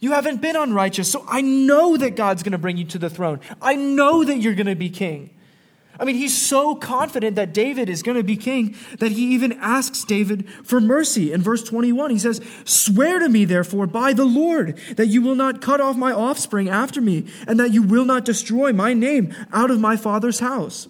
You 0.00 0.12
haven't 0.12 0.40
been 0.40 0.56
unrighteous. 0.56 1.10
So 1.10 1.24
I 1.28 1.42
know 1.42 1.96
that 1.96 2.16
God's 2.16 2.42
going 2.42 2.52
to 2.52 2.58
bring 2.58 2.78
you 2.78 2.84
to 2.86 2.98
the 2.98 3.10
throne. 3.10 3.40
I 3.60 3.76
know 3.76 4.24
that 4.24 4.38
you're 4.38 4.54
going 4.54 4.66
to 4.66 4.74
be 4.74 4.90
king. 4.90 5.30
I 5.98 6.06
mean, 6.06 6.16
he's 6.16 6.36
so 6.36 6.74
confident 6.74 7.36
that 7.36 7.52
David 7.52 7.90
is 7.90 8.02
going 8.02 8.16
to 8.16 8.24
be 8.24 8.36
king 8.36 8.74
that 9.00 9.12
he 9.12 9.34
even 9.34 9.52
asks 9.60 10.02
David 10.02 10.48
for 10.64 10.80
mercy. 10.80 11.30
In 11.30 11.42
verse 11.42 11.62
21, 11.62 12.10
he 12.10 12.18
says, 12.18 12.40
Swear 12.64 13.18
to 13.18 13.28
me, 13.28 13.44
therefore, 13.44 13.86
by 13.86 14.14
the 14.14 14.24
Lord, 14.24 14.78
that 14.96 15.08
you 15.08 15.20
will 15.20 15.34
not 15.34 15.60
cut 15.60 15.78
off 15.78 15.98
my 15.98 16.12
offspring 16.12 16.70
after 16.70 17.02
me, 17.02 17.26
and 17.46 17.60
that 17.60 17.74
you 17.74 17.82
will 17.82 18.06
not 18.06 18.24
destroy 18.24 18.72
my 18.72 18.94
name 18.94 19.34
out 19.52 19.70
of 19.70 19.78
my 19.78 19.98
father's 19.98 20.40
house. 20.40 20.88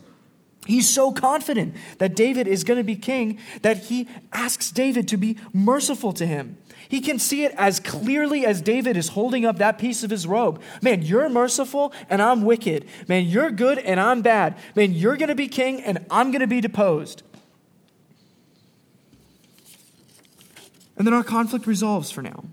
He's 0.67 0.89
so 0.89 1.11
confident 1.11 1.75
that 1.99 2.15
David 2.15 2.47
is 2.47 2.65
going 2.65 2.77
to 2.79 2.85
be 2.85 2.97
king 2.97 3.39
that 3.63 3.85
he 3.85 4.07
asks 4.33 4.71
David 4.71 5.09
to 5.09 5.17
be 5.17 5.37
merciful 5.53 6.13
to 6.13 6.27
him. 6.27 6.59
He 6.89 7.01
can 7.01 7.19
see 7.19 7.45
it 7.45 7.55
as 7.57 7.81
clearly 7.81 8.45
as 8.45 8.61
David 8.61 8.97
is 8.97 9.09
holding 9.09 9.45
up 9.45 9.59
that 9.59 9.79
piece 9.79 10.03
of 10.03 10.11
his 10.11 10.27
robe. 10.27 10.61
Man, 10.83 11.03
you're 11.03 11.29
merciful 11.29 11.93
and 12.09 12.21
I'm 12.21 12.43
wicked. 12.43 12.87
Man, 13.09 13.25
you're 13.25 13.51
good 13.51 13.79
and 13.79 13.99
I'm 13.99 14.23
bad. 14.23 14.57
Man, 14.75 14.93
you're 14.93 15.17
going 15.17 15.29
to 15.29 15.35
be 15.35 15.49
king 15.49 15.81
and 15.83 16.05
I'm 16.11 16.31
going 16.31 16.41
to 16.41 16.47
be 16.47 16.61
deposed. 16.61 17.23
And 20.97 21.07
then 21.07 21.15
our 21.15 21.25
conflict 21.25 21.67
resolves 21.67 22.11
for 22.11 22.21
now. 22.21 22.45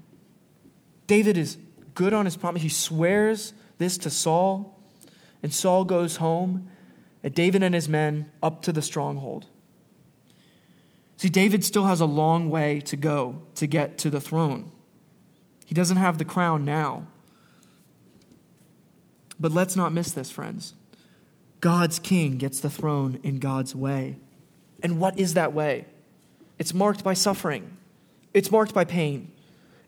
David 1.08 1.38
is 1.38 1.58
good 1.95 2.14
on 2.14 2.26
his 2.26 2.38
promise. 2.38 2.62
He 2.62 2.70
swears 2.70 3.53
this 3.78 3.97
to 3.97 4.10
Saul, 4.10 4.80
and 5.43 5.53
Saul 5.53 5.84
goes 5.84 6.18
home, 6.18 6.70
David 7.36 7.63
and 7.63 7.75
his 7.75 7.89
men 7.89 8.32
up 8.41 8.61
to 8.63 8.71
the 8.71 8.82
stronghold. 8.82 9.47
See, 11.17 11.30
David 11.30 11.63
still 11.63 11.86
has 11.86 11.99
a 11.99 12.05
long 12.05 12.49
way 12.49 12.80
to 12.82 12.95
go 12.95 13.41
to 13.55 13.65
get 13.65 13.97
to 13.99 14.09
the 14.09 14.21
throne. 14.21 14.71
He 15.65 15.73
doesn't 15.73 15.97
have 15.97 16.17
the 16.17 16.25
crown 16.25 16.63
now. 16.63 17.07
But 19.39 19.51
let's 19.51 19.75
not 19.75 19.91
miss 19.93 20.11
this, 20.11 20.32
friends. 20.32 20.73
God's 21.59 21.99
king 21.99 22.38
gets 22.38 22.59
the 22.59 22.69
throne 22.69 23.19
in 23.23 23.39
God's 23.39 23.75
way. 23.75 24.17
And 24.84 24.99
what 24.99 25.17
is 25.17 25.34
that 25.34 25.53
way? 25.53 25.86
It's 26.59 26.73
marked 26.73 27.03
by 27.03 27.13
suffering, 27.13 27.78
it's 28.34 28.51
marked 28.51 28.73
by 28.73 28.86
pain, 28.86 29.32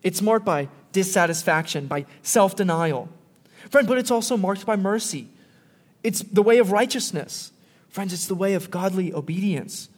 it's 0.03 0.21
marked 0.21 0.45
by 0.45 0.69
dissatisfaction, 0.91 1.87
by 1.87 2.05
self 2.21 2.55
denial. 2.55 3.09
Friend, 3.69 3.87
but 3.87 3.97
it's 3.97 4.11
also 4.11 4.37
marked 4.37 4.65
by 4.65 4.75
mercy. 4.75 5.27
It's 6.03 6.21
the 6.21 6.43
way 6.43 6.57
of 6.59 6.71
righteousness. 6.71 7.51
Friends, 7.89 8.13
it's 8.13 8.27
the 8.27 8.35
way 8.35 8.53
of 8.53 8.71
godly 8.71 9.13
obedience. 9.13 9.89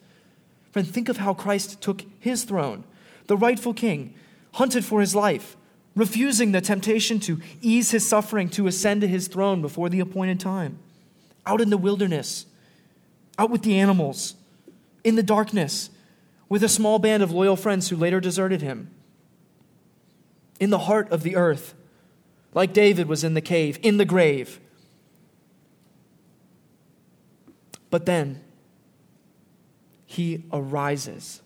Friend, 0.71 0.87
think 0.87 1.09
of 1.09 1.17
how 1.17 1.33
Christ 1.33 1.81
took 1.81 2.03
his 2.19 2.43
throne, 2.43 2.85
the 3.27 3.37
rightful 3.37 3.73
king, 3.73 4.13
hunted 4.53 4.85
for 4.85 5.01
his 5.01 5.13
life, 5.13 5.57
refusing 5.95 6.51
the 6.51 6.61
temptation 6.61 7.19
to 7.19 7.39
ease 7.61 7.91
his 7.91 8.07
suffering 8.07 8.49
to 8.49 8.67
ascend 8.67 9.01
to 9.01 9.07
his 9.07 9.27
throne 9.27 9.61
before 9.61 9.89
the 9.89 9.99
appointed 9.99 10.39
time. 10.39 10.79
Out 11.45 11.59
in 11.59 11.69
the 11.69 11.77
wilderness, 11.77 12.45
out 13.37 13.49
with 13.49 13.63
the 13.63 13.77
animals, 13.77 14.35
in 15.03 15.15
the 15.15 15.23
darkness, 15.23 15.89
with 16.47 16.63
a 16.63 16.69
small 16.69 16.99
band 16.99 17.23
of 17.23 17.31
loyal 17.31 17.55
friends 17.55 17.89
who 17.89 17.95
later 17.95 18.19
deserted 18.19 18.61
him. 18.61 18.89
In 20.59 20.69
the 20.69 20.79
heart 20.79 21.09
of 21.11 21.23
the 21.23 21.35
earth, 21.35 21.73
like 22.53 22.73
David 22.73 23.07
was 23.07 23.23
in 23.23 23.33
the 23.33 23.41
cave, 23.41 23.79
in 23.81 23.97
the 23.97 24.05
grave. 24.05 24.59
But 27.91 28.07
then, 28.07 28.41
he 30.05 30.45
arises. 30.51 31.41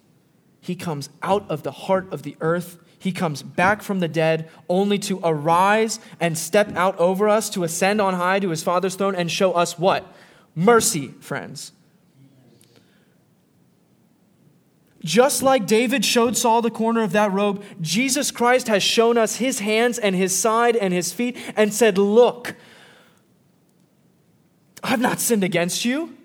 He 0.62 0.76
comes 0.76 1.10
out 1.22 1.50
of 1.50 1.64
the 1.64 1.72
heart 1.72 2.12
of 2.14 2.24
the 2.24 2.38
earth. 2.40 2.78
He 2.98 3.12
comes 3.12 3.44
back 3.44 3.82
from 3.82 4.00
the 4.00 4.08
dead 4.08 4.50
only 4.70 4.98
to 5.00 5.20
arise 5.24 6.00
and 6.20 6.38
step 6.38 6.76
out 6.76 6.98
over 6.98 7.28
us, 7.28 7.50
to 7.52 7.64
ascend 7.64 8.00
on 8.00 8.14
high 8.14 8.40
to 8.40 8.50
his 8.50 8.64
Father's 8.64 8.96
throne 8.96 9.16
and 9.16 9.30
show 9.30 9.52
us 9.52 9.78
what? 9.78 10.12
Mercy, 10.56 11.10
friends. 11.20 11.74
Just 15.04 15.44
like 15.44 15.68
David 15.68 16.04
showed 16.04 16.36
Saul 16.36 16.64
the 16.64 16.72
corner 16.72 17.04
of 17.04 17.12
that 17.12 17.32
robe, 17.32 17.64
Jesus 17.80 18.32
Christ 18.32 18.68
has 18.68 18.82
shown 18.82 19.20
us 19.20 19.36
his 19.36 19.60
hands 19.60 20.00
and 20.00 20.16
his 20.16 20.36
side 20.36 20.76
and 20.76 20.92
his 20.92 21.14
feet 21.14 21.38
and 21.56 21.72
said, 21.72 22.00
Look, 22.00 22.56
I've 24.84 25.00
not 25.00 25.20
sinned 25.20 25.44
against 25.44 25.86
you. 25.86 26.16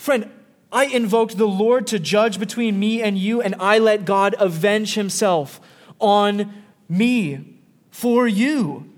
Friend, 0.00 0.30
I 0.72 0.86
invoked 0.86 1.36
the 1.36 1.46
Lord 1.46 1.86
to 1.88 1.98
judge 1.98 2.40
between 2.40 2.80
me 2.80 3.02
and 3.02 3.18
you, 3.18 3.42
and 3.42 3.54
I 3.60 3.78
let 3.78 4.06
God 4.06 4.34
avenge 4.38 4.94
himself 4.94 5.60
on 5.98 6.54
me 6.88 7.58
for 7.90 8.26
you. 8.26 8.90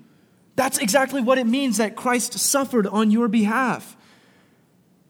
That's 0.55 0.79
exactly 0.79 1.21
what 1.21 1.39
it 1.39 1.47
means 1.49 1.79
that 1.79 1.97
Christ 1.97 2.39
suffered 2.39 2.87
on 2.87 3.11
your 3.11 3.27
behalf. 3.27 3.97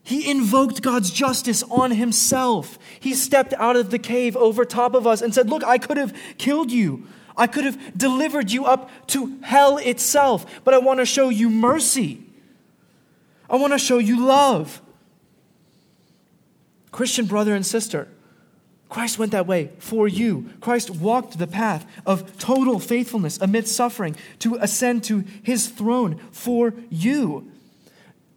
He 0.03 0.31
invoked 0.31 0.81
God's 0.81 1.11
justice 1.11 1.63
on 1.65 1.91
himself. 1.91 2.79
He 2.99 3.13
stepped 3.13 3.53
out 3.59 3.77
of 3.77 3.91
the 3.91 3.99
cave 3.99 4.35
over 4.35 4.65
top 4.65 4.95
of 4.95 5.07
us 5.07 5.21
and 5.21 5.35
said, 5.35 5.51
Look, 5.51 5.63
I 5.63 5.77
could 5.77 5.99
have 5.99 6.17
killed 6.39 6.73
you. 6.73 7.07
I 7.37 7.47
could 7.47 7.67
have 7.67 7.99
delivered 7.99 8.51
you 8.51 8.65
up 8.65 8.89
to 9.09 9.39
hell 9.43 9.77
itself, 9.77 10.47
but 10.65 10.73
I 10.73 10.79
want 10.79 11.01
to 11.01 11.05
show 11.05 11.29
you 11.29 11.51
mercy. 11.51 12.23
I 13.51 13.57
want 13.57 13.75
to 13.75 13.79
show 13.79 13.99
you 13.99 14.25
love. 14.25 14.81
Christian 16.93 17.27
brother 17.27 17.55
and 17.55 17.67
sister, 17.67 18.07
Christ 18.89 19.19
went 19.19 19.33
that 19.33 19.47
way 19.47 19.71
for 19.79 20.07
you. 20.07 20.51
Christ 20.61 20.91
walked 20.91 21.39
the 21.39 21.47
path 21.47 21.87
of 22.05 22.39
total 22.39 22.79
faithfulness 22.79 23.39
amidst 23.41 23.75
suffering 23.75 24.15
to 24.41 24.57
ascend 24.57 25.05
to 25.05 25.25
his 25.43 25.69
throne 25.69 26.21
for 26.31 26.75
you. 26.91 27.51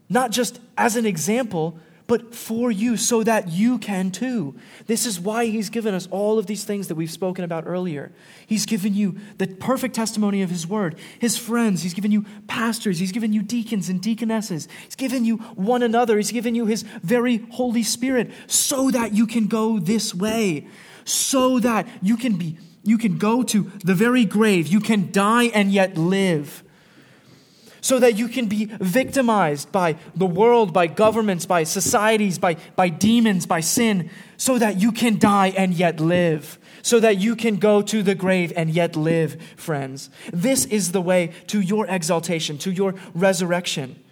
Not 0.07 0.31
just 0.31 0.61
as 0.77 0.95
an 0.95 1.05
example, 1.05 1.77
but 2.07 2.35
for 2.35 2.71
you 2.71 2.97
so 2.97 3.23
that 3.23 3.49
you 3.49 3.79
can 3.79 4.11
too. 4.11 4.55
This 4.85 5.05
is 5.05 5.19
why 5.19 5.45
he's 5.45 5.69
given 5.69 5.93
us 5.93 6.07
all 6.11 6.37
of 6.37 6.45
these 6.45 6.63
things 6.63 6.87
that 6.87 6.95
we've 6.95 7.11
spoken 7.11 7.43
about 7.43 7.63
earlier. 7.65 8.11
He's 8.45 8.65
given 8.65 8.93
you 8.93 9.17
the 9.37 9.47
perfect 9.47 9.95
testimony 9.95 10.41
of 10.41 10.49
his 10.49 10.67
word, 10.67 10.97
his 11.19 11.37
friends, 11.37 11.81
he's 11.81 11.93
given 11.93 12.11
you 12.11 12.25
pastors, 12.47 12.99
he's 12.99 13.11
given 13.11 13.33
you 13.33 13.41
deacons 13.41 13.89
and 13.89 14.01
deaconesses, 14.01 14.67
he's 14.83 14.95
given 14.95 15.25
you 15.25 15.37
one 15.55 15.81
another, 15.81 16.17
he's 16.17 16.31
given 16.31 16.53
you 16.55 16.65
his 16.65 16.83
very 17.01 17.37
Holy 17.51 17.83
Spirit 17.83 18.31
so 18.47 18.91
that 18.91 19.13
you 19.13 19.25
can 19.25 19.47
go 19.47 19.79
this 19.79 20.13
way, 20.13 20.67
so 21.05 21.59
that 21.59 21.87
you 22.01 22.17
can 22.17 22.35
be 22.35 22.57
you 22.83 22.99
can 22.99 23.17
go 23.17 23.41
to 23.41 23.71
the 23.83 23.95
very 23.95 24.25
grave, 24.25 24.67
you 24.67 24.79
can 24.79 25.11
die 25.11 25.45
and 25.45 25.71
yet 25.71 25.97
live 25.97 26.63
so 27.85 27.99
that 27.99 28.17
you 28.17 28.27
can 28.27 28.47
be 28.47 28.65
victimized 28.65 29.71
by 29.71 29.95
the 30.15 30.25
world, 30.25 30.73
by 30.73 30.87
governments, 30.87 31.45
by 31.45 31.63
societies, 31.63 32.39
by, 32.39 32.55
by 32.75 32.89
demons, 32.89 33.45
by 33.45 33.59
sin, 33.59 34.09
so 34.37 34.57
that 34.57 34.81
you 34.81 34.91
can 34.91 35.19
die 35.19 35.53
and 35.55 35.71
yet 35.71 35.99
live, 35.99 36.57
so 36.81 36.99
that 36.99 37.19
you 37.19 37.35
can 37.35 37.57
go 37.57 37.83
to 37.83 38.01
the 38.01 38.15
grave 38.15 38.51
and 38.55 38.71
yet 38.71 38.95
live, 38.95 39.39
friends. 39.55 40.09
This 40.33 40.65
is 40.65 40.93
the 40.93 41.01
way 41.01 41.31
to 41.45 41.61
your 41.61 41.85
exaltation, 41.85 42.57
to 42.57 42.71
your 42.71 42.95
resurrection. 43.13 44.03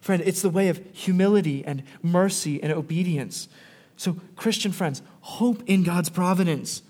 Friend, 0.00 0.22
it's 0.24 0.42
the 0.42 0.48
way 0.48 0.68
of 0.68 0.80
humility 0.92 1.64
and 1.64 1.82
mercy 2.00 2.62
and 2.62 2.72
obedience. 2.72 3.48
So, 3.96 4.18
Christian 4.36 4.70
friends, 4.70 5.02
hope 5.22 5.64
in 5.66 5.82
God's 5.82 6.10
providence. 6.10 6.82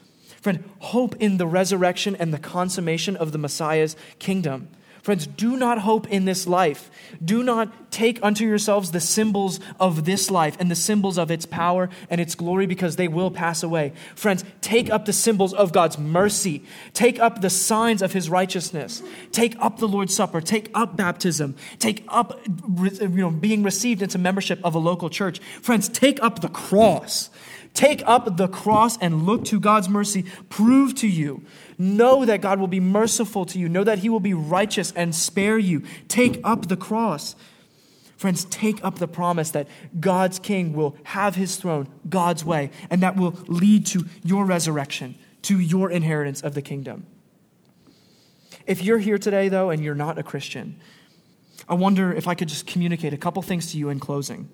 Friend, 0.42 0.62
hope 0.80 1.16
in 1.18 1.38
the 1.38 1.46
resurrection 1.46 2.14
and 2.14 2.34
the 2.34 2.38
consummation 2.38 3.16
of 3.16 3.32
the 3.32 3.38
Messiah's 3.38 3.96
kingdom. 4.18 4.68
Friends, 5.08 5.26
do 5.26 5.56
not 5.56 5.78
hope 5.78 6.06
in 6.08 6.26
this 6.26 6.46
life. 6.46 6.90
Do 7.24 7.42
not 7.42 7.90
take 7.90 8.22
unto 8.22 8.44
yourselves 8.44 8.90
the 8.90 9.00
symbols 9.00 9.58
of 9.80 10.04
this 10.04 10.30
life 10.30 10.54
and 10.60 10.70
the 10.70 10.76
symbols 10.76 11.16
of 11.16 11.30
its 11.30 11.46
power 11.46 11.88
and 12.10 12.20
its 12.20 12.34
glory 12.34 12.66
because 12.66 12.96
they 12.96 13.08
will 13.08 13.30
pass 13.30 13.62
away. 13.62 13.94
Friends, 14.14 14.44
take 14.60 14.90
up 14.90 15.06
the 15.06 15.14
symbols 15.14 15.54
of 15.54 15.72
God's 15.72 15.96
mercy. 15.96 16.62
Take 16.92 17.18
up 17.20 17.40
the 17.40 17.48
signs 17.48 18.02
of 18.02 18.12
his 18.12 18.28
righteousness. 18.28 19.02
Take 19.32 19.56
up 19.60 19.78
the 19.78 19.88
Lord's 19.88 20.14
Supper. 20.14 20.42
Take 20.42 20.70
up 20.74 20.94
baptism. 20.94 21.56
Take 21.78 22.04
up 22.08 22.38
you 22.76 23.08
know, 23.08 23.30
being 23.30 23.62
received 23.62 24.02
into 24.02 24.18
membership 24.18 24.60
of 24.62 24.74
a 24.74 24.78
local 24.78 25.08
church. 25.08 25.38
Friends, 25.62 25.88
take 25.88 26.22
up 26.22 26.42
the 26.42 26.50
cross. 26.50 27.30
Take 27.78 28.02
up 28.06 28.36
the 28.36 28.48
cross 28.48 28.98
and 28.98 29.22
look 29.24 29.44
to 29.46 29.60
God's 29.60 29.88
mercy. 29.88 30.24
Prove 30.48 30.96
to 30.96 31.06
you 31.06 31.44
Know 31.78 32.24
that 32.24 32.40
God 32.40 32.58
will 32.58 32.66
be 32.66 32.80
merciful 32.80 33.46
to 33.46 33.58
you. 33.58 33.68
Know 33.68 33.84
that 33.84 34.00
He 34.00 34.08
will 34.08 34.18
be 34.18 34.34
righteous 34.34 34.92
and 34.96 35.14
spare 35.14 35.56
you. 35.56 35.84
Take 36.08 36.40
up 36.42 36.66
the 36.66 36.76
cross. 36.76 37.36
Friends, 38.16 38.44
take 38.46 38.84
up 38.84 38.98
the 38.98 39.06
promise 39.06 39.52
that 39.52 39.68
God's 40.00 40.40
king 40.40 40.72
will 40.72 40.96
have 41.04 41.36
his 41.36 41.54
throne 41.54 41.86
God's 42.08 42.44
way, 42.44 42.72
and 42.90 43.00
that 43.00 43.16
will 43.16 43.38
lead 43.46 43.86
to 43.86 44.06
your 44.24 44.44
resurrection, 44.44 45.14
to 45.42 45.60
your 45.60 45.88
inheritance 45.88 46.40
of 46.40 46.54
the 46.54 46.62
kingdom. 46.62 47.06
If 48.66 48.82
you're 48.82 48.98
here 48.98 49.18
today, 49.18 49.48
though, 49.48 49.70
and 49.70 49.84
you're 49.84 49.94
not 49.94 50.18
a 50.18 50.24
Christian, 50.24 50.80
I 51.68 51.74
wonder 51.74 52.12
if 52.12 52.26
I 52.26 52.34
could 52.34 52.48
just 52.48 52.66
communicate 52.66 53.12
a 53.12 53.16
couple 53.16 53.40
things 53.40 53.70
to 53.70 53.78
you 53.78 53.88
in 53.88 54.00
closing. 54.00 54.48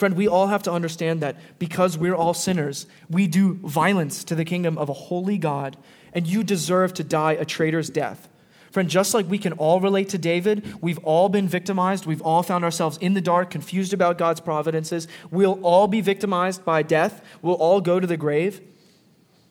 Friend, 0.00 0.16
we 0.16 0.26
all 0.26 0.46
have 0.46 0.62
to 0.62 0.72
understand 0.72 1.20
that 1.20 1.36
because 1.58 1.98
we're 1.98 2.14
all 2.14 2.32
sinners, 2.32 2.86
we 3.10 3.26
do 3.26 3.56
violence 3.56 4.24
to 4.24 4.34
the 4.34 4.46
kingdom 4.46 4.78
of 4.78 4.88
a 4.88 4.94
holy 4.94 5.36
God, 5.36 5.76
and 6.14 6.26
you 6.26 6.42
deserve 6.42 6.94
to 6.94 7.04
die 7.04 7.32
a 7.32 7.44
traitor's 7.44 7.90
death. 7.90 8.26
Friend, 8.70 8.88
just 8.88 9.12
like 9.12 9.28
we 9.28 9.36
can 9.36 9.52
all 9.52 9.78
relate 9.78 10.08
to 10.08 10.16
David, 10.16 10.80
we've 10.80 10.96
all 11.00 11.28
been 11.28 11.46
victimized. 11.46 12.06
We've 12.06 12.22
all 12.22 12.42
found 12.42 12.64
ourselves 12.64 12.96
in 12.96 13.12
the 13.12 13.20
dark, 13.20 13.50
confused 13.50 13.92
about 13.92 14.16
God's 14.16 14.40
providences. 14.40 15.06
We'll 15.30 15.60
all 15.62 15.86
be 15.86 16.00
victimized 16.00 16.64
by 16.64 16.82
death. 16.82 17.22
We'll 17.42 17.56
all 17.56 17.82
go 17.82 18.00
to 18.00 18.06
the 18.06 18.16
grave. 18.16 18.62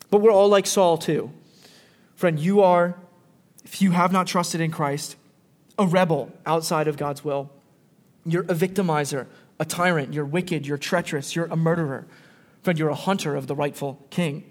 But 0.09 0.21
we're 0.21 0.31
all 0.31 0.49
like 0.49 0.65
Saul, 0.65 0.97
too. 0.97 1.31
Friend, 2.15 2.39
you 2.39 2.61
are, 2.61 2.95
if 3.63 3.83
you 3.83 3.91
have 3.91 4.11
not 4.11 4.25
trusted 4.25 4.61
in 4.61 4.71
Christ, 4.71 5.15
a 5.77 5.85
rebel 5.85 6.31
outside 6.43 6.87
of 6.87 6.97
God's 6.97 7.23
will. 7.23 7.51
You're 8.25 8.43
a 8.43 8.55
victimizer 8.55 9.27
a 9.59 9.65
tyrant, 9.65 10.13
you're 10.13 10.25
wicked, 10.25 10.65
you're 10.65 10.77
treacherous, 10.77 11.35
you're 11.35 11.45
a 11.45 11.55
murderer. 11.55 12.07
Friend, 12.63 12.77
you're 12.77 12.89
a 12.89 12.95
hunter 12.95 13.35
of 13.35 13.47
the 13.47 13.55
rightful 13.55 14.05
king. 14.09 14.49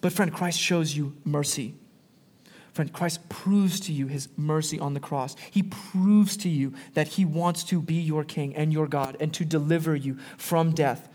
But, 0.00 0.12
friend, 0.12 0.32
Christ 0.32 0.58
shows 0.58 0.96
you 0.96 1.16
mercy. 1.24 1.74
Friend, 2.72 2.92
Christ 2.92 3.26
proves 3.30 3.80
to 3.80 3.92
you 3.92 4.06
his 4.06 4.28
mercy 4.36 4.78
on 4.78 4.92
the 4.92 5.00
cross. 5.00 5.34
He 5.50 5.62
proves 5.62 6.36
to 6.38 6.48
you 6.48 6.74
that 6.92 7.08
he 7.08 7.24
wants 7.24 7.64
to 7.64 7.80
be 7.80 7.94
your 7.94 8.22
king 8.22 8.54
and 8.54 8.72
your 8.72 8.86
God 8.86 9.16
and 9.18 9.32
to 9.34 9.46
deliver 9.46 9.96
you 9.96 10.18
from 10.36 10.72
death. 10.72 11.08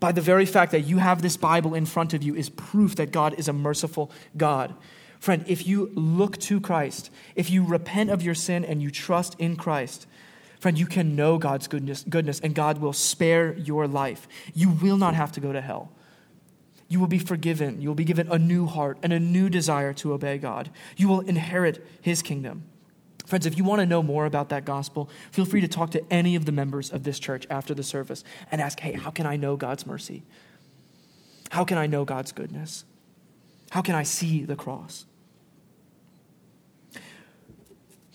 By 0.00 0.12
the 0.12 0.20
very 0.20 0.46
fact 0.46 0.72
that 0.72 0.80
you 0.80 0.98
have 0.98 1.22
this 1.22 1.36
Bible 1.36 1.74
in 1.74 1.86
front 1.86 2.12
of 2.12 2.22
you 2.22 2.34
is 2.34 2.50
proof 2.50 2.96
that 2.96 3.12
God 3.12 3.34
is 3.38 3.46
a 3.46 3.52
merciful 3.52 4.10
God. 4.36 4.74
Friend, 5.20 5.44
if 5.46 5.66
you 5.66 5.90
look 5.94 6.38
to 6.38 6.60
Christ, 6.60 7.10
if 7.36 7.50
you 7.50 7.64
repent 7.64 8.10
of 8.10 8.22
your 8.22 8.34
sin 8.34 8.64
and 8.64 8.82
you 8.82 8.90
trust 8.90 9.36
in 9.38 9.56
Christ, 9.56 10.06
Friend, 10.60 10.78
you 10.78 10.86
can 10.86 11.14
know 11.14 11.38
God's 11.38 11.68
goodness, 11.68 12.04
goodness, 12.08 12.40
and 12.40 12.54
God 12.54 12.78
will 12.78 12.92
spare 12.92 13.54
your 13.54 13.86
life. 13.86 14.26
You 14.54 14.70
will 14.70 14.96
not 14.96 15.14
have 15.14 15.32
to 15.32 15.40
go 15.40 15.52
to 15.52 15.60
hell. 15.60 15.92
You 16.88 17.00
will 17.00 17.08
be 17.08 17.18
forgiven. 17.18 17.80
You 17.80 17.88
will 17.88 17.96
be 17.96 18.04
given 18.04 18.30
a 18.30 18.38
new 18.38 18.66
heart 18.66 18.98
and 19.02 19.12
a 19.12 19.20
new 19.20 19.48
desire 19.48 19.92
to 19.94 20.12
obey 20.12 20.38
God. 20.38 20.70
You 20.96 21.08
will 21.08 21.20
inherit 21.20 21.84
his 22.00 22.22
kingdom. 22.22 22.64
Friends, 23.26 23.44
if 23.44 23.58
you 23.58 23.64
want 23.64 23.80
to 23.80 23.86
know 23.86 24.04
more 24.04 24.24
about 24.24 24.50
that 24.50 24.64
gospel, 24.64 25.10
feel 25.32 25.44
free 25.44 25.60
to 25.60 25.68
talk 25.68 25.90
to 25.90 26.12
any 26.12 26.36
of 26.36 26.44
the 26.44 26.52
members 26.52 26.92
of 26.92 27.02
this 27.02 27.18
church 27.18 27.44
after 27.50 27.74
the 27.74 27.82
service 27.82 28.22
and 28.52 28.60
ask, 28.60 28.78
hey, 28.78 28.92
how 28.92 29.10
can 29.10 29.26
I 29.26 29.36
know 29.36 29.56
God's 29.56 29.84
mercy? 29.84 30.22
How 31.50 31.64
can 31.64 31.76
I 31.76 31.86
know 31.88 32.04
God's 32.04 32.30
goodness? 32.30 32.84
How 33.70 33.82
can 33.82 33.96
I 33.96 34.04
see 34.04 34.44
the 34.44 34.54
cross? 34.54 35.06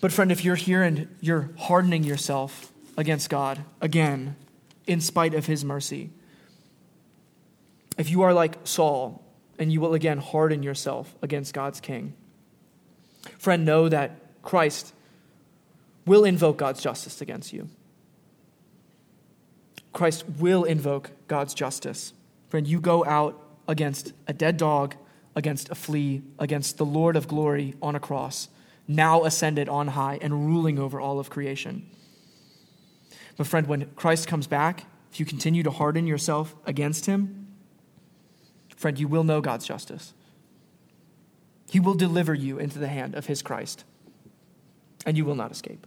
But, 0.02 0.10
friend, 0.10 0.32
if 0.32 0.44
you're 0.44 0.56
here 0.56 0.82
and 0.82 1.14
you're 1.20 1.50
hardening 1.56 2.02
yourself 2.02 2.72
against 2.98 3.30
God, 3.30 3.64
again, 3.80 4.34
in 4.84 5.00
spite 5.00 5.32
of 5.32 5.46
his 5.46 5.64
mercy, 5.64 6.10
if 7.96 8.10
you 8.10 8.22
are 8.22 8.34
like 8.34 8.56
Saul 8.64 9.24
and 9.60 9.72
you 9.72 9.80
will 9.80 9.94
again 9.94 10.18
harden 10.18 10.64
yourself 10.64 11.14
against 11.22 11.54
God's 11.54 11.80
king, 11.80 12.14
friend, 13.38 13.64
know 13.64 13.88
that 13.88 14.42
Christ 14.42 14.92
will 16.04 16.24
invoke 16.24 16.56
God's 16.56 16.82
justice 16.82 17.20
against 17.20 17.52
you. 17.52 17.68
Christ 19.92 20.24
will 20.40 20.64
invoke 20.64 21.12
God's 21.28 21.54
justice. 21.54 22.12
Friend, 22.48 22.66
you 22.66 22.80
go 22.80 23.04
out 23.04 23.40
against 23.68 24.14
a 24.26 24.32
dead 24.32 24.56
dog, 24.56 24.96
against 25.36 25.70
a 25.70 25.76
flea, 25.76 26.22
against 26.40 26.76
the 26.76 26.84
Lord 26.84 27.14
of 27.14 27.28
glory 27.28 27.76
on 27.80 27.94
a 27.94 28.00
cross 28.00 28.48
now 28.88 29.24
ascended 29.24 29.68
on 29.68 29.88
high 29.88 30.18
and 30.20 30.46
ruling 30.46 30.78
over 30.78 31.00
all 31.00 31.18
of 31.18 31.30
creation. 31.30 31.88
But, 33.36 33.46
friend, 33.46 33.66
when 33.66 33.90
Christ 33.96 34.28
comes 34.28 34.46
back, 34.46 34.86
if 35.10 35.20
you 35.20 35.26
continue 35.26 35.62
to 35.62 35.70
harden 35.70 36.06
yourself 36.06 36.54
against 36.66 37.06
him, 37.06 37.46
friend, 38.76 38.98
you 38.98 39.08
will 39.08 39.24
know 39.24 39.40
God's 39.40 39.66
justice. 39.66 40.12
He 41.70 41.80
will 41.80 41.94
deliver 41.94 42.34
you 42.34 42.58
into 42.58 42.78
the 42.78 42.88
hand 42.88 43.14
of 43.14 43.26
his 43.26 43.42
Christ, 43.42 43.84
and 45.06 45.16
you 45.16 45.24
will 45.24 45.34
not 45.34 45.50
escape. 45.50 45.86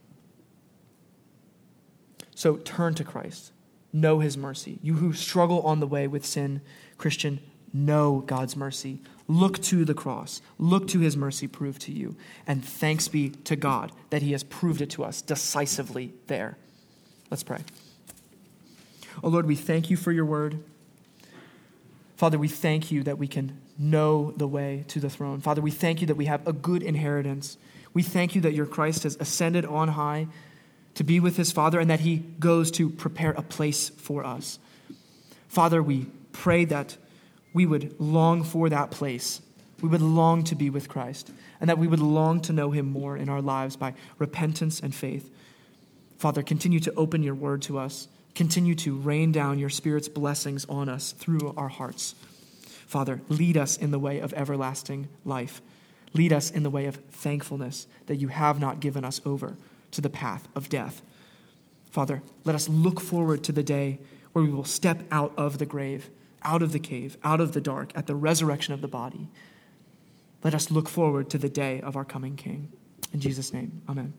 So 2.34 2.58
turn 2.58 2.96
to 2.96 3.04
Christ. 3.04 3.52
Know 3.94 4.20
his 4.20 4.36
mercy. 4.36 4.80
You 4.82 4.96
who 4.96 5.14
struggle 5.14 5.62
on 5.62 5.80
the 5.80 5.88
way 5.88 6.08
with 6.08 6.26
sin, 6.26 6.62
Christian, 6.98 7.40
know 7.76 8.24
God's 8.26 8.56
mercy. 8.56 9.00
Look 9.28 9.62
to 9.64 9.84
the 9.84 9.94
cross. 9.94 10.42
Look 10.58 10.88
to 10.90 11.00
his 11.00 11.18
mercy 11.18 11.48
proved 11.48 11.82
to 11.84 11.92
you. 11.92 12.16
And 12.48 12.64
thanks 12.64 13.08
be 13.08 13.30
to 13.30 13.56
God 13.56 13.92
that 14.12 14.22
he 14.22 14.32
has 14.32 14.44
proved 14.44 14.82
it 14.82 14.92
to 14.92 15.04
us 15.04 15.22
decisively 15.22 16.14
there. 16.28 16.58
Let's 17.30 17.44
pray. 17.44 17.60
Oh 19.24 19.30
Lord, 19.30 19.46
we 19.46 19.56
thank 19.56 19.90
you 19.90 19.98
for 19.98 20.12
your 20.12 20.26
word. 20.26 20.64
Father, 22.16 22.38
we 22.38 22.48
thank 22.48 22.92
you 22.92 23.04
that 23.04 23.18
we 23.18 23.28
can 23.28 23.60
know 23.78 24.32
the 24.38 24.48
way 24.48 24.86
to 24.88 25.02
the 25.02 25.10
throne. 25.10 25.42
Father, 25.42 25.62
we 25.62 25.72
thank 25.72 26.00
you 26.00 26.08
that 26.08 26.16
we 26.16 26.26
have 26.26 26.48
a 26.48 26.54
good 26.54 26.82
inheritance. 26.82 27.58
We 27.94 28.04
thank 28.04 28.36
you 28.36 28.42
that 28.42 28.54
your 28.54 28.66
Christ 28.66 29.04
has 29.04 29.18
ascended 29.20 29.66
on 29.66 29.90
high 29.90 30.28
to 30.94 31.04
be 31.04 31.20
with 31.20 31.36
his 31.36 31.52
Father 31.52 31.80
and 31.80 31.90
that 31.90 32.00
he 32.02 32.18
goes 32.40 32.72
to 32.72 32.90
prepare 32.90 33.32
a 33.32 33.42
place 33.42 33.90
for 33.90 34.26
us. 34.26 34.60
Father, 35.50 35.84
we 35.84 36.08
pray 36.32 36.64
that 36.66 36.96
we 37.56 37.66
would 37.66 37.96
long 38.00 38.44
for 38.44 38.68
that 38.68 38.92
place. 38.92 39.42
We 39.82 39.88
would 39.88 40.02
long 40.02 40.44
to 40.44 40.56
be 40.56 40.70
with 40.70 40.90
Christ, 40.90 41.32
and 41.62 41.70
that 41.70 41.78
we 41.78 41.88
would 41.88 42.02
long 42.02 42.42
to 42.42 42.54
know 42.54 42.72
him 42.72 42.86
more 42.86 43.16
in 43.16 43.30
our 43.30 43.42
lives 43.42 43.78
by 43.78 43.94
repentance 44.20 44.82
and 44.82 44.94
faith. 44.94 45.32
Father, 46.18 46.44
continue 46.44 46.82
to 46.82 46.94
open 46.96 47.24
your 47.24 47.34
word 47.34 47.62
to 47.64 47.80
us. 47.80 48.10
Continue 48.36 48.76
to 48.76 48.98
rain 48.98 49.32
down 49.32 49.58
your 49.58 49.70
Spirit's 49.70 50.10
blessings 50.10 50.66
on 50.66 50.90
us 50.90 51.14
through 51.14 51.54
our 51.56 51.70
hearts. 51.70 52.16
Father, 52.88 53.22
lead 53.30 53.56
us 53.56 53.78
in 53.78 53.92
the 53.92 54.00
way 54.00 54.20
of 54.20 54.34
everlasting 54.34 55.08
life. 55.24 55.62
Lead 56.14 56.34
us 56.34 56.52
in 56.52 56.64
the 56.64 56.70
way 56.70 56.86
of 56.86 56.98
thankfulness 57.12 57.88
that 58.08 58.18
you 58.18 58.28
have 58.28 58.60
not 58.60 58.82
given 58.82 59.06
us 59.06 59.22
over 59.26 59.56
to 59.92 60.02
the 60.02 60.10
path 60.10 60.48
of 60.56 60.68
death. 60.68 61.02
Father, 61.90 62.22
let 62.44 62.56
us 62.56 62.68
look 62.68 63.00
forward 63.00 63.46
to 63.46 63.54
the 63.54 63.64
day 63.64 64.00
where 64.34 64.44
we 64.44 64.52
will 64.52 64.66
step 64.66 65.04
out 65.10 65.32
of 65.38 65.58
the 65.58 65.66
grave, 65.66 66.10
out 66.46 66.62
of 66.62 66.72
the 66.72 66.80
cave, 66.80 67.18
out 67.24 67.42
of 67.42 67.52
the 67.52 67.60
dark, 67.60 67.92
at 67.96 68.08
the 68.08 68.16
resurrection 68.16 68.74
of 68.74 68.82
the 68.82 68.88
body. 68.88 69.28
Let 70.44 70.54
us 70.54 70.72
look 70.72 70.88
forward 70.88 71.30
to 71.32 71.38
the 71.38 71.50
day 71.50 71.82
of 71.82 71.98
our 71.98 72.06
coming 72.06 72.36
King. 72.36 72.72
In 73.12 73.20
Jesus' 73.20 73.52
name, 73.52 73.82
amen. 73.90 74.14